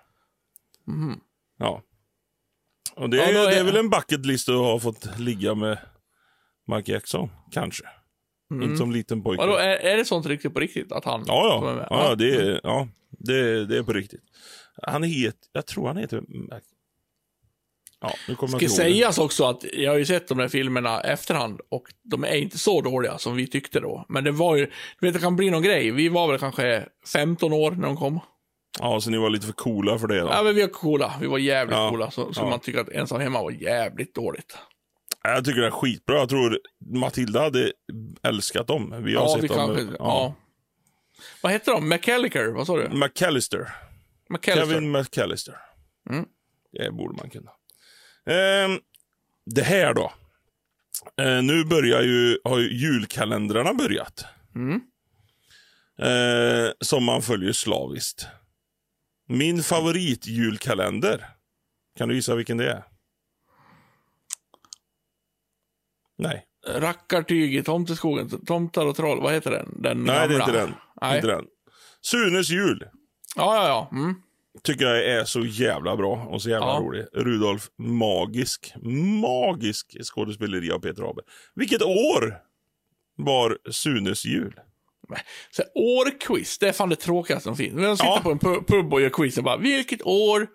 Ja. 1.58 1.82
Och 2.96 3.10
det, 3.10 3.18
Ja, 3.18 3.24
är, 3.24 3.34
då 3.34 3.40
är- 3.40 3.50
det 3.52 3.58
är 3.60 3.64
väl 3.64 3.76
en 3.78 3.90
bucket 3.90 4.26
list 4.26 4.50
att 4.50 4.56
ha 4.56 4.80
fått 4.80 5.20
ligga 5.20 5.56
med 5.56 5.78
Michael 6.68 6.90
Jackson, 6.94 7.30
kanske. 7.52 7.84
Inte 8.54 8.78
som 8.78 8.92
liten 8.92 9.24
pojke. 9.24 9.42
Vadå, 9.46 9.56
är, 9.58 9.76
är 9.78 9.98
det 9.98 10.06
sånt 10.06 10.26
riktigt 10.26 10.54
på 10.54 10.60
riktigt? 10.60 10.92
Att 10.92 11.06
han 11.06 11.24
Ja, 11.28 11.64
är 11.64 11.68
ja. 11.68 11.76
med? 11.76 11.88
ja, 11.90 12.16
det, 12.16 12.36
är, 12.36 12.62
ja 12.64 12.88
det, 13.10 13.66
det 13.66 13.78
är 13.78 13.84
på 13.84 13.94
riktigt. 13.94 14.24
Han 14.84 15.04
heter, 15.04 15.40
jag 15.52 15.66
tror 15.66 15.88
han 15.88 15.98
heter... 15.98 16.24
Ja, 18.02 18.14
nu 18.28 18.36
kommer 18.36 18.58
Ska 18.60 18.70
sägas 18.70 19.18
också 19.18 19.46
att 19.46 19.66
jag 19.74 19.92
har 19.92 19.98
ju 19.98 20.06
sett 20.06 20.28
de 20.28 20.40
här 20.40 20.48
filmerna 20.48 21.02
efterhand 21.02 21.62
och 21.70 21.84
de 22.04 22.24
är 22.24 22.36
inte 22.36 22.58
så 22.58 22.82
dåliga 22.82 23.18
som 23.18 23.36
vi 23.36 23.48
tyckte 23.48 23.80
då. 23.80 24.06
Men 24.10 24.24
det 24.24 24.32
var 24.32 24.56
ju, 24.56 24.66
du 25.00 25.08
vet 25.08 25.14
det 25.14 25.20
kan 25.20 25.36
bli 25.36 25.50
någon 25.50 25.64
grej. 25.64 25.92
Vi 25.92 26.10
var 26.10 26.28
väl 26.28 26.40
kanske 26.40 26.86
15 27.14 27.54
år 27.54 27.72
när 27.72 27.88
de 27.88 27.98
kom. 27.98 28.20
Ja, 28.80 29.02
så 29.02 29.10
ni 29.10 29.18
var 29.18 29.30
lite 29.30 29.46
för 29.46 29.54
coola 29.54 30.00
för 30.00 30.08
det 30.08 30.20
då. 30.20 30.28
Ja, 30.28 30.44
men 30.44 30.56
vi 30.56 30.62
var 30.62 30.70
coola. 30.70 31.14
Vi 31.22 31.28
var 31.28 31.38
jävligt 31.38 31.78
Ja, 31.78 31.90
coola. 31.90 32.12
Så, 32.12 32.34
så 32.34 32.42
ja. 32.42 32.50
man 32.50 32.60
tycker 32.60 32.80
att 32.80 32.90
ensam 32.90 33.22
hemma 33.22 33.42
var 33.42 33.52
jävligt 33.52 34.16
dåligt. 34.16 34.58
Jag 35.24 35.46
tycker 35.46 35.62
det 35.62 35.68
är 35.68 35.72
skitbra. 35.72 36.16
Jag 36.18 36.30
tror 36.30 36.60
Matilda 36.96 37.42
hade 37.42 37.72
älskat 38.24 38.68
dem. 38.68 38.96
Vi 39.04 39.16
har 39.16 39.24
Ja, 39.24 39.34
sett 39.36 39.44
vi 39.44 39.48
dem. 39.48 39.58
kanske, 39.58 39.96
ja. 40.00 40.36
Vad 41.42 41.52
hette 41.52 41.72
de? 41.72 41.90
McCallicker? 41.90 42.48
Vad 42.48 42.68
sa 42.68 42.78
du? 42.78 42.90
McAllister. 42.98 43.70
McCallister? 44.30 44.74
Kevin 44.74 44.92
McAllister. 44.92 45.56
Mm. 46.10 46.26
Det 46.72 46.92
borde 46.92 47.16
man 47.18 47.30
kunna. 47.30 47.52
Ehm, 48.26 48.80
det 49.46 49.64
här 49.64 49.94
då. 49.94 50.14
Eh, 51.22 51.44
nu 51.44 51.66
börjar 51.66 52.02
ju, 52.02 52.40
har 52.44 52.60
ju 52.60 52.74
julkalendrarna 52.74 53.74
börjat. 53.74 54.26
Mm. 54.56 54.82
Eh, 56.00 56.72
som 56.82 57.04
man 57.04 57.22
följer 57.22 57.52
slaviskt. 57.52 58.28
Min 59.28 59.64
favoritjulkalender. 59.64 61.30
Kan 61.98 62.10
du 62.10 62.16
gissa 62.16 62.36
vilken 62.36 62.58
det 62.58 62.72
är? 62.72 62.84
Nej. 66.18 66.46
Rackartyg 66.68 67.56
i 67.56 67.64
Tomteskogen. 67.64 68.46
Tomtar 68.46 68.86
och 68.86 68.96
troll. 68.96 69.22
Vad 69.22 69.34
heter 69.34 69.52
den? 69.52 69.82
den 69.82 70.04
Nej, 70.04 70.28
det 70.28 70.36
är 70.36 70.40
gamla? 70.40 70.46
inte 70.46 70.52
den. 70.60 70.74
Nej. 71.02 71.16
Inte 71.16 71.28
den. 71.28 71.46
Sunes 72.02 72.50
jul. 72.50 72.88
Ja, 73.36 73.56
ja, 73.56 73.68
ja. 73.68 73.90
Mm. 73.92 74.16
Tycker 74.64 74.86
jag 74.86 75.06
är 75.06 75.26
så 75.26 75.46
jävla 75.46 75.96
bra 75.96 76.28
och 76.30 76.42
så 76.42 76.50
jävla 76.50 76.68
Ja. 76.68 76.80
rolig. 76.82 77.06
Rudolf, 77.14 77.64
magisk, 77.78 78.74
magisk 79.22 79.98
skådespeleri 80.04 80.72
av 80.72 80.80
Peter 80.80 81.04
Haber. 81.04 81.24
Vilket 81.56 81.82
år 81.82 82.38
var 83.18 83.58
Sunes 83.72 84.26
jul? 84.26 84.60
Så 85.52 85.62
här, 85.62 85.72
årquiz, 85.76 86.58
det 86.60 86.68
är 86.68 86.72
fan 86.72 86.90
det 86.90 86.96
tråkigaste 86.96 87.44
som 87.44 87.56
finns. 87.56 87.74
Man 87.74 87.98
sitter 87.98 88.10
Ja. 88.10 88.20
på 88.24 88.32
en 88.32 88.40
pu- 88.40 88.66
pub 88.68 88.94
och 88.94 89.02
gör 89.02 89.10
quiz 89.10 89.38
och 89.38 89.44
bara, 89.44 89.58
vilket 89.58 90.02
år 90.02 90.48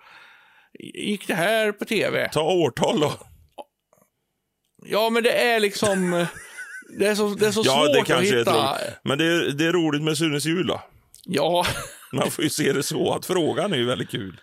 gick 0.95 1.27
det 1.27 1.35
här 1.35 1.73
på 1.73 1.85
tv? 1.85 2.29
Ta 2.33 2.43
årtal 2.43 3.01
då. 3.01 3.13
Ja, 4.87 5.11
men 5.11 5.23
det 5.23 5.33
är 5.33 5.61
liksom... 5.61 6.27
Det 6.99 7.07
är 7.07 7.15
så, 7.15 7.29
det 7.29 7.47
är 7.47 7.51
så 7.53 7.63
Ja, 7.65 7.73
svårt 7.85 7.95
det 7.95 8.01
att 8.01 8.07
kanske 8.07 8.35
är 8.35 8.39
hitta... 8.39 8.53
tråkigt. 8.77 8.97
Men 9.05 9.19
det 9.19 9.25
är, 9.25 9.51
det 9.53 9.67
är 9.67 9.73
roligt 9.73 10.03
med 10.03 10.19
Sunes 10.19 10.45
jul 10.47 10.67
då. 10.67 10.83
Ja, 11.25 11.67
Man 12.13 12.31
får 12.31 12.45
ju 12.45 12.51
se 12.51 12.73
det 12.73 12.83
så 12.83 13.15
att 13.15 13.27
frågan 13.27 13.73
är 13.73 13.77
ju 13.77 13.87
väldigt 13.87 14.11
kul. 14.11 14.41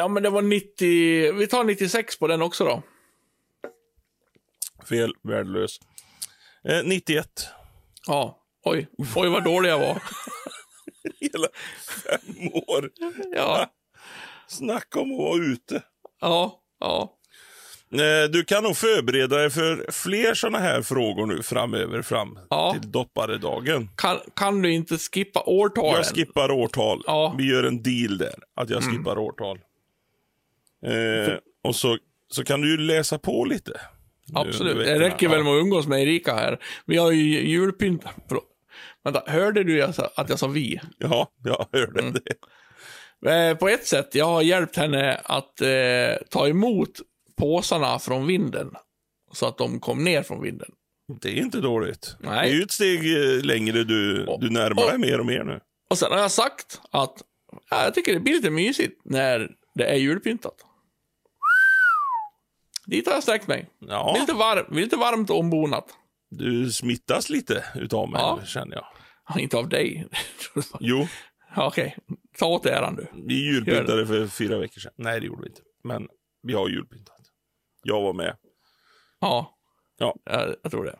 ja 0.00 0.08
men 0.08 0.22
det 0.22 0.30
var 0.30 0.42
90... 0.42 1.32
Vi 1.32 1.46
tar 1.46 1.64
96 1.64 2.18
på 2.18 2.26
den 2.26 2.42
också 2.42 2.64
då. 2.64 2.82
Fel, 4.88 5.12
värdelös. 5.22 5.78
Eh, 6.68 6.84
91. 6.84 7.26
Ja, 8.06 8.42
oj. 8.64 8.88
Oj, 9.16 9.28
vad 9.28 9.44
dålig 9.44 9.70
jag 9.70 9.78
var. 9.78 10.02
Hela 11.20 11.48
fem 12.04 12.48
år. 12.52 12.90
Ja, 13.34 13.72
Snacka 14.48 15.00
om 15.00 15.12
att 15.12 15.18
vara 15.18 15.44
ute. 15.44 15.82
ja, 16.20 16.60
ja. 16.80 17.18
Eh, 17.92 18.30
Du 18.30 18.44
kan 18.44 18.62
nog 18.64 18.76
förbereda 18.76 19.36
dig 19.36 19.50
för 19.50 19.86
fler 19.92 20.34
såna 20.34 20.58
här 20.58 20.82
frågor 20.82 21.26
nu 21.26 21.42
framöver 21.42 22.02
fram 22.02 22.38
Ja. 22.50 22.76
till 22.80 22.90
dopparedagen. 22.90 23.88
Kan, 23.96 24.18
kan 24.36 24.62
du 24.62 24.72
inte 24.72 24.98
skippa 24.98 25.42
årtalen? 25.46 25.94
Jag 25.96 26.06
skippar 26.06 26.50
årtal. 26.50 27.02
Ja. 27.06 27.26
Mm. 27.26 27.36
Vi 27.36 27.50
gör 27.52 27.64
en 27.64 27.82
deal 27.82 28.18
där, 28.18 28.34
att 28.56 28.70
jag 28.70 28.82
skippar 28.82 29.18
årtal. 29.18 29.58
Eh, 30.86 31.34
och 31.64 31.76
så, 31.76 31.98
så 32.30 32.44
kan 32.44 32.60
du 32.60 32.70
ju 32.70 32.76
läsa 32.76 33.18
på 33.18 33.44
lite. 33.44 33.80
Absolut. 34.34 34.76
Det 34.86 34.98
räcker 34.98 35.28
väl 35.28 35.42
med 35.44 35.52
att 35.52 35.60
umgås 35.60 35.86
med 35.86 36.02
Erika 36.02 36.34
här. 36.34 36.58
Vi 36.86 36.96
har 36.96 37.10
ju 37.12 37.48
julpynt... 37.48 38.04
Vänta, 39.04 39.22
hörde 39.26 39.64
du 39.64 39.82
att 39.82 40.28
jag 40.30 40.38
sa 40.38 40.46
vi? 40.46 40.80
Ja, 40.98 41.28
jag 41.44 41.66
hörde 41.72 42.00
Mm. 42.00 42.12
det. 42.12 42.34
Eh, 43.30 43.56
på 43.56 43.68
ett 43.68 43.86
sätt, 43.86 44.08
jag 44.14 44.24
har 44.26 44.42
hjälpt 44.42 44.76
henne 44.76 45.20
att 45.24 45.60
eh, 45.60 45.68
ta 46.30 46.48
emot 46.48 46.90
påsarna 47.46 47.98
från 47.98 48.26
vinden. 48.26 48.70
Så 49.32 49.46
att 49.46 49.58
de 49.58 49.80
kom 49.80 50.04
ner 50.04 50.22
från 50.22 50.42
vinden. 50.42 50.68
Det 51.20 51.28
är 51.28 51.42
inte 51.42 51.60
dåligt. 51.60 52.16
Nej. 52.20 52.48
Det 52.48 52.54
är 52.54 52.56
ju 52.56 52.62
ett 52.62 52.70
steg 52.70 52.98
eh, 53.16 53.44
längre 53.44 53.84
du, 53.84 54.26
Och- 54.26 54.40
du 54.40 54.50
närmar 54.50 54.82
och- 54.84 54.90
dig 54.90 54.98
mer 54.98 55.20
och 55.20 55.26
mer 55.26 55.44
nu. 55.44 55.60
Och 55.90 55.98
sen 55.98 56.12
har 56.12 56.18
jag 56.18 56.30
sagt 56.30 56.80
att 56.90 57.22
ja, 57.70 57.84
jag 57.84 57.94
tycker 57.94 58.14
det 58.14 58.20
blir 58.20 58.34
lite 58.34 58.50
mysigt 58.50 59.00
när 59.04 59.50
det 59.74 59.84
är 59.84 59.96
julpyntat. 59.96 60.54
Dit 62.86 63.06
har 63.06 63.14
jag 63.14 63.22
sträckt 63.22 63.48
mig. 63.48 63.70
Det 63.80 63.86
är 63.86 63.90
Ja, 63.92 64.16
lite, 64.20 64.32
varm, 64.32 64.64
det 64.70 64.80
är 64.80 64.84
lite 64.84 64.96
varmt 64.96 65.30
och 65.30 65.38
ombonat. 65.38 65.86
du 66.30 66.72
smittas 66.72 67.30
lite 67.30 67.64
utav 67.74 68.10
mig, 68.10 68.20
Ja. 68.20 68.40
känner 68.46 68.76
jag. 68.76 68.84
Ja, 69.28 69.40
Inte 69.40 69.56
av 69.56 69.68
dig. 69.68 70.06
Jo, 70.80 71.06
Ja, 71.56 71.66
Okej, 71.66 71.96
ta 72.38 72.46
åt 72.46 72.66
äran 72.66 72.96
du. 72.96 73.06
vi 73.26 73.34
julpyntade 73.34 74.06
för 74.06 74.26
fyra 74.26 74.58
veckor 74.58 74.80
sedan. 74.80 74.92
Nej, 74.96 75.20
det 75.20 75.26
gjorde 75.26 75.42
vi 75.42 75.48
inte. 75.48 75.60
Men 75.84 76.08
vi 76.42 76.52
har 76.54 76.68
julpyntat. 76.68 77.16
Jag 77.82 78.00
var 78.00 78.12
med. 78.12 78.36
Ja, 79.20 79.54
Ja. 79.98 80.14
jag, 80.24 80.54
jag 80.62 80.72
tror 80.72 80.84
det. 80.84 80.98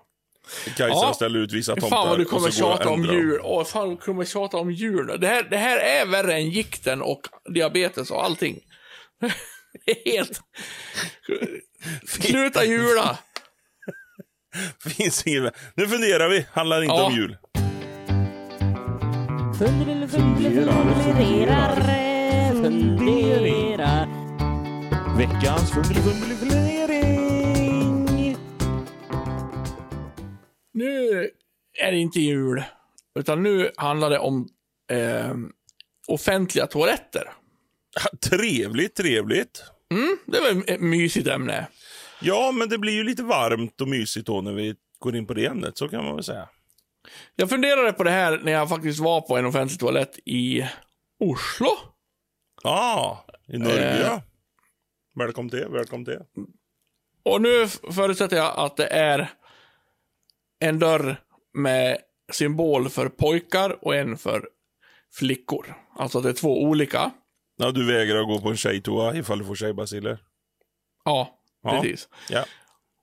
Kajsa 0.77 0.99
Ja. 1.03 1.13
ställde 1.15 1.39
ut 1.39 1.53
vissa 1.53 1.73
tomtar. 1.77 1.89
Fan 1.97 2.09
vad 2.09 2.19
du 2.19 2.25
kommer 2.25 2.51
tjata 2.51 2.89
om 2.89 3.05
djur. 3.05 3.41
Åh, 3.45 3.65
fan 3.65 3.91
du 3.91 3.97
kommer 3.97 4.25
tjata 4.25 4.57
om 4.57 4.71
djur. 4.71 5.19
Det 5.19 5.27
här, 5.27 5.43
det 5.51 5.57
här 5.57 5.77
är 5.79 6.07
värre 6.07 6.35
än 6.35 6.51
gikten 6.51 7.03
och 7.03 7.21
diabetes 7.55 8.11
och 8.11 8.25
allting. 8.25 8.61
Det 9.87 9.91
är 10.09 10.13
helt... 10.17 10.41
Sluta 12.09 12.65
jula! 12.65 13.19
Finns 14.97 15.27
inget 15.27 15.55
Nu 15.75 15.87
funderar 15.89 16.29
vi. 16.29 16.47
Handlar 16.53 16.83
inte 16.83 16.95
Ja. 16.95 17.05
om 17.07 17.13
jul. 17.15 17.37
Funderar, 19.59 20.07
funderar, 20.87 21.77
funderar. 22.63 24.09
Veckans 25.19 25.71
fundering. 26.53 28.37
Nu 30.75 31.31
är 31.79 31.93
det 31.93 31.99
inte 31.99 32.21
jul, 32.21 32.65
utan 33.19 33.43
nu 33.43 33.71
handlar 33.77 34.11
det 34.11 34.19
om 34.19 34.49
eh, 34.91 35.35
offentliga 36.07 36.67
toaletter. 36.67 37.33
Trevligt, 38.31 38.95
trevligt. 38.95 39.65
Mm, 39.91 40.17
det 40.27 40.39
är 40.39 40.43
väl 40.55 40.63
ett 40.67 40.81
mysigt 40.81 41.29
ämne. 41.29 41.67
Ja, 42.21 42.53
men 42.53 42.69
det 42.69 42.79
blir 42.79 42.93
ju 42.93 43.05
lite 43.05 43.23
varmt 43.23 43.81
och 43.81 43.89
mysigt 43.89 44.27
då 44.27 44.41
när 44.41 44.53
vi 44.53 44.75
går 44.99 45.17
in 45.17 45.27
på 45.27 45.35
det 45.35 45.47
ämnet. 45.47 45.79
Så 45.79 45.89
kan 45.89 46.05
man 46.05 46.15
väl 46.15 46.25
säga. 46.25 46.49
Jag 47.37 47.51
funderade 47.51 47.93
på 47.93 48.05
det 48.05 48.11
här 48.11 48.41
när 48.45 48.53
jag 48.53 48.69
faktiskt 48.69 49.01
var 49.01 49.21
på 49.21 49.37
en 49.37 49.47
offentlig 49.47 49.81
toalett 49.81 50.19
i 50.25 50.69
Oslo. 51.21 51.69
Ja, 52.63 53.27
i 53.49 53.59
Norge 53.59 54.07
Eh. 54.07 54.21
Välkommen 55.15 55.51
till, 55.51 55.67
välkommen 55.69 56.05
till. 56.05 56.19
Och 57.25 57.43
nu 57.43 57.67
förutsätter 57.93 58.37
jag 58.37 58.53
att 58.59 58.77
det 58.77 58.87
är 58.87 59.31
en 60.61 60.79
dörr 60.79 61.17
med 61.55 61.99
symbol 62.33 62.89
för 62.89 63.09
pojkar 63.09 63.85
och 63.85 63.95
en 63.95 64.17
för 64.17 64.49
flickor. 65.13 65.75
Alltså 65.97 66.21
det 66.21 66.29
är 66.29 66.33
två 66.33 66.63
olika. 66.63 67.11
Ja, 67.57 67.71
du 67.71 67.87
vägrar 67.87 68.23
gå 68.23 68.41
på 68.41 68.49
en 68.49 68.57
tjejtoa 68.57 69.17
ifall 69.17 69.39
du 69.39 69.45
får 69.45 69.55
tjejbaciller. 69.55 70.19
Ja, 71.05 71.39
Ja. 71.63 71.71
precis. 71.71 72.09
Ja. 72.31 72.45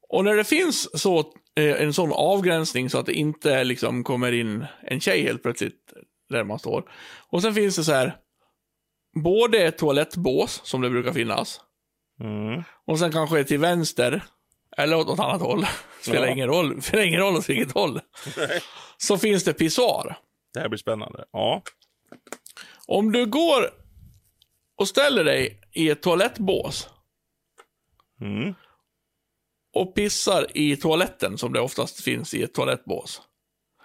Och 0.09 0.25
när 0.25 0.35
det 0.35 0.43
finns 0.43 1.01
så, 1.01 1.19
eh, 1.55 1.81
en 1.81 1.93
sån 1.93 2.11
avgränsning 2.13 2.89
så 2.89 2.97
att 2.99 3.05
det 3.05 3.13
inte 3.13 3.63
liksom 3.63 4.03
kommer 4.03 4.31
in 4.31 4.65
en 4.81 4.99
tjej 4.99 5.23
helt 5.23 5.43
plötsligt 5.43 5.93
där 6.29 6.43
man 6.43 6.59
står. 6.59 6.91
Och 7.29 7.41
sen 7.41 7.53
finns 7.53 7.75
det 7.75 7.83
så 7.83 7.91
här, 7.91 8.17
både 9.23 9.57
ett 9.63 9.77
toalettbås 9.77 10.61
som 10.63 10.81
det 10.81 10.89
brukar 10.89 11.13
finnas. 11.13 11.61
Mm. 12.19 12.63
Och 12.87 12.99
sen 12.99 13.11
kanske 13.11 13.43
till 13.43 13.59
vänster, 13.59 14.23
eller 14.77 14.97
åt 14.97 15.07
något 15.07 15.19
annat 15.19 15.41
håll. 15.41 15.65
Spelar 16.01 16.25
Ja. 16.27 16.33
ingen 16.33 16.47
roll, 16.47 16.81
spelar 16.81 17.03
ingen 17.03 17.19
roll 17.19 17.35
åt 17.37 17.49
vilket 17.49 17.71
håll. 17.73 18.01
Så 18.97 19.17
finns 19.17 19.43
det 19.43 19.53
pissoar. 19.53 20.17
Det 20.53 20.59
här 20.59 20.69
blir 20.69 20.77
spännande. 20.79 21.25
Ja. 21.31 21.61
Om 22.87 23.11
du 23.11 23.25
går 23.25 23.69
och 24.77 24.87
ställer 24.87 25.23
dig 25.23 25.61
i 25.73 25.89
ett 25.89 26.01
toalettbås 26.01 26.89
Mm. 28.21 28.53
och 29.75 29.95
pissar 29.95 30.47
i 30.57 30.75
toaletten, 30.77 31.37
som 31.37 31.53
det 31.53 31.59
oftast 31.59 32.01
finns 32.03 32.33
i 32.33 32.43
ett 32.43 32.53
toalettbås, 32.53 33.21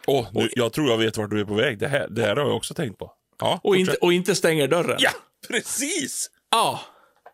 Åh, 0.07 0.27
nu, 0.33 0.49
jag 0.53 0.73
tror 0.73 0.91
jag 0.91 0.99
vet 0.99 1.17
vart 1.17 1.31
du 1.31 1.41
är 1.41 1.45
på 1.45 1.55
väg. 1.55 1.79
Det 1.79 1.89
här, 1.89 2.09
det 2.09 2.23
här 2.23 2.37
har 2.37 2.43
jag 2.47 2.57
också 2.57 2.75
tänkt 2.75 2.99
på. 2.99 3.13
Ja, 3.39 3.61
och 3.63 3.77
inte, 3.77 3.95
och 3.95 4.13
inte 4.13 4.35
stänger 4.35 4.69
dörren. 4.69 4.97
Ja, 5.01 5.11
precis! 5.49 6.31
Ja. 6.51 6.81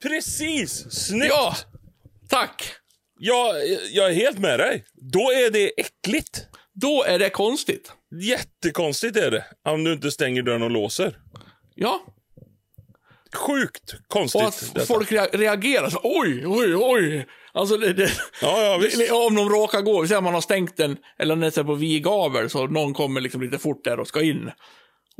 Precis! 0.03 0.86
Snyggt! 1.07 1.32
Ja. 1.34 1.57
Tack. 2.28 2.72
Jag, 3.18 3.55
jag 3.92 4.11
är 4.11 4.14
helt 4.14 4.38
med 4.38 4.59
dig. 4.61 4.84
Då 5.12 5.30
är 5.32 5.51
det 5.51 5.80
äckligt. 5.80 6.46
Då 6.74 7.05
är 7.05 7.18
det 7.18 7.30
konstigt. 7.30 7.92
Jättekonstigt 8.22 9.16
är 9.16 9.30
det. 9.30 9.44
Om 9.68 9.84
du 9.84 9.92
inte 9.92 10.11
stänger 10.11 10.42
dörren 10.42 10.62
och 10.62 10.70
låser. 10.70 11.18
Ja. 11.74 12.01
Sjukt 13.34 13.94
konstigt. 14.09 14.42
Och 14.42 14.48
att 14.48 14.70
detta. 14.74 14.86
folk 14.86 15.12
rea- 15.12 15.36
reagerar 15.36 15.90
så 15.90 16.01
oj, 16.03 16.46
oj, 16.46 16.74
oj. 16.76 17.26
Alltså 17.53 17.76
det, 17.76 17.92
det, 17.92 18.11
Ja, 18.42 18.62
ja, 18.62 18.78
visst. 18.78 19.12
om 19.12 19.34
de 19.34 19.48
råkar 19.48 19.80
gå, 19.82 20.03
att 20.03 20.11
man 20.22 20.34
har 20.34 20.40
stängt 20.40 20.76
den, 20.76 20.96
eller 21.18 21.36
det 21.36 21.57
är 21.59 21.64
på 21.64 21.74
vid 21.74 22.05
gavel, 22.05 22.51
så 22.51 22.66
någon 22.66 22.94
kommer 22.94 23.20
liksom 23.20 23.42
lite 23.42 23.59
fort 23.59 23.84
där 23.84 24.01
och 24.01 24.09
ska 24.09 24.22
in. 24.22 24.51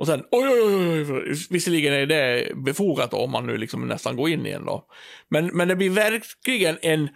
Och 0.01 0.07
sen, 0.07 0.25
oj, 0.31 0.49
oj, 0.49 0.63
oj, 0.63 1.13
oj. 1.13 1.35
Visserligen 1.51 1.93
är 1.93 2.07
det 2.07 2.53
befogat 2.55 3.15
om 3.15 3.31
man 3.31 3.47
nu 3.47 3.57
liksom 3.57 3.89
nästan 3.89 4.17
går 4.17 4.29
in 4.31 4.47
igen 4.47 4.65
då. 4.65 4.85
Men, 5.29 5.47
men 5.47 5.69
det 5.69 5.77
blir 5.77 5.91
verkligen 5.91 6.79
en 6.83 7.09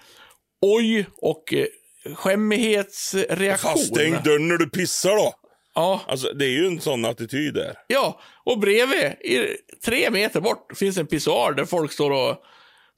oj 0.61 1.07
och 1.16 1.55
eh, 1.55 1.66
skämmighetsreaktion. 2.14 3.70
Fast 3.70 3.87
stäng 3.87 4.22
dörren 4.24 4.49
när 4.49 4.57
du 4.57 4.68
pissar 4.70 5.16
då. 5.16 5.35
Ja, 5.74 6.01
Alltså, 6.09 6.32
det 6.32 6.45
är 6.45 6.51
ju 6.51 6.66
en 6.66 6.80
sån 6.80 7.05
attityd 7.05 7.55
där. 7.55 7.74
ja, 7.87 8.20
och 8.45 8.59
bredvid, 8.59 9.05
i, 9.05 9.57
tre 9.85 10.11
meter 10.11 10.41
bort, 10.41 10.72
finns 10.76 10.99
en 10.99 11.07
pissoar 11.07 11.53
där 11.53 11.64
folk 11.64 11.93
står 11.93 12.11
och 12.11 12.37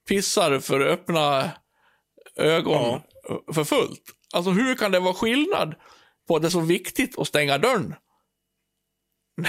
pissar 0.07 0.59
för 0.59 0.79
öppna 0.79 1.51
ögon 2.35 3.01
för 3.53 3.63
fullt. 3.63 4.01
Alltså 4.33 4.51
hur 4.51 4.75
kan 4.75 4.91
det 4.91 4.99
vara 4.99 5.13
skillnad 5.13 5.75
på 6.27 6.35
att 6.35 6.41
det 6.41 6.47
är 6.47 6.49
så 6.49 6.59
viktigt 6.59 7.19
att 7.19 7.27
stänga 7.27 7.57
dörren? 7.57 7.95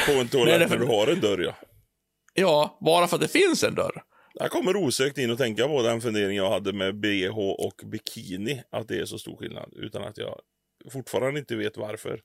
På 0.06 0.12
en 0.12 0.16
Nej, 0.18 0.28
toalett 0.28 0.62
är 0.62 0.68
för- 0.68 0.78
när 0.78 0.86
du 0.86 0.92
har 0.92 1.06
en 1.06 1.20
dörr, 1.20 1.38
ja. 1.38 1.54
Ja, 2.34 2.78
bara 2.80 3.06
för 3.08 3.16
att 3.16 3.22
det 3.22 3.28
finns 3.28 3.64
en 3.64 3.74
dörr. 3.74 4.02
Jag 4.34 4.50
kommer 4.50 4.76
osökt 4.76 5.18
in 5.18 5.30
och 5.30 5.38
tänka 5.38 5.66
på 5.68 5.82
den 5.82 6.00
fundering 6.00 6.36
jag 6.36 6.50
hade 6.50 6.72
med 6.72 7.00
bh 7.00 7.38
och 7.38 7.74
bikini. 7.84 8.62
Att 8.72 8.88
det 8.88 8.96
är 8.98 9.04
så 9.04 9.18
stor 9.18 9.36
skillnad. 9.36 9.72
Utan 9.76 10.02
att 10.04 10.18
jag 10.18 10.40
fortfarande 10.92 11.40
inte 11.40 11.56
vet 11.56 11.76
varför. 11.76 12.20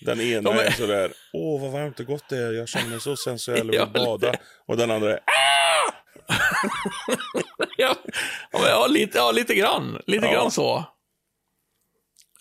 Den 0.00 0.20
ena 0.32 0.50
Ja, 0.50 0.56
men- 0.56 0.66
är 0.66 0.70
sådär, 0.70 1.12
åh 1.32 1.62
vad 1.62 1.70
varmt 1.72 2.00
och 2.00 2.06
gott 2.06 2.28
det 2.28 2.36
är, 2.38 2.52
jag 2.52 2.68
känner 2.68 2.88
mig 2.90 3.00
så 3.00 3.16
sensuell 3.16 3.68
och 3.68 3.74
vill 3.74 3.92
bada. 3.94 4.34
Och 4.66 4.76
den 4.76 4.90
andra 4.90 5.12
är, 5.12 5.20
Ja, 5.26 6.36
ja, 7.76 7.96
men 8.52 8.62
ja, 8.70 8.86
lite, 8.86 9.18
ja 9.18 9.32
lite 9.32 9.54
grann. 9.54 9.98
Lite 10.06 10.26
Ja. 10.26 10.32
grann 10.32 10.50
så. 10.50 10.84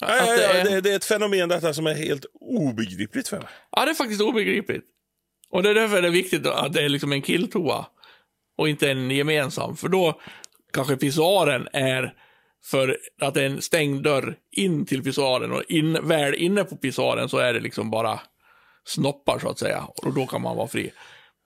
Ja, 0.07 0.25
ja, 0.25 0.35
det 0.35 0.43
är- 0.45 0.63
det, 0.63 0.81
det 0.81 0.91
är 0.91 0.95
ett 0.95 1.05
fenomen 1.05 1.49
detta 1.49 1.73
som 1.73 1.87
är 1.87 1.93
helt 1.93 2.25
obegripligt 2.41 3.27
för 3.27 3.37
mig. 3.37 3.47
Ja, 3.71 3.85
det 3.85 3.91
är 3.91 3.95
faktiskt 3.95 4.21
obegripligt. 4.21 4.83
Och 5.49 5.63
det 5.63 5.69
är 5.69 5.73
därför 5.73 6.01
det 6.01 6.07
är 6.07 6.11
viktigt 6.11 6.47
att 6.47 6.73
det 6.73 6.81
är 6.83 6.89
liksom 6.89 7.11
en 7.11 7.21
killtoa 7.21 7.85
och 8.57 8.69
inte 8.69 8.91
en 8.91 9.11
gemensam. 9.11 9.77
För 9.77 9.87
då 9.87 10.21
kanske 10.73 10.95
pissoaren 10.97 11.67
är 11.73 12.13
för 12.65 12.97
att 13.21 13.33
det 13.33 13.41
är 13.41 13.45
en 13.45 13.61
stängd 13.61 14.03
dörr 14.03 14.35
in 14.51 14.85
till 14.85 15.03
pissoaren 15.03 15.51
och 15.51 15.63
in, 15.69 16.07
väl 16.07 16.35
inne 16.35 16.63
på 16.63 16.75
pissoaren 16.77 17.29
så 17.29 17.37
är 17.37 17.53
det 17.53 17.59
liksom 17.59 17.91
bara 17.91 18.19
snoppar 18.85 19.39
så 19.39 19.49
att 19.49 19.59
säga. 19.59 19.83
Och 19.83 20.13
då 20.13 20.25
kan 20.27 20.41
man 20.41 20.57
vara 20.57 20.67
fri. 20.67 20.91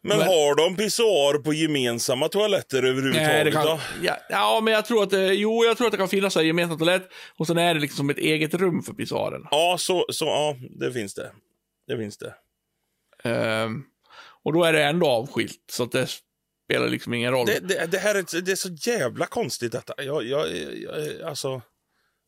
Men, 0.07 0.17
Men- 0.17 0.27
har 0.27 0.55
de 0.55 0.75
pissoar 0.75 1.37
på 1.37 1.53
gemensamma 1.53 2.29
toaletter 2.29 2.77
överhuvudtaget 2.83 3.27
Nej, 3.27 3.43
det 3.43 3.51
kan, 3.51 3.65
då? 3.65 3.79
ja, 4.01 4.17
ja, 4.29 4.61
men 4.63 4.73
jag 4.73 4.85
tror 4.85 5.03
att 5.03 5.13
jo, 5.37 5.65
jag 5.65 5.77
tror 5.77 5.87
att 5.87 5.91
det 5.91 5.97
kan 5.97 6.09
finnas 6.09 6.37
en 6.37 6.47
gemensam 6.47 6.77
toalett 6.77 7.09
och 7.37 7.47
sen 7.47 7.57
är 7.57 7.73
det 7.73 7.79
liksom 7.79 8.09
ett 8.09 8.17
eget 8.17 8.53
rum 8.53 8.83
för 8.83 8.93
pissoaren. 8.93 9.41
Ja, 9.51 9.75
så, 9.79 10.05
så, 10.09 10.25
ja, 10.25 10.55
det 10.79 10.93
finns 10.93 11.13
det. 11.13 11.31
Det 11.87 11.97
finns 11.97 12.17
det. 12.17 12.33
Ehm, 13.23 13.83
och 14.43 14.53
då 14.53 14.63
är 14.63 14.73
det 14.73 14.83
ändå 14.83 15.07
avskilt, 15.07 15.63
så 15.71 15.83
att 15.83 15.91
det 15.91 16.07
spelar 16.69 16.89
liksom 16.89 17.13
ingen 17.13 17.31
roll. 17.31 17.45
Det, 17.45 17.59
det, 17.59 17.85
det 17.91 17.97
här 17.97 18.15
är, 18.15 18.41
det 18.41 18.51
är 18.51 18.55
så 18.55 18.69
jävla 18.91 19.25
konstigt 19.25 19.71
detta. 19.71 19.93
Jag, 19.97 20.25
jag, 20.25 20.47
jag, 20.77 21.21
alltså... 21.25 21.61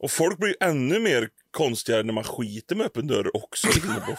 Och 0.04 0.12
folk 0.12 0.38
blir 0.38 0.56
ännu 0.60 1.00
mer 1.00 1.30
konstiga 1.52 2.04
när 2.04 2.14
man 2.14 2.24
skiter 2.24 2.76
med 2.76 2.86
öppen 2.86 3.08
dörr 3.08 3.36
också. 3.38 3.68
inne 3.68 4.00
på- 4.00 4.12
Och 4.12 4.18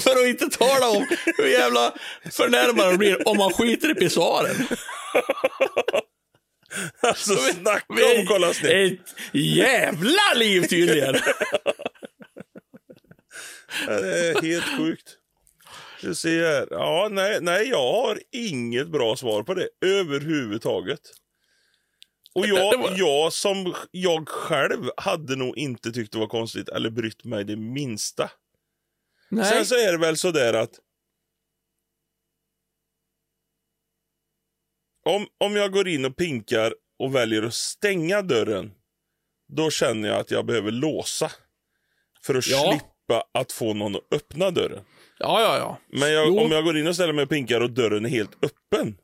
För 0.00 0.10
att 0.10 0.26
inte 0.26 0.58
tala 0.58 0.88
om 0.88 1.06
hur 1.36 1.46
jävla 1.46 1.94
förnärmande 2.32 2.90
det 2.90 2.98
blir 2.98 3.28
om 3.28 3.36
man 3.36 3.52
skiter 3.52 3.90
i 3.90 3.94
pissoaren. 3.94 4.56
alltså 7.00 7.36
snacka 7.36 8.18
om 8.18 8.26
kolla 8.26 8.54
snett. 8.54 8.72
Ett 8.72 9.14
jävla 9.32 10.34
liv 10.34 10.62
tydligen. 10.62 11.14
Det 13.86 14.28
är 14.28 14.42
helt 14.42 14.78
sjukt. 14.78 15.18
Du 16.00 16.14
ser. 16.14 16.66
Ja, 16.70 17.08
nej, 17.10 17.38
nej, 17.40 17.68
jag 17.68 17.92
har 17.92 18.20
inget 18.32 18.88
bra 18.88 19.16
svar 19.16 19.42
på 19.42 19.54
det 19.54 19.68
överhuvudtaget. 19.86 21.00
Och 22.34 22.46
jag, 22.46 22.98
jag 22.98 23.32
som 23.32 23.74
jag 23.90 24.28
själv 24.28 24.90
hade 24.96 25.36
nog 25.36 25.58
inte 25.58 25.92
tyckt 25.92 26.12
det 26.12 26.18
var 26.18 26.26
konstigt 26.26 26.68
eller 26.68 26.90
brytt 26.90 27.24
mig 27.24 27.44
det 27.44 27.56
minsta. 27.56 28.30
Nej. 29.34 29.52
Sen 29.52 29.66
så 29.66 29.74
är 29.74 29.92
det 29.92 29.98
väl 29.98 30.16
så 30.16 30.30
där 30.30 30.54
att 30.54 30.70
om, 35.06 35.26
om 35.38 35.56
jag 35.56 35.72
går 35.72 35.88
in 35.88 36.04
och 36.04 36.16
pinkar 36.16 36.74
och 36.98 37.14
väljer 37.14 37.42
att 37.42 37.54
stänga 37.54 38.22
dörren, 38.22 38.72
då 39.52 39.70
känner 39.70 40.08
jag 40.08 40.18
att 40.20 40.30
jag 40.30 40.46
behöver 40.46 40.70
låsa. 40.70 41.30
För 42.24 42.34
att 42.34 42.46
Ja. 42.46 42.70
slippa 42.70 43.24
att 43.34 43.52
få 43.52 43.74
någon 43.74 43.96
att 43.96 44.02
öppna 44.12 44.50
dörren. 44.50 44.84
Ja, 45.18 45.40
ja, 45.40 45.56
ja. 45.58 45.78
Men 46.00 46.12
jag, 46.12 46.36
om 46.36 46.52
jag 46.52 46.64
går 46.64 46.78
in 46.78 46.86
och 46.86 46.94
ställer 46.94 47.12
mig 47.12 47.22
och 47.22 47.28
pinkar 47.28 47.60
och 47.60 47.70
dörren 47.70 48.04
är 48.04 48.08
helt 48.08 48.44
öppen, 48.44 48.98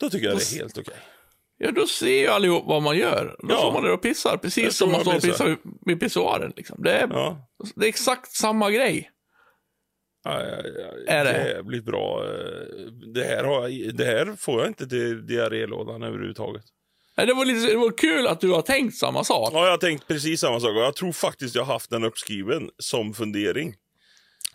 då 0.00 0.10
tycker 0.10 0.26
jag 0.26 0.34
Då 0.34 0.38
det 0.38 0.56
är 0.56 0.58
helt 0.58 0.78
okej. 0.78 0.94
Ja, 1.58 1.70
då 1.70 1.86
ser 1.86 2.20
ju 2.20 2.26
allihop 2.28 2.64
vad 2.66 2.82
man 2.82 2.96
gör. 2.98 3.36
Då 3.38 3.46
Ja. 3.48 3.58
står 3.58 3.72
man 3.72 3.82
där 3.82 3.92
och 3.92 4.02
pissar, 4.02 4.36
precis 4.36 4.76
som 4.76 4.92
man 4.92 5.00
står 5.00 5.16
och 5.16 5.22
pissar. 5.22 5.56
vid 5.86 6.00
pissoaren. 6.00 6.52
Liksom. 6.56 6.82
Det, 6.82 6.92
är, 6.92 7.08
Ja. 7.08 7.48
det 7.76 7.84
är 7.86 7.88
exakt 7.88 8.32
samma 8.32 8.70
grej. 8.70 9.10
Är 10.24 11.24
det? 11.24 11.48
Jävligt 11.48 11.84
bra. 11.84 12.24
eh, 12.24 12.30
Det 13.14 13.24
här, 13.24 13.44
har 13.44 13.68
jag, 13.68 13.94
det 13.96 14.04
här 14.04 14.36
får 14.38 14.60
jag 14.60 14.68
inte 14.70 14.86
till 14.88 15.26
diarrélådan 15.26 16.02
överhuvudtaget. 16.02 16.62
Nej, 17.16 17.26
Det 17.26 17.34
var, 17.34 17.44
lite, 17.44 17.66
det 17.72 17.76
var 17.78 17.98
kul 17.98 18.26
att 18.26 18.40
du 18.40 18.50
har 18.50 18.62
tänkt 18.62 18.96
samma 18.96 19.24
sak. 19.24 19.50
Ja, 19.52 19.64
jag 19.64 19.70
har 19.70 19.78
tänkt 19.78 20.08
precis 20.08 20.40
samma 20.40 20.60
sak 20.60 20.70
jag 20.76 20.96
tror 20.96 21.12
faktiskt 21.12 21.54
jag 21.54 21.64
har 21.64 21.72
haft 21.72 21.90
den 21.90 22.04
uppskriven 22.04 22.70
som 22.78 23.14
fundering. 23.14 23.74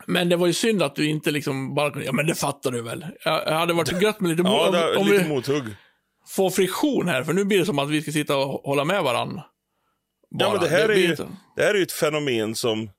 Men 0.05 0.29
det 0.29 0.35
var 0.35 0.47
ju 0.47 0.53
synd 0.53 0.83
att 0.83 0.95
du 0.95 1.05
inte 1.09 1.31
liksom 1.31 1.75
bara 1.75 1.91
kunde, 1.91 2.05
ja 2.05 2.11
men 2.11 2.27
det 2.27 2.35
fattar 2.35 2.71
du 2.71 2.81
väl. 2.81 3.05
Jag, 3.25 3.43
jag 3.47 3.53
hade 3.53 3.73
varit 3.73 4.01
gött 4.01 4.19
med 4.19 4.29
lite, 4.31 4.41
Ja, 4.45 4.67
om, 4.67 4.73
det 4.73 4.79
är 4.79 4.97
om 4.97 5.07
lite 5.07 5.27
mothugg. 5.27 5.63
får 6.27 6.49
friktion 6.49 7.07
här, 7.07 7.23
för 7.23 7.33
nu 7.33 7.45
blir 7.45 7.59
det 7.59 7.65
som 7.65 7.79
att 7.79 7.89
vi 7.89 8.01
ska 8.01 8.11
sitta 8.11 8.37
och 8.37 8.61
hålla 8.63 8.83
med 8.85 9.03
varandra. 9.03 9.43
Ja, 10.29 10.51
men 10.51 10.61
det 10.61 10.69
här, 10.69 10.79
är 10.83 10.87
blir 10.87 11.07
ju, 11.07 11.15
det 11.55 11.63
här 11.63 11.69
är 11.73 11.75
ju 11.77 11.83
ett 11.83 11.91
fenomen 11.91 12.55
som, 12.55 12.89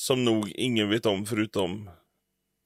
som 0.00 0.24
nog 0.24 0.48
ingen 0.50 0.88
vet 0.88 1.06
om 1.06 1.26
förutom 1.26 1.90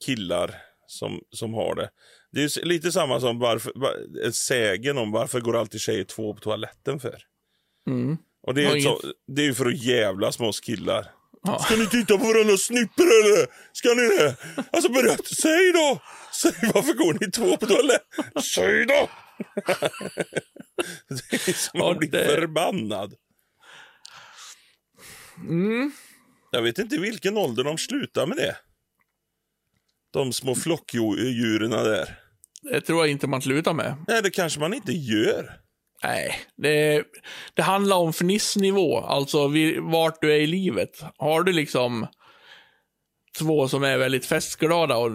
killar 0.06 0.54
som, 0.86 1.20
som 1.30 1.54
har 1.54 1.74
det. 1.74 1.90
Det 2.32 2.42
är 2.42 2.64
lite 2.64 2.92
samma 2.92 3.20
som 3.20 3.38
varför, 3.38 3.72
va- 3.74 4.32
sägen 4.32 4.98
om 4.98 5.10
varför 5.12 5.40
går 5.40 5.56
alltid 5.56 5.80
tjejer 5.80 6.04
två 6.04 6.34
på 6.34 6.40
toaletten 6.40 7.00
för. 7.00 7.18
Mm. 7.90 8.16
Och 8.46 8.54
det 8.54 8.64
är, 8.66 8.76
Ja, 8.76 8.82
så, 8.82 9.12
det 9.26 9.42
är 9.42 9.46
ju 9.46 9.54
för 9.54 9.66
att 9.66 9.82
jävlas 9.84 10.38
med 10.38 10.48
oss 10.48 10.60
killar. 10.60 11.10
Ja. 11.46 11.58
Ska 11.58 11.76
ni 11.76 11.86
titta 11.86 12.18
på 12.18 12.24
varandra 12.24 12.56
snipper 12.56 13.02
eller? 13.02 13.46
Ska 13.72 13.88
ni 13.94 14.02
det? 14.16 14.36
Alltså 14.72 14.92
berätta, 14.92 15.22
säg 15.42 15.72
då! 15.72 16.00
Säg 16.32 16.52
varför 16.74 16.92
går 16.94 17.16
ni 17.20 17.30
två 17.30 17.56
på 17.56 17.66
toaletten? 17.66 18.42
Säg 18.42 18.86
då! 18.86 19.08
det 21.08 21.48
är 21.48 21.52
som 21.52 21.80
Ja, 21.80 21.92
att 21.92 21.98
bli 21.98 22.08
det- 22.08 22.24
förbannad. 22.24 23.14
Mm. 25.48 25.92
Jag 26.54 26.62
vet 26.62 26.78
inte 26.78 26.98
vilken 26.98 27.36
ålder 27.36 27.64
de 27.64 27.78
slutar 27.78 28.26
med 28.26 28.36
det. 28.36 28.56
De 30.12 30.32
små 30.32 30.54
flockdjuren 30.54 31.70
där. 31.70 32.18
Det 32.62 32.80
tror 32.80 32.98
jag 32.98 33.10
inte 33.10 33.26
man 33.26 33.42
slutar 33.42 33.72
med. 33.72 34.04
Nej, 34.08 34.22
det 34.22 34.30
kanske 34.30 34.60
man 34.60 34.74
inte 34.74 34.92
gör. 34.92 35.60
Nej, 36.02 36.34
det, 36.56 37.04
det 37.54 37.62
handlar 37.62 37.96
om 37.96 38.12
fnissnivå, 38.12 38.98
alltså 38.98 39.48
vid, 39.48 39.80
vart 39.80 40.20
du 40.20 40.32
är 40.32 40.40
i 40.40 40.46
livet. 40.46 41.04
Har 41.16 41.42
du 41.42 41.52
liksom 41.52 42.06
två 43.38 43.68
som 43.68 43.84
är 43.84 43.98
väldigt 43.98 44.26
festglada 44.26 44.96
och 44.96 45.10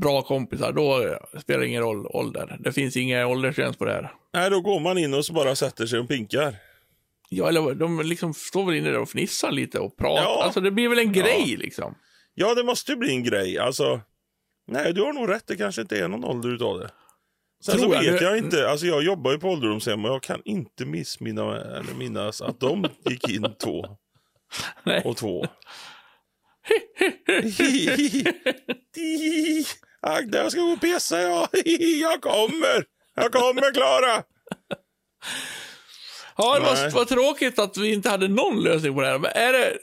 bra 0.00 0.22
kompisar, 0.22 0.72
då 0.72 1.18
spelar 1.40 1.60
det 1.60 1.66
ingen 1.66 1.82
roll 1.82 2.06
ålder. 2.06 2.56
Det 2.60 2.72
finns 2.72 2.96
inga 2.96 3.26
åldersgräns 3.26 3.76
på 3.76 3.84
det 3.84 3.92
här. 3.92 4.12
Nej, 4.34 4.50
då 4.50 4.60
går 4.60 4.80
man 4.80 4.98
in 4.98 5.14
och 5.14 5.24
bara 5.32 5.56
sätter 5.56 5.86
sig 5.86 5.98
och 5.98 6.08
pinkar. 6.08 6.56
Ja, 7.28 7.48
eller 7.48 7.74
de 7.74 8.02
liksom 8.02 8.34
står 8.34 8.66
väl 8.66 8.74
inne 8.74 8.90
där 8.90 8.98
och 8.98 9.08
fnissar 9.10 9.50
lite 9.52 9.78
och 9.78 9.96
pratar. 9.96 10.22
Ja. 10.22 10.42
Alltså 10.44 10.60
det 10.60 10.70
blir 10.70 10.88
väl 10.88 10.98
en 10.98 11.12
grej 11.12 11.56
liksom. 11.58 11.94
Ja, 12.34 12.54
det 12.54 12.64
måste 12.64 12.92
ju 12.92 12.96
bli 12.98 13.10
en 13.10 13.24
grej. 13.24 13.58
Alltså, 13.58 14.00
nej, 14.66 14.92
du 14.92 15.02
har 15.02 15.12
nog 15.12 15.28
rätt. 15.30 15.46
Det 15.46 15.56
kanske 15.56 15.80
inte 15.82 15.98
är 15.98 16.08
någon 16.08 16.24
ålder 16.24 16.48
utav 16.54 16.78
det. 16.78 16.90
Sen 17.64 17.78
Tror 17.78 17.88
så 17.88 17.94
jag. 17.94 18.12
vet 18.12 18.18
Det- 18.20 18.24
jag 18.24 18.38
inte. 18.38 18.68
Alltså, 18.70 18.86
jag 18.86 19.02
jobbar 19.02 19.32
ju 19.32 19.38
på 19.38 19.48
ålderdomshem 19.48 20.04
och 20.04 20.10
jag 20.10 20.22
kan 20.22 20.42
inte 20.44 20.84
missminna 20.84 21.56
eller 21.60 21.94
minnas 21.94 22.42
att 22.42 22.60
de 22.60 22.86
gick 23.10 23.28
in 23.28 23.46
två 23.62 23.86
Nej. 24.84 25.02
och 25.04 25.16
två. 25.16 25.46
Agda, 30.00 30.38
jag 30.42 30.52
ska 30.52 30.60
gå 30.60 30.72
och 30.72 30.80
pissa, 30.80 31.20
ja. 31.20 31.48
Jag 32.00 32.20
kommer. 32.22 32.84
Jag 33.14 33.32
kommer, 33.32 33.74
Klara. 33.74 34.22
Ja, 36.36 36.58
det 36.58 36.64
var, 36.64 36.90
var 36.90 37.04
tråkigt 37.04 37.58
att 37.58 37.76
vi 37.76 37.92
inte 37.92 38.10
hade 38.10 38.28
någon 38.28 38.62
lösning 38.62 38.94
på 38.94 39.00
det 39.00 39.06
här. 39.06 39.18
Men 39.18 39.30
är 39.34 39.52
det, 39.52 39.78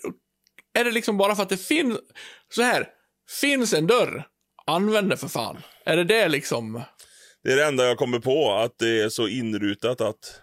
är 0.74 0.84
det 0.84 0.92
liksom 0.92 1.18
bara 1.18 1.36
för 1.36 1.44
att 1.44 1.50
det 1.50 1.58
finns... 1.58 2.00
Så 2.50 2.62
här, 2.62 2.88
finns 3.42 3.74
en 3.74 3.88
dörr, 3.88 4.28
använd 4.66 5.10
den 5.10 5.18
för 5.18 5.28
fan. 5.28 5.58
Är 5.86 5.98
det 5.98 6.04
det 6.04 6.28
liksom... 6.28 6.82
Det 7.44 7.52
är 7.52 7.56
det 7.56 7.66
enda 7.66 7.86
jag 7.86 7.98
kommer 7.98 8.20
på, 8.20 8.52
att 8.52 8.78
det 8.78 9.02
är 9.02 9.10
så 9.10 9.28
inrutat 9.28 10.02
att 10.02 10.42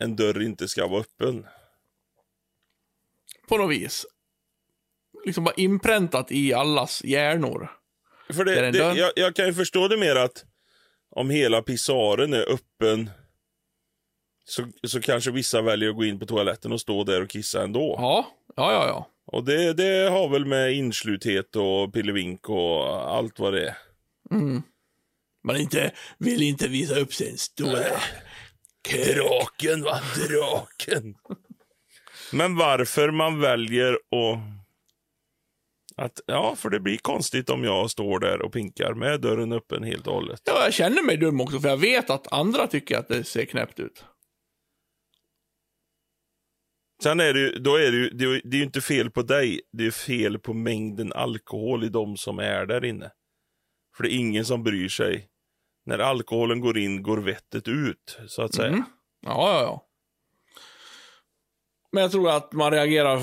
en 0.00 0.16
dörr 0.16 0.42
inte 0.42 0.68
ska 0.68 0.86
vara 0.86 1.00
öppen. 1.00 1.46
På 3.48 3.56
något 3.56 3.70
vis. 3.70 4.06
Liksom 5.24 5.44
bara 5.44 5.54
inpräntat 5.54 6.32
i 6.32 6.54
allas 6.54 7.04
hjärnor. 7.04 7.70
För 8.32 8.44
det 8.44 8.70
det, 8.70 8.78
jag, 8.78 9.12
jag 9.16 9.36
kan 9.36 9.46
ju 9.46 9.54
förstå 9.54 9.88
det 9.88 9.96
mer 9.96 10.16
att 10.16 10.44
om 11.10 11.30
hela 11.30 11.62
pissoaren 11.62 12.32
är 12.32 12.52
öppen 12.52 13.10
så, 14.48 14.66
så 14.86 15.00
kanske 15.00 15.30
vissa 15.30 15.62
väljer 15.62 15.90
att 15.90 15.96
gå 15.96 16.04
in 16.04 16.18
på 16.18 16.26
toaletten 16.26 16.72
och 16.72 16.80
stå 16.80 17.04
där 17.04 17.22
och 17.22 17.30
kissa 17.30 17.62
ändå. 17.62 17.94
Ja, 17.98 18.26
ja, 18.56 18.72
ja. 18.72 18.86
ja. 18.86 19.10
Och 19.26 19.44
det, 19.44 19.72
det 19.72 20.10
har 20.10 20.28
väl 20.28 20.44
med 20.44 20.72
insluthet 20.72 21.56
och 21.56 21.92
pillevink 21.92 22.48
och 22.48 23.10
allt 23.16 23.38
vad 23.38 23.52
det 23.52 23.68
är. 23.68 23.76
Man 25.44 25.56
inte, 25.56 25.92
vill 26.18 26.42
inte 26.42 26.68
visa 26.68 26.94
upp 27.00 27.14
sin 27.14 27.38
stora... 27.38 27.78
Draken 28.88 29.82
va, 29.82 30.00
draken. 30.28 31.14
Men 32.32 32.56
varför 32.56 33.10
man 33.10 33.40
väljer 33.40 33.92
att... 33.92 34.38
att... 35.96 36.20
Ja, 36.26 36.56
för 36.56 36.70
det 36.70 36.80
blir 36.80 36.96
konstigt 36.96 37.50
om 37.50 37.64
jag 37.64 37.90
står 37.90 38.18
där 38.18 38.42
och 38.42 38.52
pinkar 38.52 38.94
med 38.94 39.20
dörren 39.20 39.52
öppen 39.52 39.84
helt 39.84 40.06
och 40.06 40.14
hållet. 40.14 40.40
Ja, 40.44 40.64
jag 40.64 40.74
känner 40.74 41.02
mig 41.02 41.16
dum 41.16 41.40
också, 41.40 41.60
för 41.60 41.68
jag 41.68 41.76
vet 41.76 42.10
att 42.10 42.32
andra 42.32 42.66
tycker 42.66 42.98
att 42.98 43.08
det 43.08 43.24
ser 43.24 43.44
knäppt 43.44 43.80
ut. 43.80 44.04
Sen 47.02 47.20
är 47.20 47.32
det 47.34 47.40
ju, 47.40 47.50
då 47.50 47.76
är 47.76 47.90
det 47.92 47.96
ju, 47.96 48.10
det 48.10 48.40
det 48.44 48.56
är 48.56 48.58
ju 48.58 48.64
inte 48.64 48.80
fel 48.80 49.10
på 49.10 49.22
dig, 49.22 49.60
det 49.72 49.86
är 49.86 49.90
fel 49.90 50.38
på 50.38 50.54
mängden 50.54 51.12
alkohol 51.12 51.84
i 51.84 51.88
de 51.88 52.16
som 52.16 52.38
är 52.38 52.66
där 52.66 52.84
inne. 52.84 53.10
För 53.96 54.02
det 54.04 54.12
är 54.14 54.16
ingen 54.16 54.44
som 54.44 54.62
bryr 54.62 54.88
sig. 54.88 55.28
När 55.86 55.98
alkoholen 55.98 56.60
går 56.60 56.78
in 56.78 57.02
går 57.02 57.18
vettet 57.18 57.68
ut, 57.68 58.18
så 58.28 58.42
att 58.42 58.54
säga. 58.54 58.68
Mm. 58.68 58.82
Ja, 59.20 59.52
ja, 59.52 59.62
ja. 59.62 59.82
Men 61.92 62.02
jag 62.02 62.12
tror 62.12 62.30
att 62.30 62.52
man 62.52 62.70
reagerar 62.70 63.20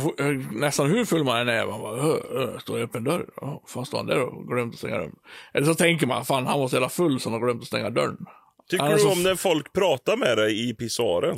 nästan 0.60 0.90
hur 0.90 1.06
full 1.06 1.24
man 1.24 1.38
än 1.42 1.50
är. 1.50 1.66
Man 1.66 1.82
bara, 1.82 2.02
"Ö, 2.02 2.18
ö, 2.30 2.60
står 2.60 2.78
det 2.78 2.84
öppen 2.84 3.04
dörr? 3.04 3.30
Ja, 3.36 3.64
fan 3.68 3.86
står 3.86 3.98
han 3.98 4.08
där 4.08 4.22
och 4.22 4.48
glömt 4.48 4.74
att 4.74 4.80
stänga 4.80 4.98
dörren? 4.98 5.16
Eller 5.54 5.66
så 5.66 5.76
tänker 5.76 6.08
man, 6.08 6.26
fan 6.26 6.46
han 6.48 6.60
måste 6.60 6.78
hela 6.78 6.90
full 6.90 7.20
som 7.20 7.34
har 7.34 7.40
glömt 7.40 7.62
att 7.62 7.68
stänga 7.68 7.90
dörren. 7.90 8.26
Tycker 8.70 8.84
Alltså, 8.86 9.08
du 9.08 9.14
om 9.14 9.24
när 9.24 9.36
folk 9.36 9.74
pratar 9.74 10.18
med 10.18 10.38
dig 10.38 10.70
i 10.70 10.74
pissoaren? 10.74 11.38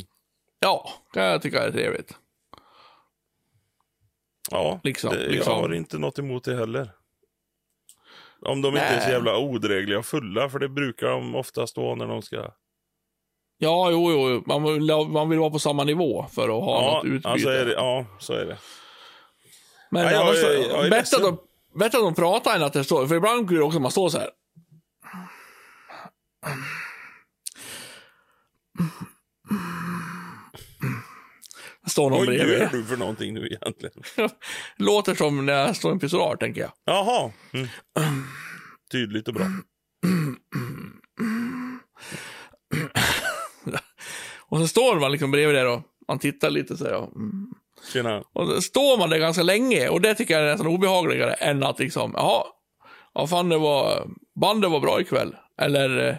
Ja, 0.59 0.89
kan 1.13 1.23
jag 1.23 1.41
tycka 1.41 1.63
är 1.63 1.71
trevligt. 1.71 2.17
Ja, 4.51 4.79
Liksom, 4.83 5.09
det, 5.09 5.27
liksom. 5.27 5.53
jag 5.53 5.61
har 5.61 5.73
inte 5.73 5.97
något 5.97 6.19
emot 6.19 6.43
det 6.43 6.55
heller. 6.55 6.91
Om 8.41 8.61
de 8.61 8.67
inte 8.67 8.81
är 8.81 8.99
så 9.01 9.09
jävla 9.09 9.37
odrägliga 9.37 9.99
och 9.99 10.05
fulla, 10.05 10.49
för 10.49 10.59
det 10.59 10.69
brukar 10.69 11.07
de 11.07 11.35
oftast 11.35 11.77
vara 11.77 11.95
när 11.95 12.07
de 12.07 12.21
ska... 12.21 12.51
Ja, 13.57 13.89
jo, 13.91 14.11
jo. 14.11 14.43
Man, 14.45 14.63
vill, 14.63 15.07
man 15.09 15.29
vill 15.29 15.39
vara 15.39 15.49
på 15.49 15.59
samma 15.59 15.83
nivå 15.83 16.25
för 16.31 16.43
att 16.43 16.63
ha 16.63 16.81
Ja, 16.83 16.93
något 16.97 17.05
utbyte. 17.05 17.29
alltså 17.29 17.49
är 17.49 17.65
det, 17.65 17.73
ja, 17.73 18.05
så 18.19 18.33
är 18.33 18.45
det. 18.45 18.57
Men 19.91 20.05
Nej, 20.05 20.13
jag- 20.13 20.21
annars, 20.21 20.43
jag- 20.43 20.53
jag 20.55 20.85
är 20.85 20.89
bättre, 20.89 21.17
att 21.17 21.23
de, 21.23 21.37
bättre 21.79 21.97
att 21.97 22.03
de 22.03 22.15
pratar 22.15 22.55
än 22.55 22.63
att 22.63 22.73
det 22.73 22.83
står. 22.83 23.07
För 23.07 23.15
ibland 23.15 23.45
blir 23.45 23.57
det 23.57 23.63
också 23.63 23.79
man 23.79 23.91
står 23.91 24.09
så 24.09 24.17
här. 24.19 24.29
Står 31.87 32.09
någon 32.09 32.19
Vad 32.19 32.27
bredvid. 32.27 32.59
gör 32.59 32.69
du 32.71 32.85
för 32.85 32.97
någonting 32.97 33.33
nu 33.33 33.47
egentligen? 33.47 34.03
Låter 34.77 35.15
som 35.15 35.45
när 35.45 35.53
jag 35.53 35.75
står 35.75 35.91
i 35.91 35.93
en 35.93 35.99
pissoar, 35.99 36.35
tänker 36.35 36.61
jag. 36.61 36.71
Jaha. 36.85 37.31
Mm. 37.53 37.67
Tydligt 38.91 39.27
och 39.27 39.33
bra. 39.33 39.45
Och 44.47 44.59
så 44.59 44.67
står 44.67 44.99
man 44.99 45.11
liksom 45.11 45.31
bredvid 45.31 45.55
där 45.55 45.67
och 45.67 45.81
man 46.07 46.19
tittar 46.19 46.49
lite 46.49 46.77
så 46.77 46.85
här. 46.85 46.93
Och. 46.93 47.09
Tjena. 47.93 48.23
och 48.33 48.47
så 48.47 48.61
står 48.61 48.97
man 48.97 49.09
där 49.09 49.17
ganska 49.17 49.43
länge 49.43 49.89
och 49.89 50.01
det 50.01 50.15
tycker 50.15 50.33
jag 50.33 50.43
är 50.43 50.51
nästan 50.51 50.67
obehagligare 50.67 51.33
än 51.33 51.63
att 51.63 51.79
liksom, 51.79 52.11
jaha, 52.15 52.43
ja 53.13 53.27
fan 53.27 53.49
det 53.49 53.57
var, 53.57 54.07
bandet 54.39 54.71
var 54.71 54.79
bra 54.79 55.01
ikväll. 55.01 55.35
Eller, 55.61 56.07
eh, 56.07 56.15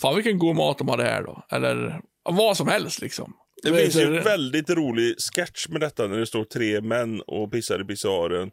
fan 0.00 0.14
vilken 0.14 0.38
god 0.38 0.56
mat 0.56 0.78
de 0.78 0.88
hade 0.88 1.04
här 1.04 1.22
då. 1.22 1.44
Eller 1.50 2.00
vad 2.30 2.56
som 2.56 2.68
helst 2.68 3.00
liksom. 3.00 3.32
Det 3.62 3.72
finns 3.76 3.96
ju 3.96 4.16
en 4.16 4.22
väldigt 4.24 4.70
rolig 4.70 5.14
sketch 5.34 5.68
med 5.68 5.80
detta 5.80 6.06
när 6.06 6.18
det 6.18 6.26
står 6.26 6.44
tre 6.44 6.80
män 6.80 7.20
och 7.26 7.52
pissar 7.52 7.80
i 7.80 7.84
pissoaren. 7.84 8.50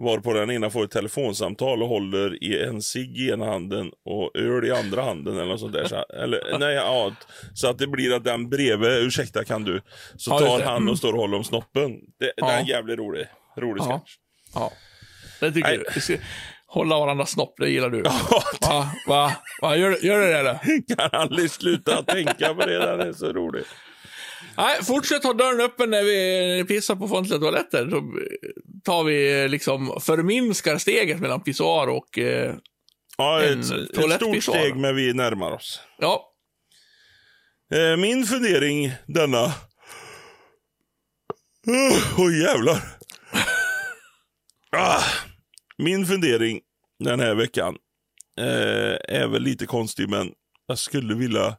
Varpå 0.00 0.32
den 0.32 0.50
ena 0.50 0.70
får 0.70 0.84
ett 0.84 0.90
telefonsamtal 0.90 1.82
och 1.82 1.88
håller 1.88 2.44
i 2.44 2.62
en 2.62 2.82
cigg 2.82 3.18
i 3.18 3.30
ena 3.30 3.46
handen 3.46 3.90
och 4.04 4.36
öl 4.36 4.64
i 4.64 4.70
andra 4.70 5.02
handen 5.02 5.34
eller 5.36 5.46
något 5.46 5.60
sånt 5.60 5.72
där. 5.72 5.84
Så, 5.84 6.04
eller, 6.22 6.58
nej, 6.58 6.74
ja, 6.74 7.12
så 7.54 7.68
att 7.68 7.78
det 7.78 7.86
blir 7.86 8.14
att 8.16 8.24
den 8.24 8.48
bredvid, 8.48 8.90
ursäkta 8.90 9.44
kan 9.44 9.64
du, 9.64 9.80
så 10.16 10.30
Ja, 10.30 10.38
tar 10.38 10.60
han 10.60 10.88
och 10.88 10.98
står 10.98 11.12
och 11.12 11.18
håller 11.18 11.36
om 11.36 11.44
snoppen. 11.44 11.90
Det, 12.18 12.32
Ja. 12.36 12.46
Det 12.46 12.52
är 12.52 12.68
jävligt 12.68 12.98
rolig, 12.98 13.26
rolig 13.58 13.82
Ja. 13.82 13.98
sketch. 13.98 14.14
Ja, 14.54 14.72
det 15.40 15.52
tycker 15.52 15.68
Nej. 15.68 15.84
du. 16.08 16.18
Hålla 16.66 16.98
varandra 16.98 17.26
snopp, 17.26 17.54
det 17.58 17.70
gillar 17.70 17.90
du. 17.90 18.02
Va? 18.02 18.12
Va? 19.08 19.32
Va? 19.62 19.76
Gör, 19.76 20.04
gör 20.04 20.18
det 20.20 20.38
eller? 20.38 20.58
kan 20.96 21.20
aldrig 21.20 21.50
sluta 21.50 22.02
tänka 22.02 22.54
på 22.54 22.66
det, 22.66 22.78
den 22.78 23.00
är 23.00 23.12
så 23.12 23.32
rolig. 23.32 23.62
Nej, 24.58 24.84
fortsätt 24.84 25.24
ha 25.24 25.32
dörren 25.32 25.60
öppen 25.60 25.90
när 25.90 26.02
vi 26.02 26.64
pissar 26.68 26.96
på 26.96 27.04
offentliga 27.04 27.38
toaletter. 27.38 27.84
Då 27.84 28.02
tar 28.84 29.04
vi 29.04 29.48
liksom, 29.48 30.00
förminskar 30.00 30.78
steget 30.78 31.20
mellan 31.20 31.40
pissoar 31.42 31.86
och, 31.86 32.18
eh, 32.18 32.54
Ja, 33.18 33.42
En 33.42 33.60
ett, 33.60 33.70
ett 33.98 34.14
stort 34.14 34.42
steg 34.42 34.76
men 34.76 34.96
vi 34.96 35.12
närmar 35.12 35.52
oss. 35.52 35.80
ja. 35.98 36.24
Eh, 37.72 37.96
min 37.96 38.24
fundering 38.26 38.92
denna... 39.06 39.44
Åh 41.66 42.26
oh, 42.26 42.38
jävlar. 42.40 42.82
Ah, 44.76 45.02
min 45.78 46.06
fundering 46.06 46.60
den 46.98 47.20
här 47.20 47.34
veckan 47.34 47.76
eh, 48.38 49.16
är 49.18 49.28
väl 49.28 49.42
lite 49.42 49.66
konstig 49.66 50.08
men 50.08 50.32
jag 50.66 50.78
skulle 50.78 51.14
vilja... 51.14 51.56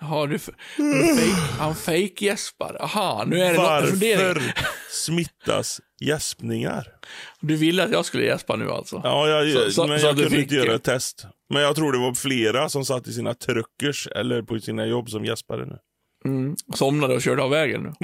Har 0.00 0.26
du, 0.26 0.38
han 1.58 1.74
fake 1.74 2.24
gäspar. 2.24 2.76
Aha, 2.80 3.24
nu 3.26 3.40
är 3.40 3.44
det 3.52 3.56
något 3.56 3.66
Varför 3.66 4.42
smittas 4.90 5.80
gäspningar? 6.00 6.86
Du 7.40 7.56
ville 7.56 7.84
att 7.84 7.90
jag 7.90 8.04
skulle 8.04 8.24
gäspa 8.24 8.56
nu 8.56 8.70
alltså? 8.70 9.00
Ja, 9.04 9.28
jag, 9.28 9.52
Så- 9.64 9.70
så- 9.70 9.86
men 9.86 10.00
så 10.00 10.06
jag 10.06 10.10
att 10.10 10.16
du 10.16 10.22
kunde 10.22 10.36
fick- 10.36 10.42
inte 10.42 10.54
göra 10.54 10.74
ett 10.74 10.84
test. 10.84 11.26
Men 11.50 11.62
jag 11.62 11.76
tror 11.76 11.92
det 11.92 11.98
var 11.98 12.14
flera 12.14 12.68
som 12.68 12.84
satt 12.84 13.06
i 13.08 13.12
sina 13.12 13.34
truckers 13.34 14.06
eller 14.06 14.42
på 14.42 14.58
sina 14.60 14.86
jobb 14.86 15.10
som 15.10 15.24
gäspade 15.24 15.66
nu. 15.66 15.78
Mm. 16.24 16.56
Somnade 16.74 17.14
och 17.14 17.22
körde 17.22 17.42
av 17.42 17.50
vägen 17.50 17.82
nu. 17.82 17.92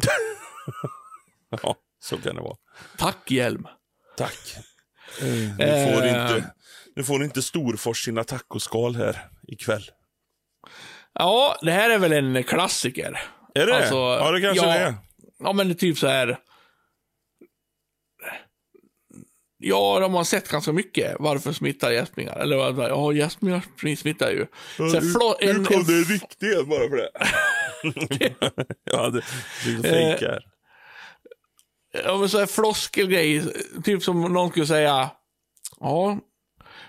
Ja, 1.62 1.76
så 2.04 2.16
kan 2.18 2.34
det 2.34 2.40
vara. 2.42 2.56
Tack 2.98 3.30
hjälm. 3.30 3.66
Tack. 4.16 4.38
Nu 5.22 5.54
får, 5.56 6.02
Eh. 6.04 6.08
inte, 6.08 6.54
nu 6.96 7.04
får 7.04 7.24
inte 7.24 7.42
Storfors 7.42 8.04
sina 8.04 8.24
tacoskal 8.24 8.96
här 8.96 9.28
ikväll. 9.48 9.84
Ja, 11.14 11.56
det 11.62 11.70
här 11.72 11.90
är 11.90 11.98
väl 11.98 12.12
en 12.12 12.44
klassiker. 12.44 13.22
Är 13.54 13.66
det 13.66 13.76
Alltså, 13.76 13.94
Ja, 13.94 14.30
det 14.30 14.40
kanske 14.40 14.66
ja. 14.66 14.72
det 14.72 14.78
är. 14.78 14.94
Ja, 15.38 15.52
men 15.52 15.68
det 15.68 15.72
är 15.74 15.76
typ 15.76 15.98
så 15.98 16.06
här. 16.06 16.38
Ja, 19.58 19.98
de 20.00 20.14
har 20.14 20.24
sett 20.24 20.48
ganska 20.48 20.72
mycket. 20.72 21.16
Varför 21.18 21.52
smittar 21.52 21.90
gäspningar? 21.90 22.36
Eller 22.36 22.56
vad- 22.72 22.90
ja, 22.90 23.12
gäspningar 23.12 23.96
smittar 23.96 24.30
ju. 24.30 24.46
Så 24.76 24.82
här, 24.88 25.00
flå- 25.00 25.36
Nu 25.40 25.50
en, 25.50 25.64
kom 25.64 25.76
en, 25.80 25.86
det 25.86 25.92
en 25.92 26.04
riktig 26.04 26.52
en 26.52 26.68
bara 26.68 26.88
för 26.88 26.96
det. 26.96 27.10
jag 28.84 28.98
hade 28.98 29.22
fejk 29.82 30.20
här. 30.22 30.42
ja, 32.04 32.16
men 32.18 32.28
så 32.28 32.38
här 32.38 32.46
floskelgrej. 32.46 33.44
Typ 33.84 34.02
som 34.02 34.20
någon 34.20 34.50
skulle 34.50 34.66
säga. 34.66 35.10
Ja, 35.80 36.18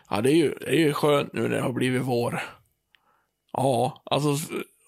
ja 0.10 0.22
det, 0.22 0.32
är 0.32 0.36
ju, 0.36 0.54
det 0.60 0.68
är 0.70 0.80
ju 0.80 0.94
skönt 0.94 1.34
nu 1.34 1.42
när 1.42 1.56
det 1.56 1.62
har 1.62 1.74
blivit 1.74 2.02
vår. 2.02 2.44
Ja, 3.58 4.04
alltså. 4.06 4.30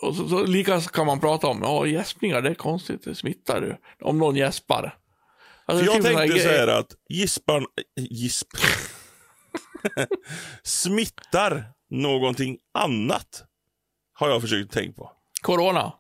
Och 0.01 0.15
så, 0.15 0.29
så 0.29 0.45
lika 0.45 0.81
kan 0.81 1.05
man 1.05 1.19
prata 1.19 1.47
om, 1.47 1.59
ja 1.63 1.85
gäspningar 1.85 2.41
det 2.41 2.49
är 2.49 2.53
konstigt, 2.53 3.03
det 3.03 3.15
smittar 3.15 3.61
ju. 3.61 3.75
Om 4.07 4.17
någon 4.17 4.35
gäspar. 4.35 4.97
Alltså, 5.65 5.85
jag 5.85 5.95
typ 5.95 6.03
tänkte 6.03 6.39
så 6.39 6.49
här 6.49 6.67
att 6.67 6.91
gispan... 7.09 7.65
Gisp... 7.95 8.47
smittar 10.63 11.63
någonting 11.89 12.57
annat. 12.73 13.43
Har 14.13 14.29
jag 14.29 14.41
försökt 14.41 14.73
tänka 14.73 15.01
på. 15.01 15.11
Corona. 15.41 15.93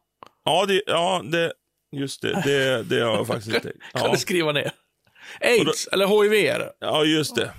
Ja, 0.43 0.65
det, 0.65 0.81
ja 0.87 1.21
det, 1.31 1.53
just 1.91 2.21
det. 2.21 2.41
Det, 2.45 2.83
det 2.83 3.01
har 3.01 3.15
jag 3.15 3.27
faktiskt 3.27 3.51
tänkt. 3.63 3.81
Kan 3.93 4.03
Ja, 4.03 4.11
du 4.11 4.17
skriva 4.17 4.51
ner? 4.51 4.71
Aids, 5.41 5.87
eller 5.87 6.07
HIV 6.07 6.61
ja, 6.79 7.03
just 7.03 7.35
det. 7.35 7.53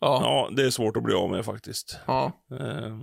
Ja. 0.00 0.20
Ja, 0.22 0.50
det 0.56 0.64
är 0.64 0.70
svårt 0.70 0.96
att 0.96 1.02
bli 1.02 1.14
av 1.14 1.30
med 1.30 1.44
faktiskt. 1.44 1.98
Ja. 2.06 2.32
Eh, 2.60 2.98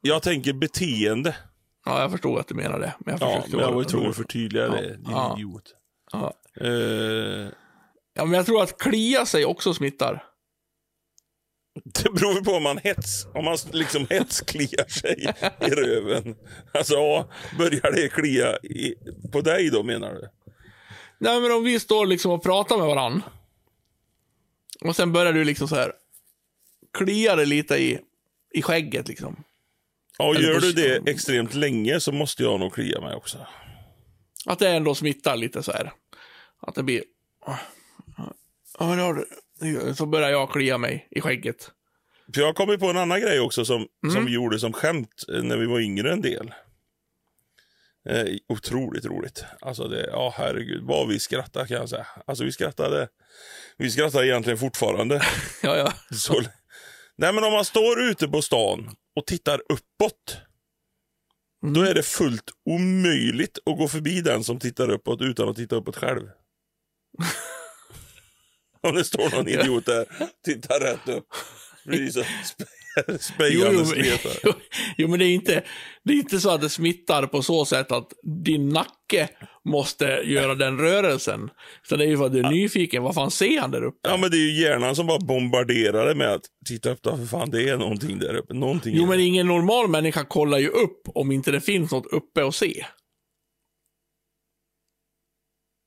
Jag 0.00 0.22
tänker 0.22 0.52
beteende. 0.52 1.36
ja, 1.84 2.00
jag 2.00 2.10
förstod 2.10 2.38
att 2.38 2.48
du 2.48 2.54
menade 2.54 2.80
det. 2.84 2.94
Men 2.98 3.16
jag 3.20 3.30
Ja, 3.30 3.44
men 3.50 3.60
jag 3.60 3.72
var 3.72 3.84
tvungen 3.84 4.10
att 4.10 4.16
förtydliga 4.16 4.68
det. 4.68 4.96
Din 4.96 5.06
Ja. 5.10 5.34
idiot. 5.38 5.74
Ja. 6.12 6.34
Eh, 6.60 7.48
ja, 8.14 8.24
men 8.24 8.32
jag 8.32 8.46
tror 8.46 8.62
att 8.62 8.78
klia 8.78 9.26
sig 9.26 9.44
också 9.44 9.74
smittar. 9.74 10.24
Det 11.84 12.10
beror 12.12 12.44
på 12.44 12.50
om 12.52 12.62
man 12.62 12.78
hets, 12.78 13.26
om 13.34 13.44
man 13.44 13.56
liksom 13.72 14.06
hetskliar 14.10 14.88
sig 14.88 15.34
i 15.60 15.70
röven. 15.70 16.36
Alltså, 16.74 16.94
ja, 16.94 17.28
börjar 17.58 17.92
det 17.92 18.08
klia 18.08 18.56
i, 18.58 18.94
på 19.32 19.40
dig 19.40 19.70
då 19.70 19.82
menar 19.82 20.14
du? 20.14 20.28
Nej, 21.18 21.40
men 21.40 21.52
om 21.52 21.64
vi 21.64 21.80
står 21.80 22.06
liksom 22.06 22.30
och 22.32 22.42
pratar 22.42 22.76
med 22.78 22.86
varann. 22.86 23.22
Och 24.80 24.96
sen 24.96 25.12
börjar 25.12 25.32
du 25.32 25.44
liksom 25.44 25.68
så 25.68 25.74
här 25.74 25.92
klia 26.98 27.36
dig 27.36 27.46
lite 27.46 27.76
i, 27.76 27.98
i 28.54 28.62
skägget 28.62 29.08
liksom. 29.08 29.44
Ja, 30.18 30.34
Eller 30.34 30.48
gör 30.48 30.54
på- 30.54 30.60
du 30.60 30.72
det 30.72 31.10
extremt 31.10 31.54
länge 31.54 32.00
så 32.00 32.12
måste 32.12 32.42
jag 32.42 32.60
nog 32.60 32.74
klia 32.74 33.00
mig 33.00 33.14
också. 33.14 33.46
Att 34.46 34.58
det 34.58 34.68
ändå 34.70 34.94
smittar 34.94 35.36
lite 35.36 35.62
så 35.62 35.72
här. 35.72 35.92
Att 36.62 36.74
det 36.74 36.82
blir... 36.82 37.02
Ja, 37.46 37.58
det 38.78 39.02
har 39.02 39.14
du. 39.14 39.94
Så 39.94 40.06
börjar 40.06 40.30
jag 40.30 40.50
klia 40.52 40.78
mig 40.78 41.08
i 41.10 41.20
skägget. 41.20 41.70
För 42.34 42.40
jag 42.40 42.54
kom 42.56 42.68
ju 42.70 42.78
på 42.78 42.86
en 42.90 42.96
annan 42.96 43.20
grej 43.20 43.40
också 43.40 43.64
som, 43.64 43.86
Mm. 44.02 44.14
som 44.14 44.26
vi 44.26 44.32
gjorde 44.32 44.58
som 44.58 44.72
skämt 44.72 45.24
eh, 45.34 45.42
när 45.42 45.56
vi 45.56 45.66
var 45.66 45.80
yngre 45.80 46.12
en 46.12 46.20
del. 46.22 46.52
Eh, 48.08 48.24
otroligt 48.48 49.04
roligt. 49.04 49.44
Alltså 49.60 49.88
det, 49.88 50.06
ja 50.06 50.34
herregud, 50.36 50.82
vad 50.84 51.08
vi 51.08 51.18
skrattade 51.18 51.66
kan 51.68 51.76
jag 51.76 51.88
säga. 51.88 52.06
Alltså 52.26 52.44
vi 52.44 52.52
skrattade, 52.52 53.08
vi 53.76 53.90
skrattar 53.90 54.24
egentligen 54.24 54.58
fortfarande. 54.58 55.22
Ja, 55.62 55.76
ja. 55.76 55.92
Så, 56.16 56.40
nej 57.16 57.32
men 57.32 57.44
om 57.44 57.52
man 57.52 57.64
står 57.64 58.00
ute 58.02 58.28
på 58.28 58.42
stan 58.42 58.90
och 59.16 59.26
tittar 59.26 59.62
uppåt. 59.68 60.36
Mm. 61.62 61.74
Då 61.74 61.82
är 61.82 61.94
det 61.94 62.02
fullt 62.02 62.50
omöjligt 62.64 63.58
att 63.66 63.78
gå 63.78 63.88
förbi 63.88 64.20
den 64.20 64.44
som 64.44 64.58
tittar 64.58 64.90
uppåt 64.90 65.22
utan 65.22 65.48
att 65.48 65.56
titta 65.56 65.76
uppåt 65.76 65.96
själv. 65.96 66.22
om 68.80 68.94
det 68.94 69.04
står 69.04 69.36
någon 69.36 69.48
idiot 69.48 69.86
där, 69.86 70.06
tittar 70.44 70.80
rätt 70.80 71.08
upp. 71.08 71.26
Blir 71.84 72.10
så 72.10 72.24
spejande 73.20 73.78
jo, 73.78 73.84
skletar. 73.84 74.32
jo, 74.44 74.52
jo, 74.96 75.08
men 75.08 75.18
det 75.18 75.24
är, 75.24 75.34
inte, 75.34 75.64
det 76.04 76.12
är 76.12 76.16
inte 76.16 76.40
så 76.40 76.50
att 76.50 76.60
det 76.60 76.68
smittar 76.68 77.26
på 77.26 77.42
så 77.42 77.64
sätt 77.64 77.92
att 77.92 78.12
din 78.46 78.68
nacke 78.68 79.28
måste 79.68 80.04
göra 80.24 80.54
den 80.54 80.78
rörelsen. 80.78 81.50
Så 81.82 81.96
det 81.96 82.04
är 82.04 82.08
ju 82.08 82.16
för 82.16 82.26
att 82.26 82.32
du 82.32 82.38
är 82.38 82.50
nyfiken. 82.50 83.02
Vad 83.02 83.14
fan 83.14 83.30
ser 83.30 83.60
han 83.60 83.70
där 83.70 83.82
uppe? 83.84 84.08
Ja 84.08 84.16
men 84.16 84.30
det 84.30 84.36
är 84.36 84.50
ju 84.50 84.60
hjärnan 84.62 84.96
som 84.96 85.06
bara 85.06 85.18
bombarderar 85.18 86.06
det 86.08 86.14
med 86.14 86.32
att 86.32 86.42
titta 86.66 86.90
upp 86.90 87.02
då, 87.02 87.16
för 87.16 87.24
fan 87.26 87.50
det 87.50 87.68
är 87.68 87.76
någonting 87.76 88.18
där 88.18 88.34
uppe. 88.34 88.54
Någonting 88.54 88.96
Jo, 88.96 89.06
men 89.06 89.20
ingen 89.20 89.46
normal 89.46 89.88
människa 89.88 90.24
kollar 90.24 90.58
ju 90.58 90.68
upp 90.68 91.02
om 91.14 91.32
inte 91.32 91.50
det 91.50 91.60
finns 91.60 91.92
något 91.92 92.06
uppe 92.06 92.46
att 92.46 92.54
se. 92.54 92.86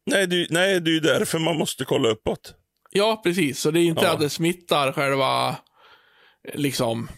nej, 0.05 0.27
det, 0.27 0.47
nej, 0.49 0.79
det 0.81 0.89
är 0.91 0.93
ju 0.93 0.99
därför 0.99 1.39
man 1.39 1.57
måste 1.57 1.85
kolla 1.85 2.09
uppåt. 2.09 2.53
Ja, 2.91 3.21
precis. 3.23 3.59
Så 3.59 3.71
det 3.71 3.79
är 3.79 3.83
inte 3.83 4.05
Ja. 4.05 4.11
att 4.13 4.19
det 4.19 4.29
smittar 4.29 4.91
själva 4.91 5.55
liksom 6.53 7.09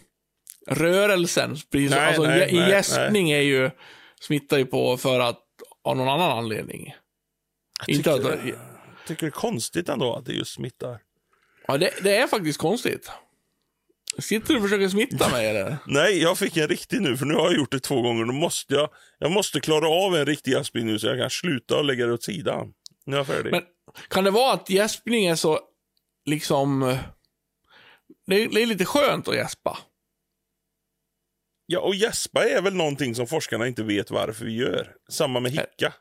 rörelsen. 0.66 1.56
Precis. 1.72 1.90
Nej, 1.90 2.06
alltså, 2.06 2.22
nej, 2.22 2.50
nej, 2.52 2.70
gäspning 2.70 3.30
är 3.30 3.40
ju 3.40 3.70
smittar 4.20 4.58
ju 4.58 4.64
på 4.66 4.96
för 4.96 5.20
att 5.20 5.42
av 5.86 5.96
någon 5.96 6.08
annan 6.08 6.38
anledning. 6.38 6.94
Inte 7.86 8.14
att, 8.14 8.22
tycker, 8.22 8.46
jag 8.46 9.06
tycker 9.06 9.26
det 9.26 9.28
är 9.28 9.30
konstigt 9.30 9.88
ändå 9.88 10.14
att 10.14 10.24
det 10.24 10.32
just 10.32 10.54
smittar. 10.54 10.98
ja, 11.66 11.78
det, 11.78 11.90
det 12.02 12.16
är 12.16 12.26
faktiskt 12.26 12.58
konstigt. 12.58 13.10
Sitter 14.18 14.48
du 14.48 14.56
och 14.56 14.62
försöker 14.62 14.88
smitta 14.88 15.28
mig 15.28 15.46
eller? 15.46 15.76
Nej, 15.86 16.22
jag 16.22 16.38
fick 16.38 16.56
en 16.56 16.68
riktig 16.68 17.00
nu, 17.00 17.16
för 17.16 17.26
nu 17.26 17.34
har 17.34 17.44
jag 17.44 17.54
gjort 17.54 17.72
det 17.72 17.80
två 17.80 18.02
gånger. 18.02 18.24
Då 18.24 18.32
måste 18.32 18.74
jag, 18.74 18.88
jag 19.18 19.30
måste 19.30 19.60
klara 19.60 19.88
av 19.88 20.16
en 20.16 20.26
riktig 20.26 20.50
gäspning 20.50 20.86
nu 20.86 20.98
så 20.98 21.06
jag 21.06 21.18
kan 21.18 21.30
sluta 21.30 21.76
och 21.76 21.84
lägga 21.84 22.06
det 22.06 22.12
åt 22.12 22.22
sidan. 22.22 22.72
Nu 23.04 23.16
är 23.16 23.18
jag 23.18 23.26
färdig. 23.26 23.50
Men 23.50 23.62
kan 24.08 24.24
det 24.24 24.30
vara 24.30 24.52
att 24.52 24.70
gäspning 24.70 25.26
är 25.26 25.34
så, 25.34 25.60
liksom... 26.24 26.98
Det 28.26 28.42
är, 28.42 28.48
det 28.48 28.62
är 28.62 28.66
lite 28.66 28.84
skönt 28.84 29.28
att 29.28 29.36
gäspa. 29.36 29.78
Ja, 31.66 31.80
och 31.80 31.94
gäspa 31.94 32.48
är 32.48 32.62
väl 32.62 32.74
någonting 32.74 33.14
som 33.14 33.26
forskarna 33.26 33.66
inte 33.66 33.82
vet 33.82 34.10
varför 34.10 34.44
vi 34.44 34.52
gör. 34.52 34.96
Samma 35.08 35.40
med 35.40 35.52
hicka. 35.52 35.94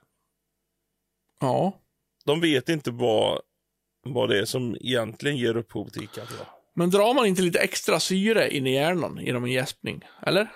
Ja. 1.39 1.81
De 2.25 2.41
vet 2.41 2.69
inte 2.69 2.91
vad, 2.91 3.41
vad 4.03 4.29
det 4.29 4.39
är 4.39 4.45
som 4.45 4.75
egentligen 4.81 5.37
ger 5.37 5.57
upphov 5.57 5.89
till 5.89 6.01
hicka. 6.01 6.21
Men 6.73 6.89
drar 6.89 7.13
man 7.13 7.25
inte 7.25 7.41
lite 7.41 7.59
extra 7.59 7.99
syre 7.99 8.49
in 8.49 8.67
i 8.67 8.73
hjärnan 8.73 9.17
genom 9.21 9.43
en 9.43 9.51
gäspning? 9.51 10.01
Eller? 10.21 10.51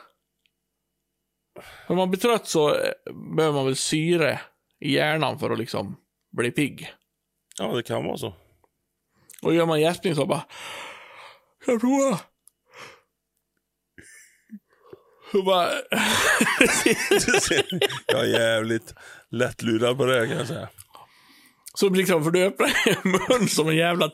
När 1.88 1.96
man 1.96 2.10
blir 2.10 2.20
trött 2.20 2.48
så 2.48 2.76
eh, 2.76 2.92
behöver 3.36 3.56
man 3.56 3.66
väl 3.66 3.76
syre 3.76 4.42
i 4.80 4.94
hjärnan 4.94 5.40
för 5.40 5.50
att 5.50 5.60
liksom 5.60 5.98
bli 6.32 6.52
pigg. 6.52 6.94
Ja, 7.58 7.76
det 7.76 7.84
kan 7.84 8.06
vara 8.06 8.18
så. 8.18 8.34
Och 9.42 9.56
gör 9.56 9.66
man 9.66 9.82
gäspning 9.82 10.16
så 10.16 10.26
bara... 10.26 10.46
Jag 11.66 11.80
tror 11.82 12.18
Så 15.32 15.44
bara... 15.44 15.70
jag 18.06 18.22
är 18.22 18.40
jävligt 18.40 18.94
lättlurad 19.32 19.98
på 19.98 20.06
det 20.06 20.28
kan 20.28 20.38
jag 20.38 20.48
säga. 20.48 20.70
Så 21.74 21.90
liksom, 21.90 22.24
för 22.24 22.32
du 22.32 22.44
öppnar 22.44 22.72
mun 23.06 23.48
som 23.48 23.70
en 23.70 23.76
jävla 23.76 24.10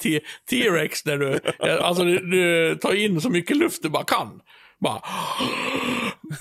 T-rex 0.49 1.05
när 1.05 1.17
du, 1.17 1.39
alltså 1.69 2.03
du, 2.03 2.19
du 2.19 2.75
tar 2.75 2.93
in 2.93 3.21
så 3.21 3.29
mycket 3.29 3.57
luft 3.57 3.83
du 3.83 3.89
bara 3.89 4.03
kan. 4.03 4.41
Bara 4.79 5.01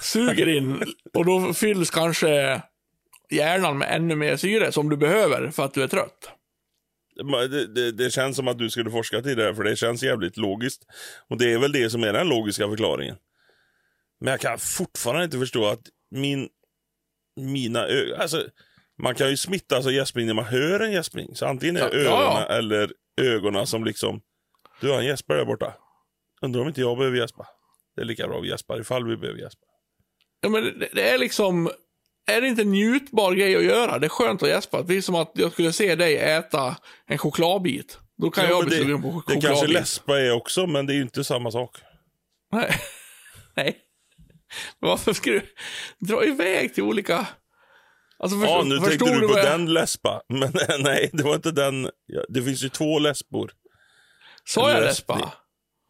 suger 0.01 0.49
in 0.49 0.85
och 1.15 1.25
då 1.25 1.55
fylls 1.55 1.91
kanske 1.91 2.63
hjärnan 3.31 3.79
med 3.79 3.97
ännu 3.97 4.17
mer 4.17 4.37
syre 4.37 4.73
som 4.73 4.89
du 4.89 4.97
behöver 4.97 5.51
för 5.51 5.65
att 5.65 5.75
du 5.75 5.83
är 5.83 5.89
trött. 5.89 6.31
Det, 7.51 7.67
det, 7.67 7.93
det 7.93 8.11
känns 8.11 8.37
som 8.37 8.49
att 8.49 8.59
du 8.59 8.71
skulle 8.71 8.91
forska 8.91 9.23
till 9.23 9.37
det 9.37 9.45
här, 9.45 9.55
för 9.55 9.65
det 9.65 9.77
känns 9.77 10.03
jävligt 10.03 10.37
logiskt. 10.37 10.83
Och 11.29 11.39
det 11.39 11.53
är 11.53 11.59
väl 11.59 11.73
det 11.73 11.91
som 11.91 12.05
är 12.05 12.13
den 12.13 12.29
logiska 12.29 12.69
förklaringen. 12.69 13.17
Men 14.21 14.31
jag 14.31 14.41
kan 14.41 14.59
fortfarande 14.59 15.25
inte 15.25 15.39
förstå 15.39 15.67
att 15.67 15.81
min, 16.11 16.49
mina 17.41 17.87
ögon... 17.87 18.21
Alltså, 18.21 18.47
man 19.03 19.15
kan 19.15 19.31
ju 19.31 19.37
smittas 19.37 19.87
av 19.87 19.93
gäspning 19.93 20.27
när 20.27 20.35
man 20.35 20.45
hör 20.45 20.81
en 20.81 20.93
gäspning. 20.93 21.35
Så 21.37 21.47
antingen 21.47 21.77
är 21.77 21.81
Ja, 21.81 21.89
det 21.89 22.03
ja, 22.03 22.11
öronen 22.23 22.47
ja. 22.49 22.55
eller 22.57 22.93
ögonen 23.21 23.67
som 23.67 23.85
liksom... 23.85 24.21
Du 24.81 24.91
har 24.91 24.99
en 24.99 25.07
gäspare 25.07 25.39
där 25.39 25.45
borta. 25.45 25.75
Undrar 26.43 26.61
om 26.63 26.69
inte 26.69 26.81
jag 26.81 26.99
behöver 26.99 27.17
gäspa. 27.19 27.47
Det 27.97 28.01
är 28.03 28.05
lika 28.07 28.29
bra 28.29 28.41
vi 28.41 28.49
gäspar 28.49 28.81
ifall 28.81 29.07
vi 29.09 29.17
behöver 29.17 29.41
gäspa. 29.41 29.67
Ja, 30.41 30.49
men 30.49 30.63
det, 30.65 30.89
det 30.93 31.09
är 31.11 31.19
liksom, 31.19 31.71
är 32.27 32.41
det 32.41 32.49
inte 32.49 32.63
en 32.63 32.71
njutbar 32.71 33.33
grej 33.33 33.57
att 33.57 33.65
göra? 33.65 33.99
Det 33.99 34.07
är 34.07 34.09
skönt 34.09 34.43
att 34.43 34.49
gäspa. 34.49 34.83
Det 34.83 34.97
är 34.97 35.01
som 35.01 35.15
att 35.15 35.31
jag 35.35 35.53
skulle 35.53 35.73
se 35.73 35.95
dig 35.95 36.17
äta 36.17 36.77
en 37.07 37.19
chokladbit. 37.19 37.99
Då 38.17 38.31
kan 38.31 38.45
Ja, 38.45 38.51
jag 38.51 38.65
bli 38.67 38.77
det, 38.77 38.83
sugen 38.83 39.03
på 39.03 39.09
det 39.09 39.13
chokladbit. 39.15 39.45
kanske 39.45 39.67
läspa 39.67 40.21
är 40.21 40.33
också, 40.33 40.67
men 40.67 40.87
det 40.87 40.93
är 40.93 40.95
ju 40.97 41.03
inte 41.03 41.25
samma 41.25 41.51
sak. 41.51 41.77
Nej. 42.53 42.71
Nej. 43.57 43.79
Varför 44.79 45.13
ska 45.13 45.31
du 45.31 45.43
dra 45.99 46.25
iväg 46.25 46.75
till 46.75 46.83
olika... 46.83 47.27
Alltså, 48.19 48.37
Ja, 48.39 48.43
förstår- 48.43 48.65
nu 48.65 48.81
förstår 48.81 49.07
tänkte 49.07 49.21
du 49.21 49.29
på 49.29 49.35
vad 49.35 49.45
jag- 49.45 49.51
den 49.61 49.73
läspa. 49.73 50.23
Men 50.29 50.53
nej, 50.79 51.11
det 51.13 51.23
var 51.23 51.35
inte 51.35 51.51
den. 51.51 51.91
Ja, 52.07 52.23
Det 52.29 52.43
finns 52.43 52.63
ju 52.65 52.69
två 52.69 52.99
läspor. 52.99 53.51
Sa 54.45 54.71
jag 54.71 54.81
läspa? 54.83 55.33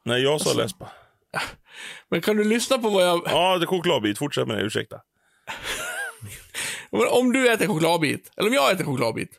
Nej, 0.05 0.23
jag 0.23 0.41
sa 0.41 0.51
Alltså- 0.51 0.63
läspa. 0.63 0.93
Men 2.11 2.21
kan 2.23 2.37
du 2.37 2.45
lyssna 2.45 2.79
på 2.79 2.89
vad 2.91 3.07
jag... 3.07 3.23
Ja, 3.27 3.59
det 3.59 3.65
är 3.65 3.67
chokladbit. 3.67 4.19
Fortsätt 4.19 4.49
med 4.49 4.57
det, 4.59 4.63
ursäkta. 4.63 5.01
Om 7.11 7.33
du 7.33 7.53
äter 7.53 7.67
chokladbit, 7.67 8.33
eller 8.37 8.49
om 8.49 8.55
jag 8.55 8.73
äter 8.73 8.85
chokladbit, 8.85 9.31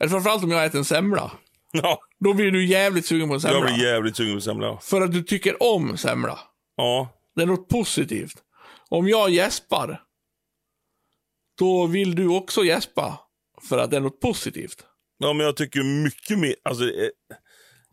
eller 0.00 0.10
framförallt 0.10 0.44
om 0.44 0.50
jag 0.50 0.64
äter 0.64 0.78
en 0.78 0.84
semla, 0.84 1.30
Ja, 1.72 2.00
då 2.20 2.32
blir 2.34 2.50
du 2.50 2.66
jävligt 2.66 3.06
sugen 3.06 3.28
på 3.28 3.34
en 3.34 3.40
semla. 3.40 3.56
jag 3.58 3.64
blir 3.74 3.86
jävligt 3.86 4.16
sugen 4.16 4.34
på 4.34 4.40
semla. 4.40 4.78
För 4.82 5.00
att 5.00 5.12
du 5.12 5.22
tycker 5.22 5.62
om 5.62 5.96
semla. 5.96 6.38
Ja, 6.76 7.08
Det 7.36 7.42
är 7.42 7.46
något 7.46 7.68
positivt. 7.68 8.34
Om 8.88 9.08
jag 9.08 9.30
gäspar, 9.30 10.02
då 11.58 11.86
vill 11.86 12.14
du 12.14 12.28
också 12.28 12.64
gäspa 12.64 13.20
för 13.68 13.78
att 13.78 13.90
det 13.90 13.96
är 13.96 14.00
något 14.00 14.20
positivt. 14.20 14.86
ja 15.18 15.32
men 15.32 15.46
jag 15.46 15.56
tycker 15.56 15.82
mycket 15.82 16.38
mer... 16.38 16.54
Alltså, 16.64 16.84
är, 16.84 17.10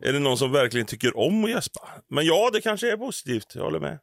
är 0.04 0.12
det 0.12 0.18
någon 0.18 0.38
som 0.38 0.52
verkligen 0.52 0.86
tycker 0.86 1.16
om 1.18 1.44
att 1.44 1.50
gäspa? 1.50 1.88
Men 2.08 2.26
ja, 2.26 2.50
det 2.52 2.60
kanske 2.60 2.92
är 2.92 2.96
positivt. 2.96 3.54
Jag 3.54 3.62
håller 3.62 3.80
med. 3.80 3.98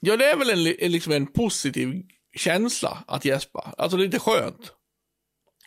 Ja, 0.00 0.16
det 0.16 0.24
är 0.30 0.36
väl 0.36 0.50
en, 0.50 0.62
li- 0.64 0.88
liksom 0.88 1.12
en 1.12 1.26
positiv 1.26 2.02
känsla 2.36 3.04
att 3.06 3.24
gäspa. 3.24 3.74
Alltså 3.78 3.96
det 3.96 4.02
är 4.02 4.04
lite 4.04 4.18
skönt. 4.18 4.72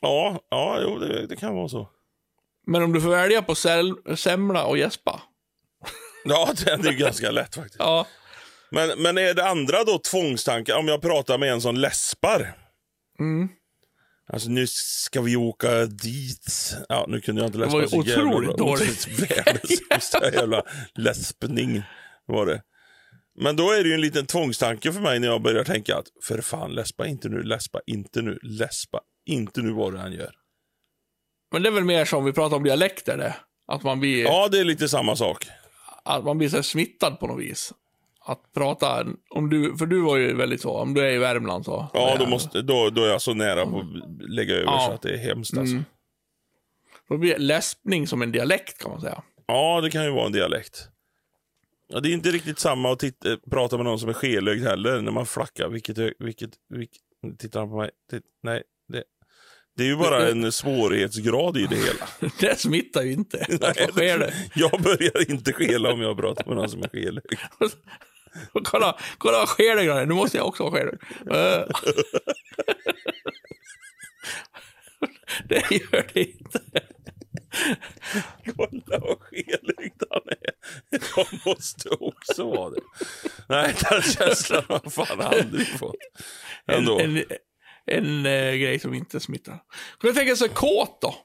Ja, 0.01 0.39
ja 0.49 0.79
jo, 0.81 0.97
det, 0.99 1.27
det 1.27 1.35
kan 1.35 1.55
vara 1.55 1.67
så. 1.69 1.89
Men 2.67 2.83
om 2.83 2.93
du 2.93 3.01
får 3.01 3.09
välja 3.09 3.41
på 3.41 3.53
säl- 3.53 4.15
semla 4.15 4.65
och 4.65 4.77
gäspa. 4.77 5.21
Ja, 6.25 6.53
det 6.65 6.71
är 6.71 6.91
ju 6.91 6.97
ganska 6.97 7.31
lätt 7.31 7.55
faktiskt. 7.55 7.79
Ja. 7.79 8.07
Men, 8.71 9.01
men 9.01 9.17
är 9.17 9.33
det 9.33 9.49
andra 9.49 9.83
då 9.83 9.97
tvångstankar? 9.97 10.77
Om 10.77 10.87
jag 10.87 11.01
pratar 11.01 11.37
med 11.37 11.51
en 11.51 11.61
som 11.61 11.75
läspar. 11.75 12.57
Mm. 13.19 13.49
Alltså 14.33 14.49
nu 14.49 14.67
ska 14.67 15.21
vi 15.21 15.35
åka 15.35 15.85
dit. 15.85 16.75
Ja, 16.89 17.05
nu 17.07 17.21
kunde 17.21 17.41
jag 17.41 17.49
inte 17.49 17.57
läspa 17.57 17.77
var 17.77 17.81
ju 17.81 17.99
otroligt 17.99 18.57
dåligt. 18.57 19.07
Jävla 20.33 20.63
läspning 20.95 21.83
var 22.25 22.45
det. 22.45 22.61
Men 23.39 23.55
då 23.55 23.71
är 23.71 23.83
det 23.83 23.89
ju 23.89 23.95
en 23.95 24.01
liten 24.01 24.25
tvångstanke 24.25 24.93
för 24.93 24.99
mig 24.99 25.19
när 25.19 25.27
jag 25.27 25.41
börjar 25.41 25.63
tänka 25.63 25.97
att 25.97 26.07
för 26.23 26.41
fan 26.41 26.71
läspa 26.71 27.07
inte 27.07 27.29
nu, 27.29 27.43
läspa 27.43 27.79
inte 27.85 28.21
nu, 28.21 28.39
läspa 28.41 29.01
inte 29.25 29.61
nu 29.61 29.71
vad 29.71 29.93
det 29.93 29.99
han 29.99 30.13
gör. 30.13 30.31
Men 31.51 31.63
det 31.63 31.69
är 31.69 31.73
väl 31.73 31.83
mer 31.83 32.05
som 32.05 32.25
vi 32.25 32.33
pratar 32.33 32.57
om 32.57 32.63
dialekter 32.63 33.17
det. 33.17 33.35
Att 33.67 33.83
man 33.83 33.99
blir, 33.99 34.23
Ja, 34.23 34.47
det 34.51 34.59
är 34.59 34.63
lite 34.63 34.89
samma 34.89 35.15
sak. 35.15 35.47
att 36.05 36.23
man 36.23 36.37
blir 36.37 36.49
så 36.49 36.63
smittad 36.63 37.19
på 37.19 37.27
något 37.27 37.41
vis. 37.41 37.73
Att 38.25 38.53
prata, 38.53 39.05
om 39.29 39.49
du, 39.49 39.77
för 39.77 39.85
du 39.85 40.01
var 40.01 40.17
ju 40.17 40.35
väldigt 40.35 40.61
så, 40.61 40.71
om 40.71 40.93
du 40.93 41.01
är 41.01 41.11
i 41.11 41.17
Värmland 41.17 41.65
så. 41.65 41.87
Ja, 41.93 42.15
då, 42.19 42.25
måste, 42.25 42.61
då, 42.61 42.89
då 42.89 43.03
är 43.03 43.09
jag 43.09 43.21
så 43.21 43.33
nära 43.33 43.65
på 43.65 43.79
att 43.79 44.29
lägga 44.29 44.53
över 44.55 44.65
Ja. 44.65 44.85
så 44.87 44.93
att 44.93 45.01
det 45.01 45.13
är 45.13 45.17
hemskt 45.17 45.57
alltså. 45.57 45.73
Mm. 45.73 45.85
Då 47.09 47.17
blir 47.17 47.37
läspning 47.37 48.07
som 48.07 48.21
en 48.21 48.31
dialekt 48.31 48.81
kan 48.81 48.91
man 48.91 49.01
säga. 49.01 49.23
Ja, 49.45 49.81
det 49.81 49.89
kan 49.89 50.03
ju 50.03 50.11
vara 50.11 50.25
en 50.25 50.31
dialekt. 50.31 50.87
Ja, 51.87 51.99
det 51.99 52.09
är 52.09 52.13
inte 52.13 52.31
riktigt 52.31 52.59
samma 52.59 52.91
att 52.91 52.99
titta, 52.99 53.37
prata 53.51 53.77
med 53.77 53.85
någon 53.85 53.99
som 53.99 54.09
är 54.09 54.13
skelögd 54.13 54.63
heller, 54.63 55.01
när 55.01 55.11
man 55.11 55.25
flackar. 55.25 55.69
Vilket, 55.69 55.97
vilket, 56.19 56.49
vilket 56.69 57.01
tittar 57.39 57.59
han 57.59 57.69
på 57.69 57.77
mig? 57.77 57.89
Titt, 58.11 58.23
nej, 58.43 58.63
det, 58.87 59.03
det 59.77 59.83
är 59.83 59.87
ju 59.87 59.95
bara 59.97 60.29
en 60.29 60.51
svårighetsgrad 60.51 61.57
i 61.57 61.67
det 61.67 61.75
hela. 61.75 62.31
Det 62.39 62.59
smittar 62.59 63.01
ju 63.01 63.11
inte. 63.11 63.45
Det? 63.95 64.33
Jag 64.55 64.81
börjar 64.81 65.31
inte 65.31 65.53
skela 65.53 65.93
om 65.93 66.01
jag 66.01 66.17
pratar 66.17 66.45
med 66.45 66.55
någon 66.55 66.69
som 66.69 66.83
är 66.83 66.87
skelögd. 66.87 67.25
kolla, 68.63 68.97
kolla 69.17 69.45
det 69.57 69.85
grannar? 69.85 70.05
Nu 70.05 70.13
måste 70.13 70.37
jag 70.37 70.47
också 70.47 70.63
vara 70.63 70.73
skelögd. 70.73 71.03
Eh. 71.31 71.65
det 75.49 75.71
gör 75.71 76.07
det 76.13 76.23
inte. 76.23 76.59
Kolla 78.55 78.99
vad 78.99 79.19
skelögd 79.19 80.03
han 80.09 80.21
är. 80.27 80.53
Jag 81.15 81.27
måste 81.45 81.89
också 81.89 82.43
vara 82.43 82.69
det. 82.69 82.81
Nej, 83.49 83.75
den 83.89 84.01
känslan 84.01 84.63
har 84.67 84.81
jag 84.83 84.93
fan 84.93 85.21
aldrig 85.21 85.67
fått. 85.67 85.95
En, 86.65 86.75
Ändå. 86.75 86.99
en, 86.99 87.23
en 87.85 88.25
eh, 88.25 88.55
grej 88.55 88.79
som 88.79 88.93
inte 88.93 89.19
smittar. 89.19 89.53
Kan 89.99 90.07
du 90.09 90.13
tänka 90.13 90.35
sig 90.35 90.49
kåt 90.49 91.01
då? 91.01 91.15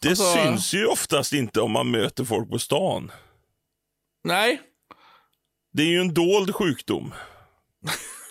Det 0.00 0.08
alltså- 0.08 0.34
syns 0.34 0.74
ju 0.74 0.86
oftast 0.86 1.32
inte 1.32 1.60
om 1.60 1.72
man 1.72 1.90
möter 1.90 2.24
folk 2.24 2.50
på 2.50 2.58
stan. 2.58 3.12
Nej, 4.24 4.60
Det 5.72 5.82
är 5.82 5.86
ju 5.86 6.00
en 6.00 6.14
dold 6.14 6.54
sjukdom. 6.54 7.14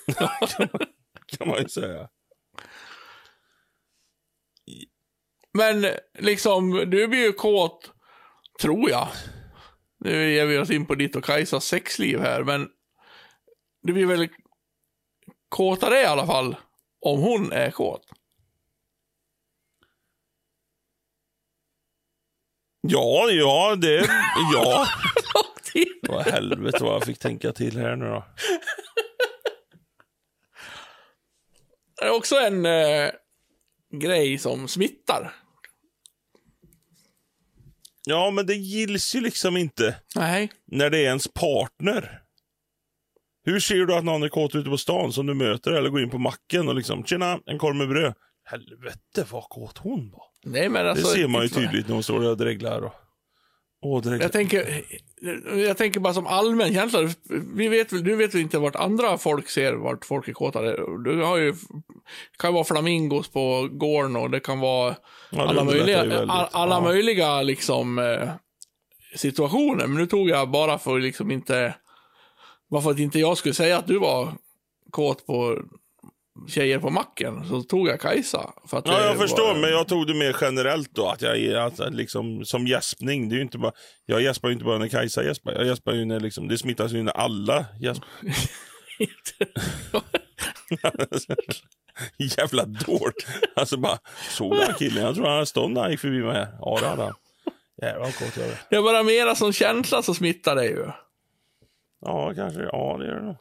kan 1.37 1.47
man 1.47 1.61
ju 1.61 1.69
säga. 1.69 2.09
men 5.53 5.85
liksom 6.19 6.71
du 6.71 7.07
blir 7.07 7.19
ju 7.19 7.33
kåt, 7.33 7.91
tror 8.61 8.89
jag. 8.89 9.07
Nu 9.99 10.33
ger 10.33 10.45
vi 10.45 10.57
oss 10.57 10.69
in 10.69 10.85
på 10.85 10.95
ditt 10.95 11.15
och 11.15 11.23
Kajsas 11.23 11.65
sexliv 11.65 12.19
här, 12.19 12.43
men 12.43 12.69
du 13.81 13.93
blir 13.93 14.05
väl 14.05 14.27
kåtare 15.49 16.01
i 16.01 16.05
alla 16.05 16.25
fall 16.25 16.55
om 17.01 17.19
hon 17.19 17.51
är 17.51 17.71
kåt. 17.71 18.01
Ja, 22.89 23.29
ja, 23.29 23.75
det... 23.75 24.09
Ja. 24.53 24.87
Vad 26.09 26.25
helvete 26.25 26.83
vad 26.83 26.95
jag 26.95 27.03
fick 27.03 27.19
tänka 27.19 27.51
till 27.51 27.77
här 27.77 27.95
nu 27.95 28.05
då. 28.05 28.25
Det 31.99 32.05
är 32.05 32.15
också 32.15 32.35
en 32.35 32.65
eh, 32.65 33.09
grej 33.91 34.37
som 34.37 34.67
smittar. 34.67 35.35
Ja, 38.05 38.31
men 38.31 38.45
det 38.45 38.55
gills 38.55 39.15
ju 39.15 39.21
liksom 39.21 39.57
inte 39.57 39.95
Nej. 40.15 40.51
när 40.65 40.89
det 40.89 40.97
är 40.97 41.03
ens 41.03 41.27
partner. 41.27 42.21
Hur 43.43 43.59
ser 43.59 43.85
du 43.85 43.95
att 43.95 44.03
någon 44.03 44.23
är 44.23 44.29
kåt 44.29 44.55
ute 44.55 44.69
på 44.69 44.77
stan 44.77 45.13
som 45.13 45.25
du 45.25 45.33
möter 45.33 45.71
eller 45.71 45.89
går 45.89 46.01
in 46.01 46.09
på 46.09 46.17
macken 46.17 46.67
och 46.67 46.75
liksom 46.75 47.05
tjena, 47.05 47.39
en 47.45 47.57
korv 47.57 47.75
med 47.75 47.89
bröd. 47.89 48.13
Helvete 48.43 49.25
vad 49.31 49.43
kåt 49.43 49.77
hon 49.77 50.11
var. 50.11 50.26
Nej, 50.45 50.69
men 50.69 50.85
Det 50.85 50.91
alltså, 50.91 51.07
ser 51.07 51.27
man 51.27 51.41
ju 51.41 51.49
så- 51.49 51.55
tydligt 51.55 51.87
när 51.87 51.93
hon 51.93 52.03
står 52.03 52.29
och 52.29 52.37
dreglar. 52.37 52.81
Och... 52.81 52.93
Åh, 53.81 54.01
dreglar. 54.01 54.21
Jag 54.25 54.31
tänker, 54.31 54.83
jag 55.57 55.77
tänker 55.77 55.99
bara 55.99 56.13
som 56.13 56.27
allmän 56.27 56.73
känsla. 56.73 57.09
Vi 57.55 57.67
vet, 57.67 57.89
du 57.89 58.15
vet 58.15 58.33
väl 58.35 58.41
inte 58.41 58.59
vart 58.59 58.75
andra 58.75 59.17
folk 59.17 59.49
ser 59.49 59.73
vart 59.73 60.05
folk 60.05 60.27
är 60.27 60.33
kåta. 60.33 60.61
Du 61.03 61.21
har 61.23 61.37
ju, 61.37 61.51
det 61.51 62.37
kan 62.37 62.53
vara 62.53 62.63
flamingos 62.63 63.27
på 63.29 63.67
gården 63.71 64.15
och 64.15 64.29
det 64.31 64.39
kan 64.39 64.59
vara 64.59 64.95
Ja, 65.31 65.37
det 65.43 65.49
alla, 65.49 65.63
möjliga, 65.63 66.01
alla 66.51 66.75
Ja. 66.75 66.81
möjliga 66.81 67.41
liksom, 67.41 67.99
eh, 67.99 68.29
situationer. 69.15 69.87
Men 69.87 69.97
nu 69.97 70.05
tog 70.07 70.29
jag 70.29 70.49
bara 70.51 70.77
för 70.79 70.99
liksom 70.99 71.31
inte, 71.31 71.75
bara 72.71 72.81
för 72.81 72.91
att 72.91 72.99
inte 72.99 73.19
jag 73.19 73.37
skulle 73.37 73.53
säga 73.53 73.77
att 73.77 73.87
du 73.87 73.99
var 73.99 74.33
kåt 74.91 75.25
på 75.25 75.61
tjejer 76.47 76.79
på 76.79 76.89
macken, 76.89 77.47
så 77.49 77.61
tog 77.61 77.87
jag 77.87 78.01
Kajsa. 78.01 78.53
För 78.67 78.77
att 78.77 78.87
Ja, 78.87 78.97
det 78.99 79.05
jag 79.05 79.17
förstår, 79.17 79.53
var- 79.53 79.61
men 79.61 79.69
jag 79.69 79.87
tog 79.87 80.07
det 80.07 80.13
mer 80.13 80.35
generellt 80.41 80.95
då. 80.95 81.07
Att 81.07 81.21
jag 81.21 81.53
att, 81.55 81.93
liksom, 81.93 82.45
som 82.45 82.67
gäspning, 82.67 83.29
det 83.29 83.35
är 83.35 83.41
inte 83.41 83.57
bara, 83.57 83.71
jag 84.05 84.21
gäspar 84.21 84.47
ju 84.49 84.53
inte 84.53 84.65
bara 84.65 84.77
när 84.77 84.87
Kajsa 84.87 85.23
gäspar. 85.23 85.53
Jag 85.53 85.65
gäspar 85.65 85.93
ju 85.93 86.05
när 86.05 86.19
liksom, 86.19 86.47
det 86.47 86.57
smittas 86.57 86.91
ju 86.91 87.03
när 87.03 87.11
alla 87.17 87.65
gäspar. 87.79 88.07
Jävla 92.37 92.65
dårt. 92.65 93.13
Alltså 93.55 93.77
bara, 93.77 93.97
såg 94.29 94.51
du 94.53 94.59
den 94.59 94.73
killen? 94.73 95.03
Jag 95.05 95.15
tror 95.15 95.25
han 95.25 95.33
hade 95.33 95.45
stått 95.45 95.71
när 95.71 95.81
han 95.81 95.91
gick 95.91 95.99
förbi 95.99 96.19
mig 96.21 96.33
här. 96.33 96.47
Ja, 96.59 96.77
det 96.81 96.87
hade 96.87 97.03
han. 97.03 97.13
Jävlar 97.81 97.99
vad 98.05 98.15
kåt 98.15 98.37
jag 98.37 98.47
är. 98.47 98.61
Det 98.69 98.75
är 98.75 98.81
bara 98.81 99.03
mera 99.03 99.35
som 99.35 99.53
känsla 99.53 100.01
som 100.01 100.15
smittar 100.15 100.55
dig 100.55 100.67
ju. 100.69 100.85
Ja, 102.01 102.33
kanske. 102.35 102.61
Ja, 102.63 102.97
det 102.99 103.05
gör 103.05 103.15
det 103.15 103.25
nog. 103.25 103.35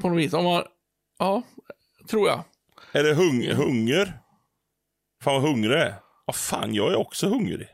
På 0.00 0.08
något 0.08 0.18
vis. 0.18 0.32
Om 0.32 0.44
man, 0.44 0.64
ja, 1.18 1.42
tror 2.10 2.28
jag. 2.28 2.44
Är 2.92 3.02
det 3.04 3.14
hung 3.14 3.50
hunger? 3.52 4.18
Fan 5.22 5.34
vad 5.34 5.42
hungrig 5.42 5.72
jag 5.72 5.80
är. 5.80 5.94
Ja, 6.26 6.32
fan, 6.32 6.74
jag 6.74 6.92
är 6.92 6.96
också 6.96 7.28
hungrig. 7.28 7.68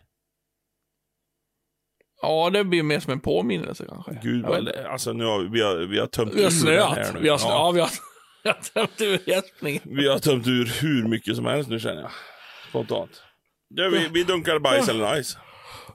Ja, 2.23 2.51
det 2.51 2.65
blir 2.65 2.83
mer 2.83 3.01
som 3.01 3.13
en 3.13 3.21
påminnelse 3.21 3.85
kanske. 3.89 4.19
Gud, 4.23 4.47
vad, 4.47 4.69
alltså 4.69 5.13
nu 5.13 5.25
har 5.25 5.39
vi, 5.41 5.49
vi, 5.49 5.61
har, 5.63 5.77
vi 5.77 5.99
har 5.99 6.07
tömt 6.07 6.35
Vi 6.35 6.43
har 6.45 6.51
ur 6.51 6.67
den 6.67 6.77
här 6.77 6.95
snöat. 6.95 7.15
nu. 7.15 7.21
Vi 7.21 7.29
har, 7.29 7.39
snö, 7.39 7.49
Ja. 7.51 7.67
ja. 7.67 7.71
vi 7.71 7.81
har, 7.81 7.91
vi 8.45 8.49
har 8.51 8.57
tömt 8.87 9.01
ur 9.01 9.29
gäspningen. 9.31 9.83
Vi 9.85 10.09
har 10.09 10.19
tömt 10.19 10.47
ur 10.47 10.67
hur 10.81 11.09
mycket 11.09 11.37
som 11.37 11.45
helst 11.45 11.71
nu 11.71 11.81
känner 11.81 12.03
jag. 12.03 12.11
Spontant. 12.69 13.23
Du, 13.71 13.91
vi, 13.91 14.09
vi 14.09 14.25
dunkar 14.25 14.59
bajs 14.59 14.89
eller 14.89 15.15
nice. 15.17 15.39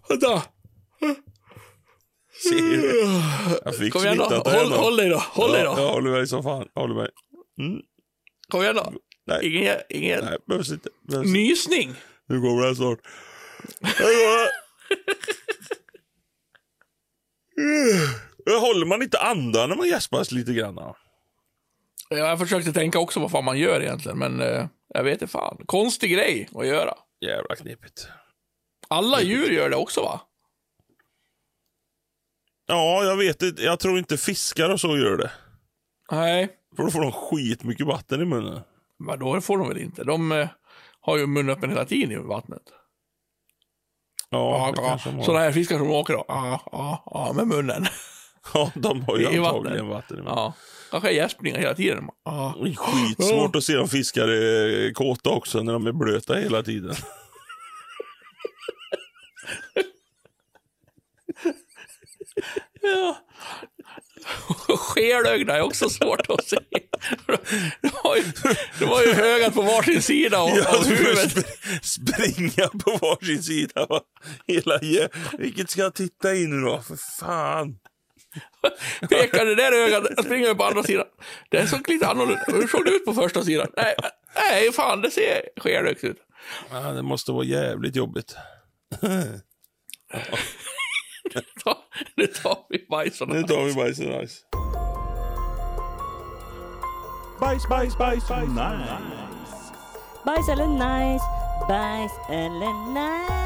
Vänta. 0.10 0.44
Ser 2.50 2.78
du? 2.78 3.22
Jag 3.66 3.76
fick 3.78 3.94
Kom 3.94 4.02
igen 4.02 4.18
då. 4.18 4.24
Håll, 4.26 4.72
håll 4.72 4.98
dig 4.98 5.10
då. 5.10 5.18
Håll 5.18 5.52
dig 5.52 5.64
Ja, 5.64 5.76
då. 5.76 5.82
jag 5.82 5.90
håller 5.94 6.12
mig 6.12 6.28
som 6.28 6.44
fan. 6.44 6.68
Jag 6.74 6.82
håller 6.82 6.96
mig. 6.96 7.10
Mm. 7.60 7.82
Kom 8.48 8.62
igen 8.62 8.76
då. 8.76 8.94
Nej. 9.28 9.58
Ingen, 9.58 9.78
ingen 9.90 10.26
Nej, 10.26 10.38
behövs 10.48 10.72
inte. 10.72 10.90
Behövs 11.08 11.28
inte. 11.28 11.40
nysning. 11.40 11.94
Nu 12.28 12.42
kommer 12.42 12.64
här 12.68 12.74
snart. 12.74 13.00
Håller 18.62 18.86
man 18.86 19.02
inte 19.02 19.20
andan 19.20 19.70
när 19.70 19.76
man 19.76 19.88
gäspar 19.88 20.34
lite 20.36 20.54
grann? 20.54 20.76
Ja, 20.76 20.96
Jag 22.10 22.40
försökte 22.40 22.74
tänka 22.74 23.00
också 23.00 23.20
vad 23.20 23.32
fan 23.32 23.44
man 23.46 23.60
gör 23.60 23.82
egentligen, 23.82 24.18
men 24.20 24.42
eh, 24.42 24.68
jag 24.88 25.04
vet 25.04 25.14
inte 25.22 25.28
fan. 25.32 25.58
Konstig 25.66 26.12
grej 26.12 26.50
att 26.56 26.68
göra. 26.68 26.94
Jävla 27.22 27.56
knepigt. 27.56 28.08
Alla 28.88 29.22
djur 29.22 29.50
gör 29.52 29.70
det 29.70 29.76
också 29.76 30.02
va? 30.02 30.22
Ja, 32.68 33.04
jag 33.04 33.18
vet 33.18 33.42
inte. 33.42 33.62
Jag 33.64 33.80
tror 33.80 33.98
inte 33.98 34.18
fiskar 34.18 34.70
och 34.70 34.80
så 34.80 34.98
gör 34.98 35.18
det. 35.18 35.32
Nej, 36.12 36.50
För 36.76 36.84
då 36.84 36.92
får 36.92 37.02
de 37.02 37.12
skit 37.12 37.64
mycket 37.64 37.88
vatten 37.88 38.22
i 38.22 38.26
munnen. 38.26 38.62
men 39.00 39.20
då 39.20 39.42
får 39.42 39.58
de 39.58 39.68
väl 39.68 39.78
inte. 39.78 40.04
De 40.04 40.32
eh, 40.32 40.48
har 41.02 41.18
ju 41.18 41.28
munnen 41.28 41.50
öppen 41.56 41.70
hela 41.70 41.86
tiden 41.86 42.12
i 42.12 42.16
vattnet. 42.16 42.62
Ja, 44.30 44.74
de 44.76 44.82
har. 44.86 45.24
Sådana 45.24 45.44
här 45.44 45.52
fiskar 45.52 45.78
som 45.78 45.92
åker 45.92 46.14
då. 46.14 46.26
Ja, 46.28 46.62
ja, 46.72 47.04
ja, 47.06 47.34
med 47.34 47.48
munnen. 47.48 47.86
Ja, 48.54 48.72
de 48.76 49.02
har 49.02 49.18
ju 49.18 49.24
I 49.34 49.38
antagligen 49.38 49.88
vatten 49.88 50.18
i 50.18 50.22
munnen. 50.22 50.34
Ja. 50.36 50.54
Kanske 50.92 51.12
gäspningar 51.12 51.58
hela 51.58 51.74
tiden. 51.74 52.10
Det 52.26 52.32
är 52.70 52.76
skitsvårt 52.76 53.56
att 53.56 53.64
se 53.64 53.78
om 53.78 53.88
fiskar 53.88 54.28
är 54.28 54.94
kåta 54.94 55.30
också 55.30 55.64
när 55.64 55.74
de 55.74 55.88
är 55.88 55.92
blöta 55.92 56.34
hela 56.36 56.64
tiden. 56.64 56.96
Ja. 62.82 63.18
Skelögda 64.78 65.58
är 65.58 65.62
också 65.62 65.90
svårt 65.90 66.30
att 66.30 66.44
se. 66.48 66.58
De 67.82 67.90
har 67.94 68.16
ju, 68.16 68.24
Det 68.80 68.86
var 68.86 69.02
ju 69.02 69.10
ögat 69.12 69.54
på 69.54 69.62
varsin 69.62 70.02
sida 70.02 70.38
av, 70.40 70.50
Ja, 70.50 70.78
av 70.78 70.86
huvudet. 70.86 71.36
sp- 71.36 71.80
springa 71.82 72.68
på 72.68 72.92
varsin 73.02 73.44
sida. 73.44 73.86
Va? 73.90 74.02
Hela. 74.48 74.80
Vilket 75.38 75.70
ska 75.70 75.82
jag 75.82 75.94
titta 75.94 76.34
i 76.36 76.48
nu 76.48 76.62
då? 76.62 76.82
För 76.82 76.98
fan. 77.20 77.78
Pekar 79.10 79.46
det 79.46 79.56
där 79.56 79.72
ögat, 79.72 80.04
jag 80.16 80.26
springer 80.26 80.54
på 80.54 80.64
andra 80.64 80.84
sidan. 80.84 81.06
Det 81.50 81.68
såg 81.68 81.90
lite 81.90 82.08
annorlunda 82.08 82.44
Hur 82.48 82.68
såg 82.68 82.86
det 82.86 82.92
ut 82.92 83.06
på 83.06 83.14
första 83.14 83.44
sidan? 83.44 83.68
Nej, 83.78 83.96
nej 84.36 84.72
fan 84.72 85.02
det 85.02 85.12
ser 85.12 85.42
skerdögt 85.58 86.04
ut. 86.04 86.18
Ja, 86.72 86.80
det 86.80 87.02
måste 87.02 87.32
vara 87.32 87.46
jävligt 87.46 87.96
jobbigt. 87.96 88.36
Nu 92.16 92.28
tar 92.28 92.58
vi 92.70 92.86
bajsarna. 92.90 93.34
Nu 93.34 93.44
tar 93.44 93.64
vi 93.64 93.74
bajs 93.74 94.00
och 94.00 94.06
nice. 94.06 94.42
Bajs, 97.40 97.68
bajs, 97.70 97.98
bajs, 97.98 98.30
nice. 98.30 98.98
Bajs 100.26 100.50
eller 100.50 100.68
nice, 100.68 101.26
bajs 101.68 102.12
eller 102.30 102.74
nice. 102.94 103.46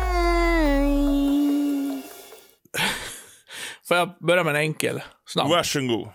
Får 3.87 3.97
jag 3.97 4.15
börja 4.19 4.43
med 4.43 4.55
en 4.55 4.61
enkel? 4.61 5.01
Snabb. 5.25 5.49
Varsågod. 5.49 6.07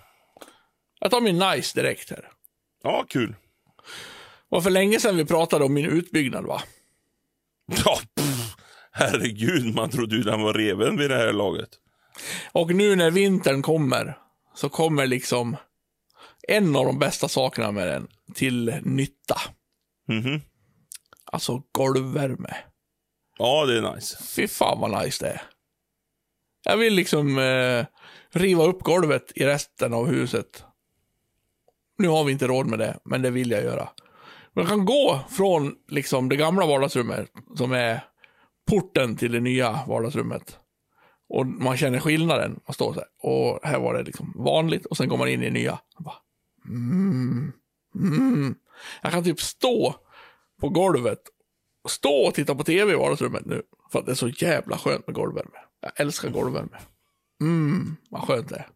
Jag 1.00 1.10
tar 1.10 1.20
min 1.20 1.38
nice 1.38 1.80
direkt 1.80 2.10
här. 2.10 2.28
Ja, 2.82 3.04
kul. 3.08 3.28
Det 3.28 3.36
var 4.48 4.60
för 4.60 4.70
länge 4.70 5.00
sedan 5.00 5.16
vi 5.16 5.24
pratade 5.24 5.64
om 5.64 5.74
min 5.74 5.86
utbyggnad 5.86 6.44
va? 6.44 6.62
Ja. 7.84 7.98
Herregud, 8.97 9.74
man 9.74 9.90
trodde 9.90 10.16
ju 10.16 10.22
den 10.22 10.42
var 10.42 10.53
reven 10.55 10.97
vid 10.97 11.11
det 11.11 11.16
här 11.16 11.32
laget. 11.32 11.68
Och 12.53 12.74
nu 12.74 12.97
när 12.97 13.11
vintern 13.11 13.62
kommer 13.62 14.18
så 14.55 14.68
kommer 14.68 15.07
liksom 15.07 15.57
en 16.49 16.76
av 16.76 16.84
de 16.84 16.99
bästa 16.99 17.28
sakerna 17.28 17.72
med 17.72 17.86
den 17.88 18.09
till 18.34 18.74
nytta. 18.82 19.40
Mhm. 20.09 20.40
Alltså 21.24 21.62
golvvärme. 21.72 22.57
Ja, 23.38 23.66
det 23.66 23.78
är 23.78 23.95
nice. 23.95 24.22
Fy 24.36 24.49
fan 24.49 24.80
vad 24.80 25.05
nice 25.05 25.24
det 25.24 25.30
är. 25.30 25.42
Jag 26.64 26.76
vill 26.76 26.95
liksom 26.95 27.38
eh, 27.38 27.86
riva 28.30 28.64
upp 28.64 28.82
golvet 28.82 29.32
i 29.34 29.47
resten 29.47 29.95
av 29.95 30.07
huset. 30.07 30.64
Nu 31.99 32.09
har 32.09 32.24
vi 32.24 32.32
inte 32.32 32.47
råd 32.47 32.66
med 32.66 32.78
det, 32.78 32.99
men 33.05 33.22
det 33.22 33.30
vill 33.30 33.51
jag 33.51 33.62
göra. 33.62 33.88
Man 34.53 34.66
kan 34.66 34.84
gå 34.84 35.20
från 35.30 35.74
liksom 35.88 36.28
det 36.28 36.36
gamla 36.36 36.66
vardagsrummet, 36.66 37.30
som 37.57 37.72
är 37.72 38.01
porten 38.70 39.16
till 39.16 39.32
det 39.32 39.40
nya 39.40 39.80
vardagsrummet. 39.86 40.58
Och 41.28 41.46
man 41.46 41.76
känner 41.76 42.00
skillnaden. 42.00 42.60
Man 42.66 42.74
står 42.74 42.94
så 42.94 43.00
här. 43.00 43.08
Och 43.30 43.60
här 43.62 43.78
var 43.78 43.94
det 43.94 44.02
liksom 44.02 44.32
vanligt 44.36 44.86
och 44.86 44.96
sen 44.96 45.08
går 45.08 45.16
man 45.16 45.28
in 45.28 45.42
i 45.42 45.44
det 45.44 45.52
nya. 45.52 45.78
Bara, 45.98 46.14
mm, 46.68 47.52
mm. 47.94 48.54
Jag 49.02 49.12
kan 49.12 49.24
typ 49.24 49.40
stå 49.40 49.94
på 50.60 50.68
golvet 50.68 51.18
stå 51.88 52.26
och 52.26 52.34
titta 52.34 52.54
på 52.54 52.64
tv 52.64 52.92
i 52.92 52.96
vardagsrummet 52.96 53.46
nu. 53.46 53.62
För 53.92 53.98
att 53.98 54.06
det 54.06 54.12
är 54.12 54.16
så 54.16 54.28
jävla 54.28 54.78
skönt 54.78 55.06
med 55.06 55.14
golvvärme. 55.14 55.58
Jag 55.80 55.92
älskar 55.96 56.30
golvvärme. 56.30 56.78
Mm, 57.40 57.96
vad 58.10 58.22
skönt 58.22 58.48
det 58.48 58.56
är. 58.56 58.68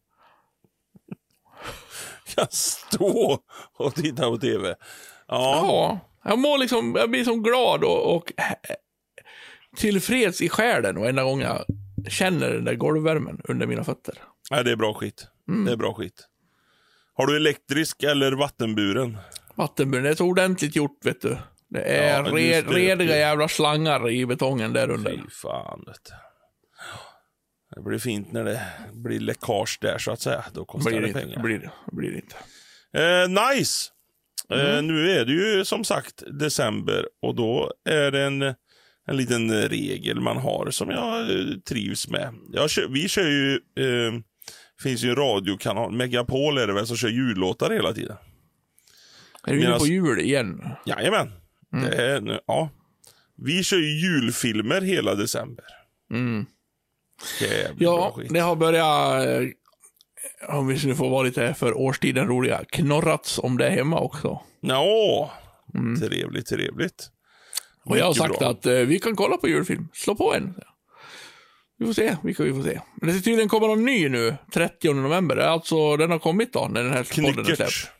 Jag 2.36 2.52
stå 2.52 3.42
och 3.72 3.94
titta 3.94 4.30
på 4.30 4.38
tv. 4.38 4.68
Ja, 4.68 4.76
Ja, 5.62 5.98
jag 6.24 6.38
mår 6.38 6.58
liksom, 6.58 6.94
jag 6.96 7.10
blir 7.10 7.24
så 7.24 7.34
glad 7.34 7.84
och, 7.84 8.16
och 8.16 8.32
tillfreds 9.78 10.40
i 10.40 10.48
själen 10.48 11.00
varenda 11.00 11.22
gång 11.22 11.40
jag 11.40 11.64
känner 12.08 12.50
den 12.50 12.64
där 12.64 12.74
golvvärmen 12.74 13.40
under 13.44 13.66
mina 13.66 13.84
fötter. 13.84 14.14
Nej, 14.50 14.64
det 14.64 14.70
är 14.70 14.76
bra 14.76 14.94
skit. 14.94 15.26
Det 15.66 15.72
är 15.72 15.76
bra 15.76 15.94
skit. 15.94 16.28
Har 17.14 17.26
du 17.26 17.36
elektrisk 17.36 18.02
eller 18.02 18.32
vattenburen? 18.32 19.18
Vattenburen, 19.54 20.04
det 20.04 20.10
är 20.10 20.14
så 20.14 20.26
ordentligt 20.26 20.76
gjort 20.76 21.04
vet 21.04 21.20
du. 21.20 21.36
Det 21.68 21.80
är 21.82 22.22
Ja, 22.24 22.32
red, 22.32 22.64
det. 22.64 22.74
rediga 22.74 23.16
jävla 23.16 23.48
slangar 23.48 24.10
i 24.10 24.26
betongen 24.26 24.72
där 24.72 24.90
under. 24.90 25.10
Fy 25.12 25.18
fan, 25.30 25.84
vet 25.86 26.04
du. 26.04 26.14
Det 27.76 27.82
blir 27.82 27.98
fint 27.98 28.32
när 28.32 28.44
det 28.44 28.60
blir 28.92 29.20
läckage 29.20 29.78
där, 29.80 29.98
så 29.98 30.10
att 30.10 30.20
säga. 30.20 30.44
Då 30.52 30.64
kostar 30.64 30.90
Blir 30.90 31.00
det 31.00 31.06
det, 31.06 31.08
inte, 31.08 31.20
pengar. 31.20 31.42
blir 31.42 31.58
det, 31.58 31.70
blir 31.92 32.10
det 32.10 32.16
inte. 32.16 32.36
Eh, 32.92 33.48
nice! 33.56 33.90
Mm. 34.50 34.76
Eh, 34.76 34.82
nu 34.82 35.10
är 35.10 35.24
det 35.24 35.32
ju 35.32 35.64
som 35.64 35.84
sagt 35.84 36.22
december 36.40 37.08
och 37.22 37.34
då 37.34 37.72
är 37.88 38.10
det 38.10 38.22
en, 38.22 38.42
en 39.08 39.16
liten 39.16 39.68
regel 39.68 40.20
man 40.20 40.36
har 40.36 40.70
som 40.70 40.90
jag 40.90 41.30
eh, 41.30 41.46
trivs 41.68 42.08
med. 42.08 42.34
Jag 42.52 42.70
kör, 42.70 42.88
vi 42.88 43.08
kör 43.08 43.28
ju, 43.28 43.54
eh, 43.54 44.20
finns 44.82 45.04
ju 45.04 45.08
en 45.08 45.16
radiokanal, 45.16 45.92
Megapol 45.92 46.58
är 46.58 46.66
det 46.66 46.72
väl, 46.72 46.86
som 46.86 46.96
kör 46.96 47.08
jullåtar 47.08 47.70
hela 47.70 47.92
tiden. 47.92 48.16
Är 49.46 49.54
du 49.54 49.62
inne 49.62 49.78
på 49.78 49.86
jul 49.86 50.20
igen? 50.20 50.64
Jajamän. 50.86 51.32
Mm. 51.72 51.84
Det 51.84 51.96
är, 51.96 52.40
ja. 52.46 52.70
Vi 53.36 53.62
kör 53.62 53.76
ju 53.76 54.00
julfilmer 54.00 54.80
hela 54.80 55.14
december. 55.14 55.64
Mm. 56.12 56.46
Ja, 57.78 58.18
det 58.30 58.40
har 58.40 58.56
börjat, 58.56 59.26
eh, 59.26 60.56
om 60.56 60.66
vi 60.66 60.86
nu 60.86 60.94
får 60.94 61.10
vara 61.10 61.22
lite 61.22 61.54
för 61.54 61.78
årstiden 61.78 62.26
roliga, 62.26 62.64
knorrats 62.68 63.38
om 63.38 63.58
det 63.58 63.70
hemma 63.70 64.00
också. 64.00 64.40
Ja, 64.60 65.30
trevligt, 66.00 66.46
trevligt. 66.46 67.10
Och 67.88 67.98
jag 67.98 68.04
har 68.04 68.14
sagt 68.14 68.38
bra. 68.38 68.48
att 68.48 68.66
eh, 68.66 68.72
vi 68.74 68.98
kan 68.98 69.16
kolla 69.16 69.36
på 69.36 69.48
julfilm. 69.48 69.88
Slå 69.92 70.14
på 70.14 70.34
en. 70.34 70.54
Vi 71.78 71.86
får 71.86 71.92
se, 71.92 72.16
vilka 72.22 72.42
vi 72.42 72.52
får 72.52 72.62
se. 72.62 72.80
Men 72.94 73.06
det 73.08 73.12
ska 73.14 73.22
tydligen 73.24 73.48
komma 73.48 73.66
någon 73.66 73.84
ny 73.84 74.08
nu, 74.08 74.34
30 74.52 74.92
november. 74.92 75.36
Alltså, 75.36 75.96
den 75.96 76.10
har 76.10 76.18
kommit 76.18 76.52
då, 76.52 76.68
när 76.70 76.82
den 76.82 76.92
här 76.92 77.22
podden 77.22 77.46
är 77.46 77.54
släppt. 77.54 77.90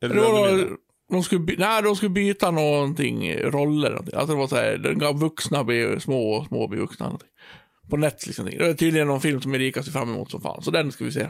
Är 0.00 0.08
det 0.08 0.14
Det 0.14 0.20
var, 0.20 0.76
de, 1.10 1.22
skulle 1.22 1.40
by- 1.40 1.56
nej, 1.58 1.82
de 1.82 1.96
skulle 1.96 2.10
byta 2.10 2.50
någonting, 2.50 3.32
roller. 3.36 3.90
Någonting. 3.90 4.14
Alltså 4.14 4.34
det 4.34 4.38
var 4.38 4.46
så 4.46 4.56
här, 4.56 4.76
den 4.78 4.98
gav 4.98 5.20
vuxna 5.20 5.64
bli 5.64 6.00
små 6.00 6.30
och 6.32 6.46
små 6.46 6.68
bli 6.68 6.78
vuxna. 6.78 7.06
Någonting. 7.06 7.28
På 7.90 7.96
Netflix 7.96 8.38
någonting. 8.38 8.58
Det 8.60 8.66
är 8.66 8.74
tydligen 8.74 9.06
någon 9.08 9.20
film 9.20 9.40
som 9.40 9.54
Erika 9.54 9.82
ser 9.82 9.92
fram 9.92 10.08
emot 10.14 10.30
som 10.30 10.40
fan. 10.40 10.62
Så 10.62 10.70
den 10.70 10.92
ska 10.92 11.04
vi 11.04 11.12
se. 11.12 11.28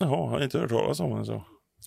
Jaha, 0.00 0.10
jag 0.10 0.26
har 0.26 0.40
inte 0.44 0.58
hört 0.58 0.70
talas 0.70 1.00
om 1.00 1.10
den 1.14 1.24
så. 1.26 1.44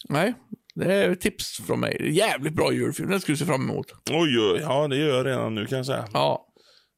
Nej, 0.09 0.33
det 0.75 0.93
är 0.93 1.15
tips 1.15 1.61
från 1.67 1.79
mig. 1.79 2.17
Jävligt 2.17 2.53
bra 2.53 2.73
julfilm, 2.73 3.09
den 3.09 3.21
ska 3.21 3.31
du 3.31 3.37
se 3.37 3.45
fram 3.45 3.69
emot. 3.69 3.91
Oj, 4.09 4.39
oj, 4.39 4.59
ja 4.61 4.87
det 4.87 4.97
gör 4.97 5.17
jag 5.17 5.25
redan 5.25 5.55
nu 5.55 5.65
kan 5.65 5.77
jag 5.77 5.85
säga. 5.85 6.07
Ja. 6.13 6.47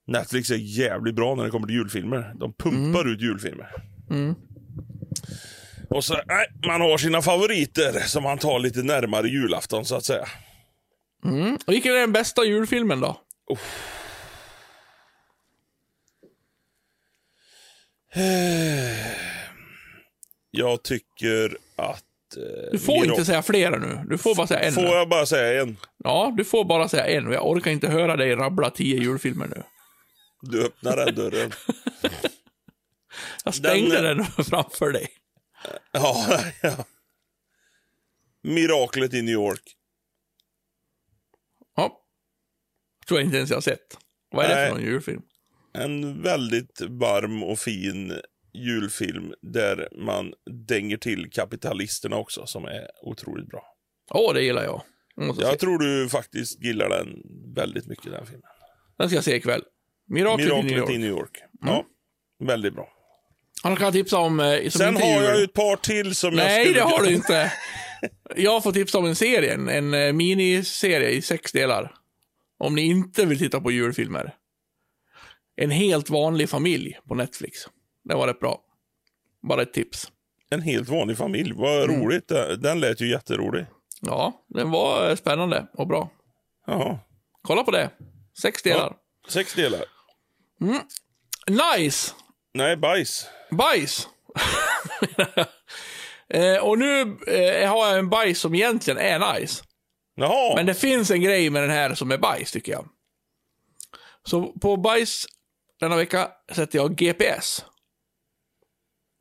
Netflix 0.08 0.50
är 0.52 0.56
jävligt 0.56 1.16
bra 1.16 1.36
när 1.36 1.44
det 1.44 1.50
kommer 1.50 1.68
till 1.68 1.76
julfilmer. 1.76 2.34
De 2.40 2.54
pumpar 2.54 3.08
ut 3.08 3.22
julfilmer. 3.22 3.70
Mm. 4.10 4.36
Och 5.90 6.04
så, 6.04 6.14
nej, 6.14 6.48
man 6.68 6.82
har 6.82 6.98
sina 6.98 7.22
favoriter 7.22 8.00
som 8.00 8.24
man 8.24 8.38
tar 8.38 8.60
lite 8.60 8.84
närmare 8.84 9.28
julafton 9.28 9.86
så 9.86 9.96
att 9.96 10.06
säga. 10.06 10.28
Mm. 11.26 11.58
Och 11.68 11.74
vilken 11.74 11.92
är 11.92 12.00
den 12.00 12.12
bästa 12.12 12.44
julfilmen 12.44 13.00
då? 13.00 13.18
Jag 20.52 20.84
tycker 20.84 21.58
att... 21.76 22.04
Eh, 22.38 22.44
Du 22.72 22.80
får 22.80 23.06
inte 23.06 23.26
säga 23.26 23.42
flera 23.44 23.78
nu. 23.80 24.00
Du 24.10 24.18
får 24.18 24.36
bara 24.36 24.48
säga 24.48 24.60
en. 24.60 24.74
Får 24.74 24.84
jag 24.84 25.10
bara 25.10 25.26
säga 25.26 25.62
en? 25.62 25.78
Ja, 26.04 26.34
du 26.38 26.46
får 26.46 26.66
bara 26.66 26.90
säga 26.90 27.06
en. 27.08 27.32
Jag 27.32 27.48
orkar 27.48 27.72
inte 27.72 27.88
höra 27.90 28.16
dig 28.16 28.36
rabbla 28.36 28.70
tio 28.70 28.98
julfilmer 29.04 29.48
nu. 29.48 29.64
Du 30.42 30.66
öppnar 30.66 30.96
den 31.06 31.16
dörren. 31.16 31.52
Jag 33.46 33.54
stängde 33.56 34.02
Den- 34.02 34.18
den, 34.18 34.26
framför 34.46 34.92
dig. 34.92 35.08
ja, 35.92 36.40
ja. 36.62 36.86
Miraklet 38.44 39.14
i 39.14 39.22
New 39.22 39.34
York. 39.34 39.62
Ja. 41.76 42.00
Tror 43.08 43.20
jag 43.20 43.26
inte 43.26 43.38
ens 43.38 43.50
jag 43.50 43.58
har 43.58 43.62
sett. 43.62 43.98
Vad 44.32 44.46
är 44.46 44.50
det 44.50 44.56
Nej. 44.56 44.70
för 44.70 44.76
någon 44.76 44.86
julfilm? 44.86 45.22
En 45.74 46.22
väldigt 46.22 46.82
varm 46.82 47.44
och 47.44 47.60
fin 47.60 48.22
julfilm 48.54 49.34
där 49.42 49.90
man 50.06 50.34
dänger 50.68 50.98
till 50.98 51.30
kapitalisterna 51.32 52.16
också, 52.16 52.46
som 52.46 52.66
är 52.66 52.88
otroligt 53.02 53.48
bra. 53.50 53.64
Åh, 54.12 54.34
det 54.34 54.42
gillar 54.44 54.64
jag. 54.64 54.82
Jag. 55.16 55.36
Jag 55.40 55.60
tror 55.60 55.80
du 55.80 56.10
faktiskt 56.10 56.64
gillar 56.64 56.90
den 56.90 57.08
väldigt 57.56 57.88
mycket, 57.88 58.12
den 58.12 58.26
filmen. 58.26 58.44
Den 58.98 59.10
ska 59.10 59.16
jag 59.16 59.24
se 59.24 59.36
ikväll. 59.36 59.62
Miraklet, 60.08 60.48
i 60.48 60.52
New 60.52 60.64
Miraklet 60.64 60.78
York. 60.80 60.90
i 60.90 60.98
New 60.98 61.10
York. 61.10 61.38
Ja, 61.62 61.86
väldigt 62.44 62.74
bra. 62.74 62.90
Annars 63.64 63.80
kan 63.80 63.86
jag 63.86 63.94
tipsa 63.94 64.18
om... 64.18 64.40
eh, 64.40 64.70
Sen 64.70 64.90
inte 64.96 65.04
är 65.08 65.16
har 65.16 65.24
jag 65.24 65.38
ju 65.38 65.44
ett 65.44 65.54
par 65.54 65.76
till 65.76 66.16
som 66.16 66.30
jag 66.30 66.46
Nej, 66.46 66.66
skulle 66.66 66.80
det 66.80 66.86
har 66.86 67.04
du 67.04 67.14
inte. 67.14 67.54
Jag 68.36 68.64
får 68.64 68.72
tipsa 68.72 68.98
om 68.98 69.06
en 69.06 69.16
serie, 69.16 69.54
en, 69.54 69.70
en 69.70 69.94
eh, 69.94 70.14
miniserie 70.14 71.10
i 71.10 71.22
sex 71.22 71.52
delar. 71.52 71.96
Om 72.58 72.76
ni 72.76 72.82
inte 72.82 73.26
vill 73.26 73.40
titta 73.40 73.62
på 73.62 73.72
julfilmer. 73.72 74.36
En 75.56 75.72
helt 75.72 76.10
vanlig 76.10 76.50
familj 76.50 77.00
på 77.08 77.16
Netflix. 77.16 77.60
Det 78.04 78.16
var 78.16 78.28
rätt 78.28 78.40
bra. 78.40 78.62
Bara 79.48 79.62
ett 79.62 79.74
tips. 79.74 80.12
En 80.50 80.62
helt 80.62 80.90
vanlig 80.90 81.18
familj. 81.18 81.54
Vad 81.56 81.84
Mm. 81.84 82.02
roligt. 82.04 82.28
Den 82.60 82.80
lät 82.80 83.02
ju 83.02 83.10
jätterolig. 83.10 83.66
Ja, 84.02 84.46
den 84.50 84.72
var 84.72 85.16
spännande 85.16 85.68
och 85.74 85.88
bra. 85.88 86.10
Jaha. 86.68 87.00
Kolla 87.42 87.64
på 87.64 87.72
det. 87.72 87.90
Sex 88.42 88.62
delar. 88.64 88.96
Sex 89.30 89.54
delar. 89.54 89.82
Nice! 91.78 92.14
Nej, 92.54 92.78
bajs. 92.78 93.28
Bajs! 93.52 94.08
eh, 96.30 96.58
och 96.58 96.80
nu 96.80 97.02
eh, 97.28 97.70
har 97.70 97.88
jag 97.88 98.00
en 98.00 98.10
bajs 98.10 98.40
som 98.40 98.56
egentligen 98.56 99.00
är 99.00 99.34
nice. 99.40 99.64
Jaha. 100.16 100.56
Men 100.56 100.66
det 100.66 100.74
finns 100.74 101.12
en 101.12 101.22
grej 101.22 101.50
med 101.50 101.64
den 101.64 101.70
här 101.72 101.96
som 101.96 102.12
är 102.12 102.18
bajs, 102.18 102.52
tycker 102.52 102.72
jag. 102.72 102.86
Så 104.24 104.54
på 104.54 104.78
bajs 104.78 105.26
denna 105.80 105.96
vecka 105.96 106.32
sätter 106.52 106.78
jag 106.80 106.96
GPS. 106.96 107.66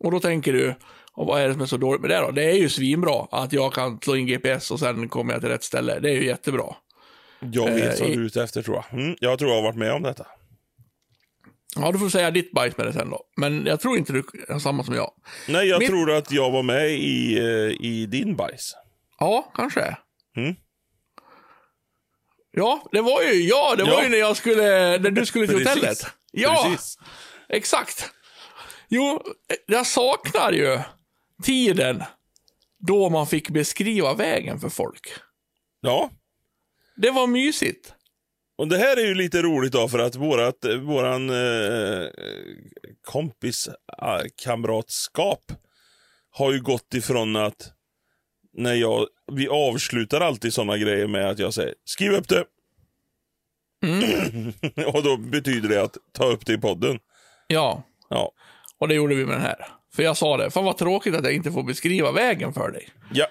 Och 0.02 0.10
då 0.10 0.20
tänker 0.20 0.52
du, 0.52 0.74
och 1.12 1.26
vad 1.26 1.40
är 1.42 1.46
det 1.48 1.52
som 1.52 1.62
är 1.62 1.66
så 1.66 1.76
dåligt 1.76 2.00
med 2.00 2.10
det 2.10 2.18
då? 2.20 2.30
Det 2.30 2.44
är 2.44 2.54
ju 2.54 2.68
svinbra 2.68 3.26
att 3.30 3.52
jag 3.52 3.72
kan 3.72 4.00
slå 4.00 4.16
in 4.16 4.26
GPS 4.26 4.70
och 4.70 4.78
sen 4.80 5.08
kommer 5.08 5.32
jag 5.32 5.40
till 5.42 5.50
rätt 5.50 5.64
ställe. 5.64 5.98
Det 6.00 6.10
är 6.10 6.14
ju 6.14 6.26
jättebra. 6.26 6.74
Jag 7.40 7.70
vet 7.70 8.00
eh, 8.00 8.06
vad 8.06 8.16
du 8.16 8.22
är 8.22 8.26
ute 8.26 8.42
efter 8.42 8.62
tror 8.62 8.76
jag. 8.76 9.00
Mm, 9.00 9.16
jag 9.20 9.38
tror 9.38 9.50
jag 9.50 9.56
har 9.56 9.62
varit 9.62 9.76
med 9.76 9.92
om 9.92 10.02
detta. 10.02 10.26
Ja, 11.76 11.92
du 11.92 11.98
får 11.98 12.08
säga 12.08 12.30
ditt 12.30 12.52
bajs 12.52 12.76
med 12.76 12.86
det 12.86 12.92
sen 12.92 13.10
då. 13.10 13.20
Men 13.36 13.66
jag 13.66 13.80
tror 13.80 13.98
inte 13.98 14.12
du 14.12 14.22
har 14.48 14.58
samma 14.58 14.84
som 14.84 14.94
jag. 14.94 15.10
Nej, 15.48 15.66
jag 15.68 15.78
Mitt- 15.78 15.88
tror 15.88 16.10
att 16.10 16.32
jag 16.32 16.50
var 16.50 16.62
med 16.62 16.90
i, 16.90 17.38
eh, 17.38 17.86
i 17.86 18.06
din 18.06 18.36
bajs. 18.36 18.72
Ja, 19.18 19.52
kanske. 19.56 19.96
Mm. 20.36 20.54
Ja, 22.52 22.88
det 22.92 23.00
var 23.00 23.22
ju, 23.22 23.42
ja, 23.48 23.74
det 23.76 23.82
var 23.84 23.90
Ja. 23.92 24.02
ju 24.02 24.08
när 24.08 24.18
jag 24.18 24.36
skulle, 24.36 24.62
när 24.98 25.10
du 25.10 25.26
skulle 25.26 25.46
till 25.46 25.56
Precis. 25.56 25.74
hotellet. 25.74 25.98
Ja, 26.32 26.64
Precis. 26.70 26.98
exakt. 27.48 28.10
Jo, 28.94 29.20
jag 29.66 29.86
saknar 29.86 30.52
ju 30.52 30.78
tiden 31.42 32.02
då 32.78 33.10
man 33.10 33.26
fick 33.26 33.48
beskriva 33.50 34.14
vägen 34.14 34.60
för 34.60 34.68
folk. 34.68 35.12
Ja, 35.80 36.10
Det 36.96 37.10
var 37.10 37.26
mysigt. 37.26 37.94
och 38.58 38.68
det 38.68 38.78
här 38.78 38.96
är 38.96 39.06
ju 39.06 39.14
lite 39.14 39.42
roligt 39.42 39.72
då 39.72 39.88
för 39.88 39.98
att 39.98 40.16
vårat, 40.16 40.64
eh, 40.64 40.76
våran 40.76 41.30
eh, 41.30 42.08
kompis 43.04 43.68
eh, 43.68 44.22
har 46.30 46.52
ju 46.52 46.60
gått 46.60 46.94
ifrån 46.94 47.36
att 47.36 47.72
när 48.52 48.74
jag, 48.74 49.06
vi 49.32 49.48
avslutar 49.48 50.20
alltid 50.20 50.54
sådana 50.54 50.78
grejer 50.78 51.06
med 51.06 51.30
att 51.30 51.38
jag 51.38 51.54
säger 51.54 51.74
skriv 51.84 52.12
upp 52.12 52.28
det. 52.28 52.44
och 54.86 55.02
då 55.02 55.16
betyder 55.16 55.68
det 55.68 55.82
att 55.82 55.96
ta 56.12 56.24
upp 56.24 56.46
det 56.46 56.52
i 56.52 56.58
podden. 56.58 56.98
Ja, 57.46 57.82
Ja. 58.12 58.32
Och 58.82 58.88
det 58.88 58.94
gjorde 58.94 59.14
vi 59.14 59.24
med 59.26 59.34
den 59.34 59.42
här. 59.42 59.66
För 59.96 60.02
jag 60.02 60.16
sa 60.16 60.36
det, 60.36 60.50
fan 60.50 60.64
vad 60.64 60.78
tråkigt 60.78 61.14
att 61.14 61.24
jag 61.24 61.32
inte 61.32 61.52
får 61.52 61.62
beskriva 61.62 62.12
vägen 62.12 62.52
för 62.52 62.70
dig. 62.70 62.88
Ja. 63.12 63.26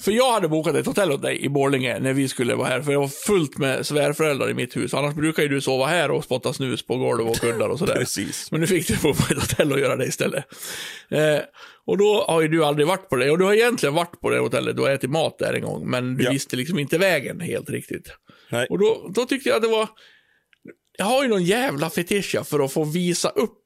För 0.00 0.12
jag 0.12 0.32
hade 0.32 0.48
bokat 0.48 0.74
ett 0.74 0.86
hotell 0.86 1.12
åt 1.12 1.22
dig 1.22 1.44
i 1.44 1.48
Borlänge 1.48 1.98
när 1.98 2.12
vi 2.12 2.28
skulle 2.28 2.54
vara 2.54 2.68
här, 2.68 2.80
för 2.82 2.92
det 2.92 2.98
var 2.98 3.08
fullt 3.08 3.58
med 3.58 3.86
svärföräldrar 3.86 4.50
i 4.50 4.54
mitt 4.54 4.76
hus. 4.76 4.94
Annars 4.94 5.14
brukar 5.14 5.42
ju 5.42 5.48
du 5.48 5.60
sova 5.60 5.86
här 5.86 6.10
och 6.10 6.24
spotta 6.24 6.52
snus 6.52 6.86
på 6.86 6.96
golv 6.96 7.28
och 7.28 7.36
kuddar 7.36 7.68
och 7.68 7.78
sådär. 7.78 7.94
Precis. 7.98 8.50
Men 8.52 8.60
nu 8.60 8.66
fick 8.66 8.88
du 8.88 8.96
bo 8.96 9.14
på 9.14 9.32
ett 9.32 9.40
hotell 9.40 9.72
och 9.72 9.80
göra 9.80 9.96
det 9.96 10.06
istället. 10.06 10.44
Eh, 11.10 11.38
och 11.86 11.98
då 11.98 12.24
har 12.28 12.40
ju 12.40 12.48
du 12.48 12.64
aldrig 12.64 12.86
varit 12.86 13.08
på 13.08 13.16
det. 13.16 13.30
Och 13.30 13.38
du 13.38 13.44
har 13.44 13.54
egentligen 13.54 13.94
varit 13.94 14.20
på 14.20 14.30
det 14.30 14.38
hotellet, 14.38 14.76
du 14.76 14.82
har 14.82 14.90
ätit 14.90 15.10
mat 15.10 15.38
där 15.38 15.54
en 15.54 15.62
gång, 15.62 15.90
men 15.90 16.16
du 16.16 16.24
Ja. 16.24 16.30
visste 16.30 16.56
liksom 16.56 16.78
inte 16.78 16.98
vägen 16.98 17.40
helt 17.40 17.70
riktigt. 17.70 18.10
Nej. 18.50 18.66
Och 18.70 18.78
då, 18.78 19.10
då 19.14 19.24
tyckte 19.24 19.48
jag 19.48 19.56
att 19.56 19.62
det 19.62 19.68
var... 19.68 19.88
Jag 20.98 21.06
har 21.06 21.22
ju 21.22 21.28
någon 21.28 21.44
jävla 21.44 21.90
fetischa 21.90 22.44
för 22.44 22.60
att 22.60 22.72
få 22.72 22.84
visa 22.84 23.28
upp 23.28 23.64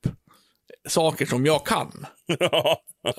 saker 0.89 1.27
som 1.27 1.47
jag 1.47 1.67
kan. 1.67 2.07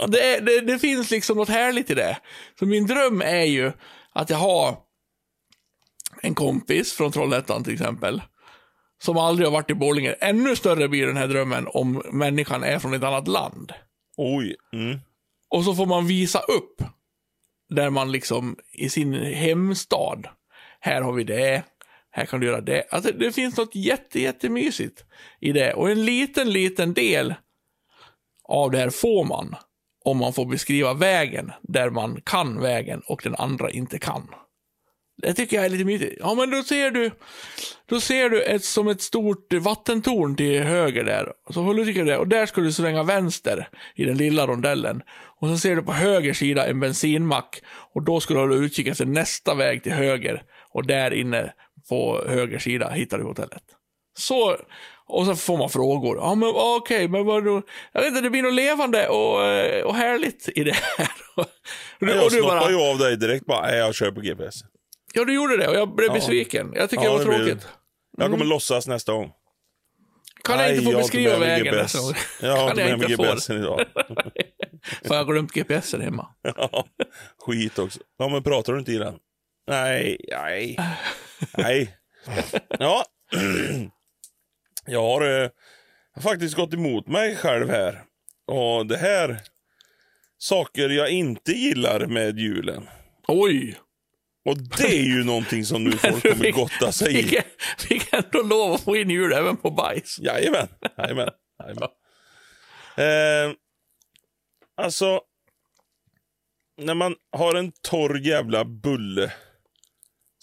Det, 0.08 0.40
det, 0.40 0.62
det 0.62 0.80
finns 0.80 1.12
liksom 1.12 1.38
något 1.38 1.50
härligt 1.50 1.90
i 1.90 1.94
det. 1.94 2.18
Så 2.60 2.66
min 2.66 2.88
dröm 2.88 3.22
är 3.22 3.44
ju 3.44 3.72
att 4.14 4.30
jag 4.30 4.38
har 4.38 4.78
en 6.22 6.36
kompis 6.36 6.94
från 6.94 7.12
Trollhättan 7.12 7.64
till 7.64 7.74
exempel. 7.74 8.22
Som 9.04 9.18
aldrig 9.18 9.48
har 9.48 9.52
varit 9.52 9.70
i 9.70 9.74
Borlänge. 9.74 10.14
Ännu 10.14 10.56
större 10.56 10.88
blir 10.88 11.08
den 11.08 11.18
här 11.18 11.28
drömmen 11.28 11.68
om 11.68 12.04
människan 12.12 12.64
är 12.64 12.80
från 12.80 12.94
ett 12.94 13.04
annat 13.04 13.28
land. 13.28 13.74
Oj. 14.18 14.56
Mm. 14.74 15.00
Och 15.50 15.64
så 15.64 15.76
får 15.76 15.86
man 15.86 16.08
visa 16.08 16.40
upp. 16.40 16.84
Där 17.70 17.90
man 17.90 18.12
liksom 18.12 18.58
i 18.72 18.90
sin 18.90 19.14
hemstad. 19.14 20.28
Här 20.80 21.02
har 21.02 21.14
vi 21.14 21.24
det. 21.24 21.64
Här 22.12 22.26
kan 22.26 22.40
du 22.40 22.48
göra 22.48 22.62
det. 22.62 22.88
Alltså 22.90 23.12
det 23.12 23.32
finns 23.32 23.58
något 23.58 23.76
jätte, 23.76 24.22
jättemysigt 24.22 25.06
i 25.40 25.52
det. 25.52 25.74
Och 25.74 25.92
en 25.92 26.06
liten, 26.06 26.52
liten 26.52 26.94
del 26.94 27.34
av 28.50 28.72
det 28.72 28.78
här 28.78 28.90
får 28.90 29.26
man. 29.26 29.56
Om 30.06 30.18
man 30.18 30.34
får 30.34 30.46
beskriva 30.46 30.94
vägen 30.94 31.52
där 31.62 31.90
man 31.90 32.22
kan 32.26 32.62
vägen 32.62 33.02
och 33.06 33.22
den 33.24 33.36
andra 33.36 33.70
inte 33.70 34.00
kan. 34.00 34.28
Det 35.22 35.34
tycker 35.34 35.56
jag 35.56 35.66
är 35.66 35.70
lite 35.70 35.86
mysigt. 35.86 36.18
Ja, 36.20 36.36
men 36.36 36.50
då 36.50 36.64
ser 36.64 36.92
du, 36.92 37.12
då 37.86 38.00
ser 38.00 38.30
du 38.30 38.42
ett, 38.42 38.64
som 38.64 38.88
ett 38.88 39.02
stort 39.02 39.54
vattentorn 39.54 40.36
till 40.36 40.64
höger 40.64 41.04
där. 41.04 41.34
Så 41.50 41.62
håller 41.62 41.80
du 41.80 41.86
tycker 41.86 42.06
det. 42.06 42.18
Och 42.18 42.28
där 42.28 42.46
ska 42.46 42.62
du 42.62 42.72
svänga 42.72 43.04
vänster 43.04 43.70
i 43.96 44.06
den 44.06 44.18
lilla 44.18 44.48
rondellen. 44.48 45.02
Och 45.40 45.48
så 45.48 45.58
ser 45.58 45.76
du 45.76 45.82
på 45.82 45.94
höger 45.94 46.34
sida 46.34 46.68
en 46.68 46.80
bensinmack. 46.80 47.62
Och 47.94 48.04
då 48.04 48.20
ska 48.20 48.34
du 48.34 48.40
hålla 48.40 48.56
utkik 48.56 48.88
efter 48.88 49.06
nästa 49.06 49.56
väg 49.56 49.84
till 49.84 49.92
höger. 49.92 50.44
Och 50.70 50.88
där 50.88 51.14
inne 51.14 51.54
på 51.90 52.24
höger 52.28 52.60
sida 52.60 52.90
hittar 52.90 53.18
du 53.18 53.24
hotellet. 53.24 53.64
Så, 54.18 54.58
och 55.08 55.26
så 55.26 55.36
får 55.36 55.58
man 55.58 55.70
frågor. 55.70 56.18
Ja, 56.18 56.36
men 56.36 56.50
okej, 56.56 57.08
men 57.08 57.26
vad 57.26 57.46
då? 57.46 57.62
Jag 57.92 58.02
vet 58.02 58.08
inte, 58.10 58.22
det 58.22 58.30
blir 58.30 58.42
något 58.44 58.54
levande 58.54 59.08
och, 59.08 59.46
eh, 59.46 59.84
och 59.86 59.96
härligt 59.96 60.50
i 60.56 60.64
det 60.64 60.74
här. 60.98 61.08
och 61.36 61.46
du, 62.00 62.10
Jag 62.12 62.24
och 62.26 62.32
du 62.32 62.38
snoppar 62.38 62.60
bara, 62.60 62.70
ju 62.72 62.78
av 62.92 62.98
dig 62.98 63.18
direkt 63.18 63.46
bara, 63.46 63.62
nej 63.62 63.78
jag 63.78 63.96
kör 63.96 64.12
på 64.12 64.22
GPS. 64.22 64.56
ja 65.14 65.26
du 65.26 65.34
gjorde 65.34 65.58
det 65.58 65.68
och 65.68 65.76
jag 65.76 65.96
blev 65.96 66.08
Ja. 66.08 66.14
besviken. 66.14 66.72
Jag 66.76 66.90
tycker 66.90 67.04
Ja, 67.04 67.18
det 67.18 67.26
var 67.26 67.38
det 67.38 67.44
blir-. 67.44 67.58
Jag 68.18 68.32
kommer 68.32 68.46
låtsas 68.46 68.88
nästa 68.88 69.14
gång. 69.14 69.32
Kan 70.44 70.60
jag 70.60 70.76
inte 70.76 70.92
få 70.92 70.98
beskriva 70.98 71.40
vägen 71.40 71.66
GPS. 71.66 71.82
nästa 71.82 72.00
gång? 72.00 72.14
Jag 72.42 72.58
har 72.58 72.70
inte 72.70 72.86
med 72.86 73.00
mig 73.00 73.08
GPSen 73.18 73.58
idag. 73.58 73.86
För 75.04 75.16
jag 75.16 75.24
har 75.26 75.32
glömt 75.34 75.52
GPSen 75.54 76.02
hemma. 76.02 76.28
Ja, 76.58 76.86
Skit 77.40 77.80
också. 77.80 78.00
Ja, 78.18 78.28
men 78.30 78.44
pratar 78.44 78.74
du 78.74 78.80
inte 78.80 78.92
i 78.92 78.98
den? 78.98 79.16
Nej, 79.68 80.18
nej, 80.32 80.78
nej. 81.58 81.98
Ja, 82.80 83.06
jag 84.86 85.02
har 85.02 85.44
eh, 85.44 85.50
faktiskt 86.22 86.56
gått 86.56 86.74
emot 86.74 87.08
mig 87.08 87.36
själv 87.36 87.70
här. 87.70 88.04
Och 88.48 88.86
det 88.86 88.98
här, 88.98 89.42
saker 90.38 90.90
jag 90.90 91.10
inte 91.10 91.52
gillar 91.52 92.06
med 92.06 92.40
julen. 92.40 92.90
Oj! 93.28 93.80
Och 94.46 94.58
det 94.58 95.00
är 95.00 95.04
ju 95.04 95.24
någonting 95.24 95.66
som 95.66 95.84
nu 95.84 95.92
folk 95.98 96.24
kommer 96.24 96.52
gotta 96.52 96.92
sig 96.92 97.20
i. 97.20 97.24
Fick, 97.24 97.44
fick 97.78 98.14
ändå 98.14 98.42
lov 98.42 98.74
att 98.74 98.82
få 98.82 98.96
in 98.96 99.10
jul 99.10 99.34
även 99.34 99.58
på 99.58 99.72
bajs. 99.72 100.20
Jajamän, 100.20 100.68
jajamän. 100.98 101.30
jajamän. 101.64 101.90
Eh, 102.98 103.56
alltså, 104.78 105.22
när 106.78 106.94
man 106.94 107.16
har 107.32 107.56
en 107.56 107.72
torr 107.72 108.20
jävla 108.28 108.66
bulle 108.66 109.34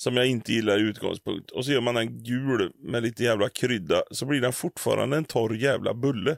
som 0.01 0.17
jag 0.17 0.27
inte 0.27 0.53
gillar 0.53 0.79
i 0.79 0.81
utgångspunkt 0.81 1.51
och 1.51 1.65
så 1.65 1.73
gör 1.73 1.81
man 1.81 1.95
den 1.95 2.23
gul 2.23 2.73
med 2.79 3.03
lite 3.03 3.25
jävla 3.25 3.49
krydda 3.49 4.03
så 4.11 4.27
blir 4.27 4.41
den 4.41 4.53
fortfarande 4.53 5.17
en 5.17 5.25
torr 5.25 5.55
jävla 5.55 5.95
bulle. 5.95 6.37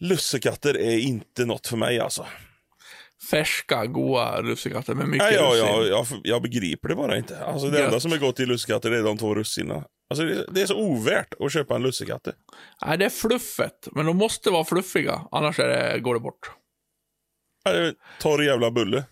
Lussekatter 0.00 0.76
är 0.76 0.98
inte 0.98 1.44
något 1.44 1.66
för 1.66 1.76
mig 1.76 2.00
alltså. 2.00 2.26
Färska, 3.30 3.86
goa 3.86 4.40
lussekatter 4.40 4.94
med 4.94 5.08
mycket 5.08 5.26
Nej, 5.26 5.34
ja, 5.34 5.50
russin. 5.50 5.66
ja, 5.66 5.84
jag, 5.86 6.06
jag 6.24 6.42
begriper 6.42 6.88
det 6.88 6.94
bara 6.94 7.16
inte. 7.16 7.44
Alltså, 7.44 7.68
det 7.68 7.78
Gött. 7.78 7.86
enda 7.86 8.00
som 8.00 8.12
är 8.12 8.18
gott 8.18 8.40
i 8.40 8.46
lussekatter 8.46 8.90
är 8.90 9.02
de 9.02 9.18
två 9.18 9.34
russinen. 9.34 9.84
Alltså, 10.10 10.24
det, 10.24 10.46
det 10.52 10.62
är 10.62 10.66
så 10.66 10.76
ovärt 10.78 11.34
att 11.40 11.52
köpa 11.52 11.74
en 11.74 11.82
lussekatte. 11.82 12.32
Nej, 12.86 12.98
det 12.98 13.04
är 13.04 13.10
fluffet. 13.10 13.88
Men 13.92 14.06
de 14.06 14.16
måste 14.16 14.50
vara 14.50 14.64
fluffiga, 14.64 15.20
annars 15.30 15.58
är 15.58 15.68
det, 15.68 16.00
går 16.00 16.14
det 16.14 16.20
bort. 16.20 16.50
Ja, 17.64 17.72
det 17.72 17.86
är 17.86 17.94
torr 18.20 18.44
jävla 18.44 18.70
bulle. 18.70 19.04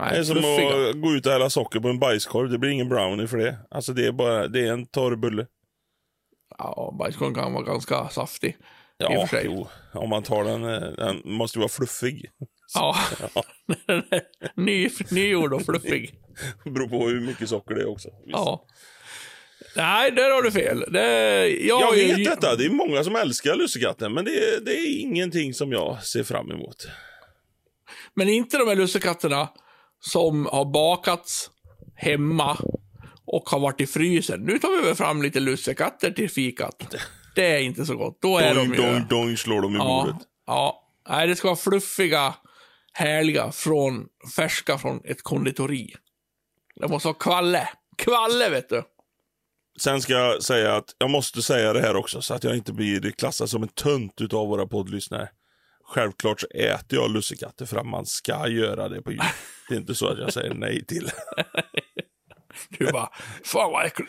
Nej, 0.00 0.10
Det 0.12 0.18
är 0.18 0.22
som 0.22 0.36
fluffiga. 0.36 0.88
att 0.90 1.00
gå 1.00 1.12
ut 1.12 1.26
och 1.26 1.32
hälla 1.32 1.50
socker 1.50 1.80
på 1.80 1.88
en 1.88 1.98
bajskorv. 1.98 2.50
Det 2.50 2.58
blir 2.58 2.70
ingen 2.70 2.88
brownie 2.88 3.26
för 3.26 3.36
det. 3.38 3.56
Alltså 3.70 3.92
det 3.92 4.06
är 4.06 4.12
bara, 4.12 4.48
det 4.48 4.60
är 4.60 4.72
en 4.72 4.86
torr 4.86 5.16
bulle. 5.16 5.46
Ja, 6.58 6.96
bajskorven 6.98 7.34
kan 7.34 7.52
vara 7.52 7.64
ganska 7.64 8.08
saftig. 8.08 8.56
Ja, 8.98 9.28
jo. 9.44 9.68
Om 9.94 10.10
man 10.10 10.22
tar 10.22 10.44
den, 10.44 10.64
eh, 10.64 10.80
den 10.80 11.20
måste 11.24 11.58
ju 11.58 11.60
vara 11.60 11.68
fluffig. 11.68 12.30
Ja. 12.74 12.96
Ny, 14.56 14.90
nygjord 15.10 15.52
och 15.54 15.62
fluffig. 15.62 16.14
Det 16.64 16.70
beror 16.74 16.88
på 16.88 17.08
hur 17.08 17.20
mycket 17.20 17.48
socker 17.48 17.74
det 17.74 17.80
är 17.82 17.88
också. 17.90 18.08
Visst. 18.08 18.38
Ja. 18.38 18.64
Nej, 19.76 20.10
där 20.10 20.30
har 20.30 20.42
du 20.42 20.50
fel. 20.50 20.84
Det, 20.92 21.46
jag, 21.48 21.82
Jag 21.82 21.92
vet 21.92 22.18
ju- 22.18 22.24
detta. 22.24 22.56
Det 22.56 22.64
är 22.64 22.70
många 22.70 23.04
som 23.04 23.16
älskar 23.16 23.54
lussekatten, 23.54 24.12
men 24.14 24.24
det 24.24 24.30
är, 24.30 24.60
det 24.60 24.70
är 24.78 25.00
ingenting 25.00 25.54
som 25.54 25.72
jag 25.72 26.02
ser 26.04 26.22
fram 26.24 26.50
emot. 26.50 26.88
Men 28.14 28.28
inte 28.28 28.58
de 28.58 28.68
här 28.68 28.76
lussekatterna 28.76 29.48
som 30.00 30.46
har 30.46 30.64
bakats 30.64 31.50
hemma 31.94 32.58
och 33.24 33.48
har 33.48 33.58
varit 33.58 33.80
i 33.80 33.86
frysen. 33.86 34.40
Nu 34.40 34.58
tar 34.58 34.80
vi 34.80 34.86
väl 34.86 34.94
fram 34.94 35.22
lite 35.22 35.40
lussekatter 35.40 36.10
till 36.10 36.30
fikat. 36.30 36.94
Det 37.34 37.46
är 37.46 37.58
inte 37.58 37.86
så 37.86 37.96
gott. 37.96 38.18
Då 38.22 38.38
är 38.38 38.54
Doing, 38.54 38.70
de 38.70 38.76
ju... 38.76 38.82
doing, 38.82 39.06
doing 39.08 39.36
slår 39.36 39.62
de 39.62 39.74
i 39.74 39.78
ja, 39.78 39.84
bordet. 39.84 40.26
ja. 40.46 40.84
Nej, 41.08 41.26
det 41.26 41.36
ska 41.36 41.48
vara 41.48 41.56
fluffiga, 41.56 42.34
härliga, 42.92 43.52
från, 43.52 44.06
färska 44.36 44.78
från 44.78 45.00
ett 45.04 45.22
konditori. 45.22 45.94
Det 46.80 46.88
måste 46.88 47.08
vara 47.08 47.16
kvalle. 47.18 47.68
Kvalle, 47.96 48.50
vet 48.50 48.68
du. 48.68 48.82
Sen 49.80 50.02
ska 50.02 50.12
jag 50.12 50.42
säga 50.42 50.76
att 50.76 50.94
jag 50.98 51.10
måste 51.10 51.42
säga 51.42 51.72
det 51.72 51.80
här 51.80 51.96
också 51.96 52.22
så 52.22 52.34
att 52.34 52.44
jag 52.44 52.56
inte 52.56 52.72
blir 52.72 53.10
klassad 53.10 53.50
som 53.50 53.62
en 53.62 53.68
tönt 53.68 54.20
utav 54.20 54.48
våra 54.48 54.66
poddlyssnare. 54.66 55.28
Självklart 55.88 56.40
så 56.40 56.46
äter 56.54 56.98
jag 56.98 57.10
lussekatter 57.10 57.66
för 57.66 57.76
att 57.76 57.86
man 57.86 58.06
ska 58.06 58.48
göra 58.48 58.88
det 58.88 59.02
på 59.02 59.12
jul. 59.12 59.20
Det 59.68 59.74
är 59.74 59.78
inte 59.78 59.94
så 59.94 60.08
att 60.08 60.18
jag 60.18 60.32
säger 60.32 60.54
nej 60.54 60.84
till. 60.86 61.10
Du 62.68 62.92
bara, 62.92 63.08
fan 63.44 63.72
vad 63.72 63.86
äcklig, 63.86 64.08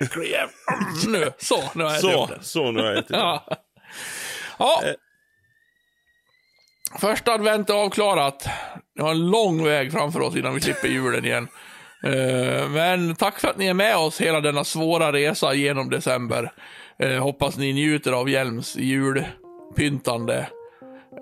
äcklig 0.00 0.30
jävel. 0.30 0.54
Nu, 1.06 1.32
så, 1.38 1.62
nu 1.74 1.84
har 1.84 1.90
jag 1.90 1.98
ätit 1.98 2.10
Så, 2.12 2.24
upp 2.24 2.30
den. 2.30 2.42
så 2.44 2.70
nu 2.70 2.80
har 2.80 2.86
jag 2.88 2.98
ätit 2.98 3.08
det. 3.08 3.16
Ja. 3.16 3.46
ja. 4.58 4.82
Eh. 4.84 4.94
Första 7.00 7.32
advent 7.32 7.70
är 7.70 7.74
avklarat. 7.74 8.48
Vi 8.94 9.02
har 9.02 9.10
en 9.10 9.30
lång 9.30 9.64
väg 9.64 9.92
framför 9.92 10.20
oss 10.20 10.36
innan 10.36 10.54
vi 10.54 10.60
slipper 10.60 10.88
julen 10.88 11.24
igen. 11.24 11.48
Eh, 12.04 12.68
Men 12.68 13.16
tack 13.16 13.40
för 13.40 13.48
att 13.48 13.56
ni 13.58 13.66
är 13.66 13.74
med 13.74 13.96
oss 13.96 14.20
hela 14.20 14.40
denna 14.40 14.64
svåra 14.64 15.12
resa 15.12 15.54
genom 15.54 15.90
december. 15.90 16.52
Eh, 16.98 17.22
Hoppas 17.22 17.56
ni 17.56 17.72
njuter 17.72 18.12
av 18.12 18.28
Hjelms 18.30 18.76
julpyntande. 18.76 20.48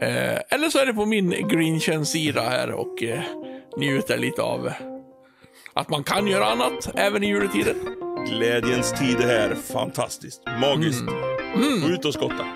Eh, 0.00 0.38
Eller 0.50 0.68
så 0.70 0.78
är 0.78 0.86
det 0.86 0.94
på 0.94 1.06
min 1.06 1.48
Grinchen-sida 1.48 2.40
här 2.42 2.70
och 2.72 3.02
eh, 3.02 3.20
njuter 3.76 4.18
lite 4.18 4.42
av 4.42 4.70
att 5.74 5.88
man 5.88 6.04
kan 6.04 6.26
göra 6.26 6.44
annat 6.46 6.90
även 6.94 7.22
i 7.24 7.26
juletiden. 7.28 7.76
Glädjens 8.28 8.92
tid 8.92 9.16
är 9.20 9.26
här. 9.26 9.54
Fantastiskt. 9.72 10.42
Magiskt. 10.60 11.00
Mm. 11.54 11.80
Gå 11.82 11.88
ut 11.88 12.04
och 12.04 12.14
skotta. 12.14 12.46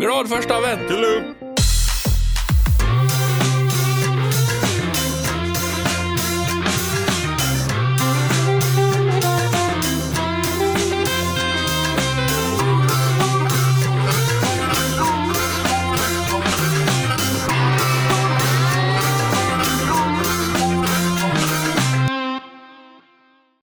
Glad 0.00 0.28
första 0.28 0.54
advent! 0.56 0.88
Toodaloo! 0.88 1.45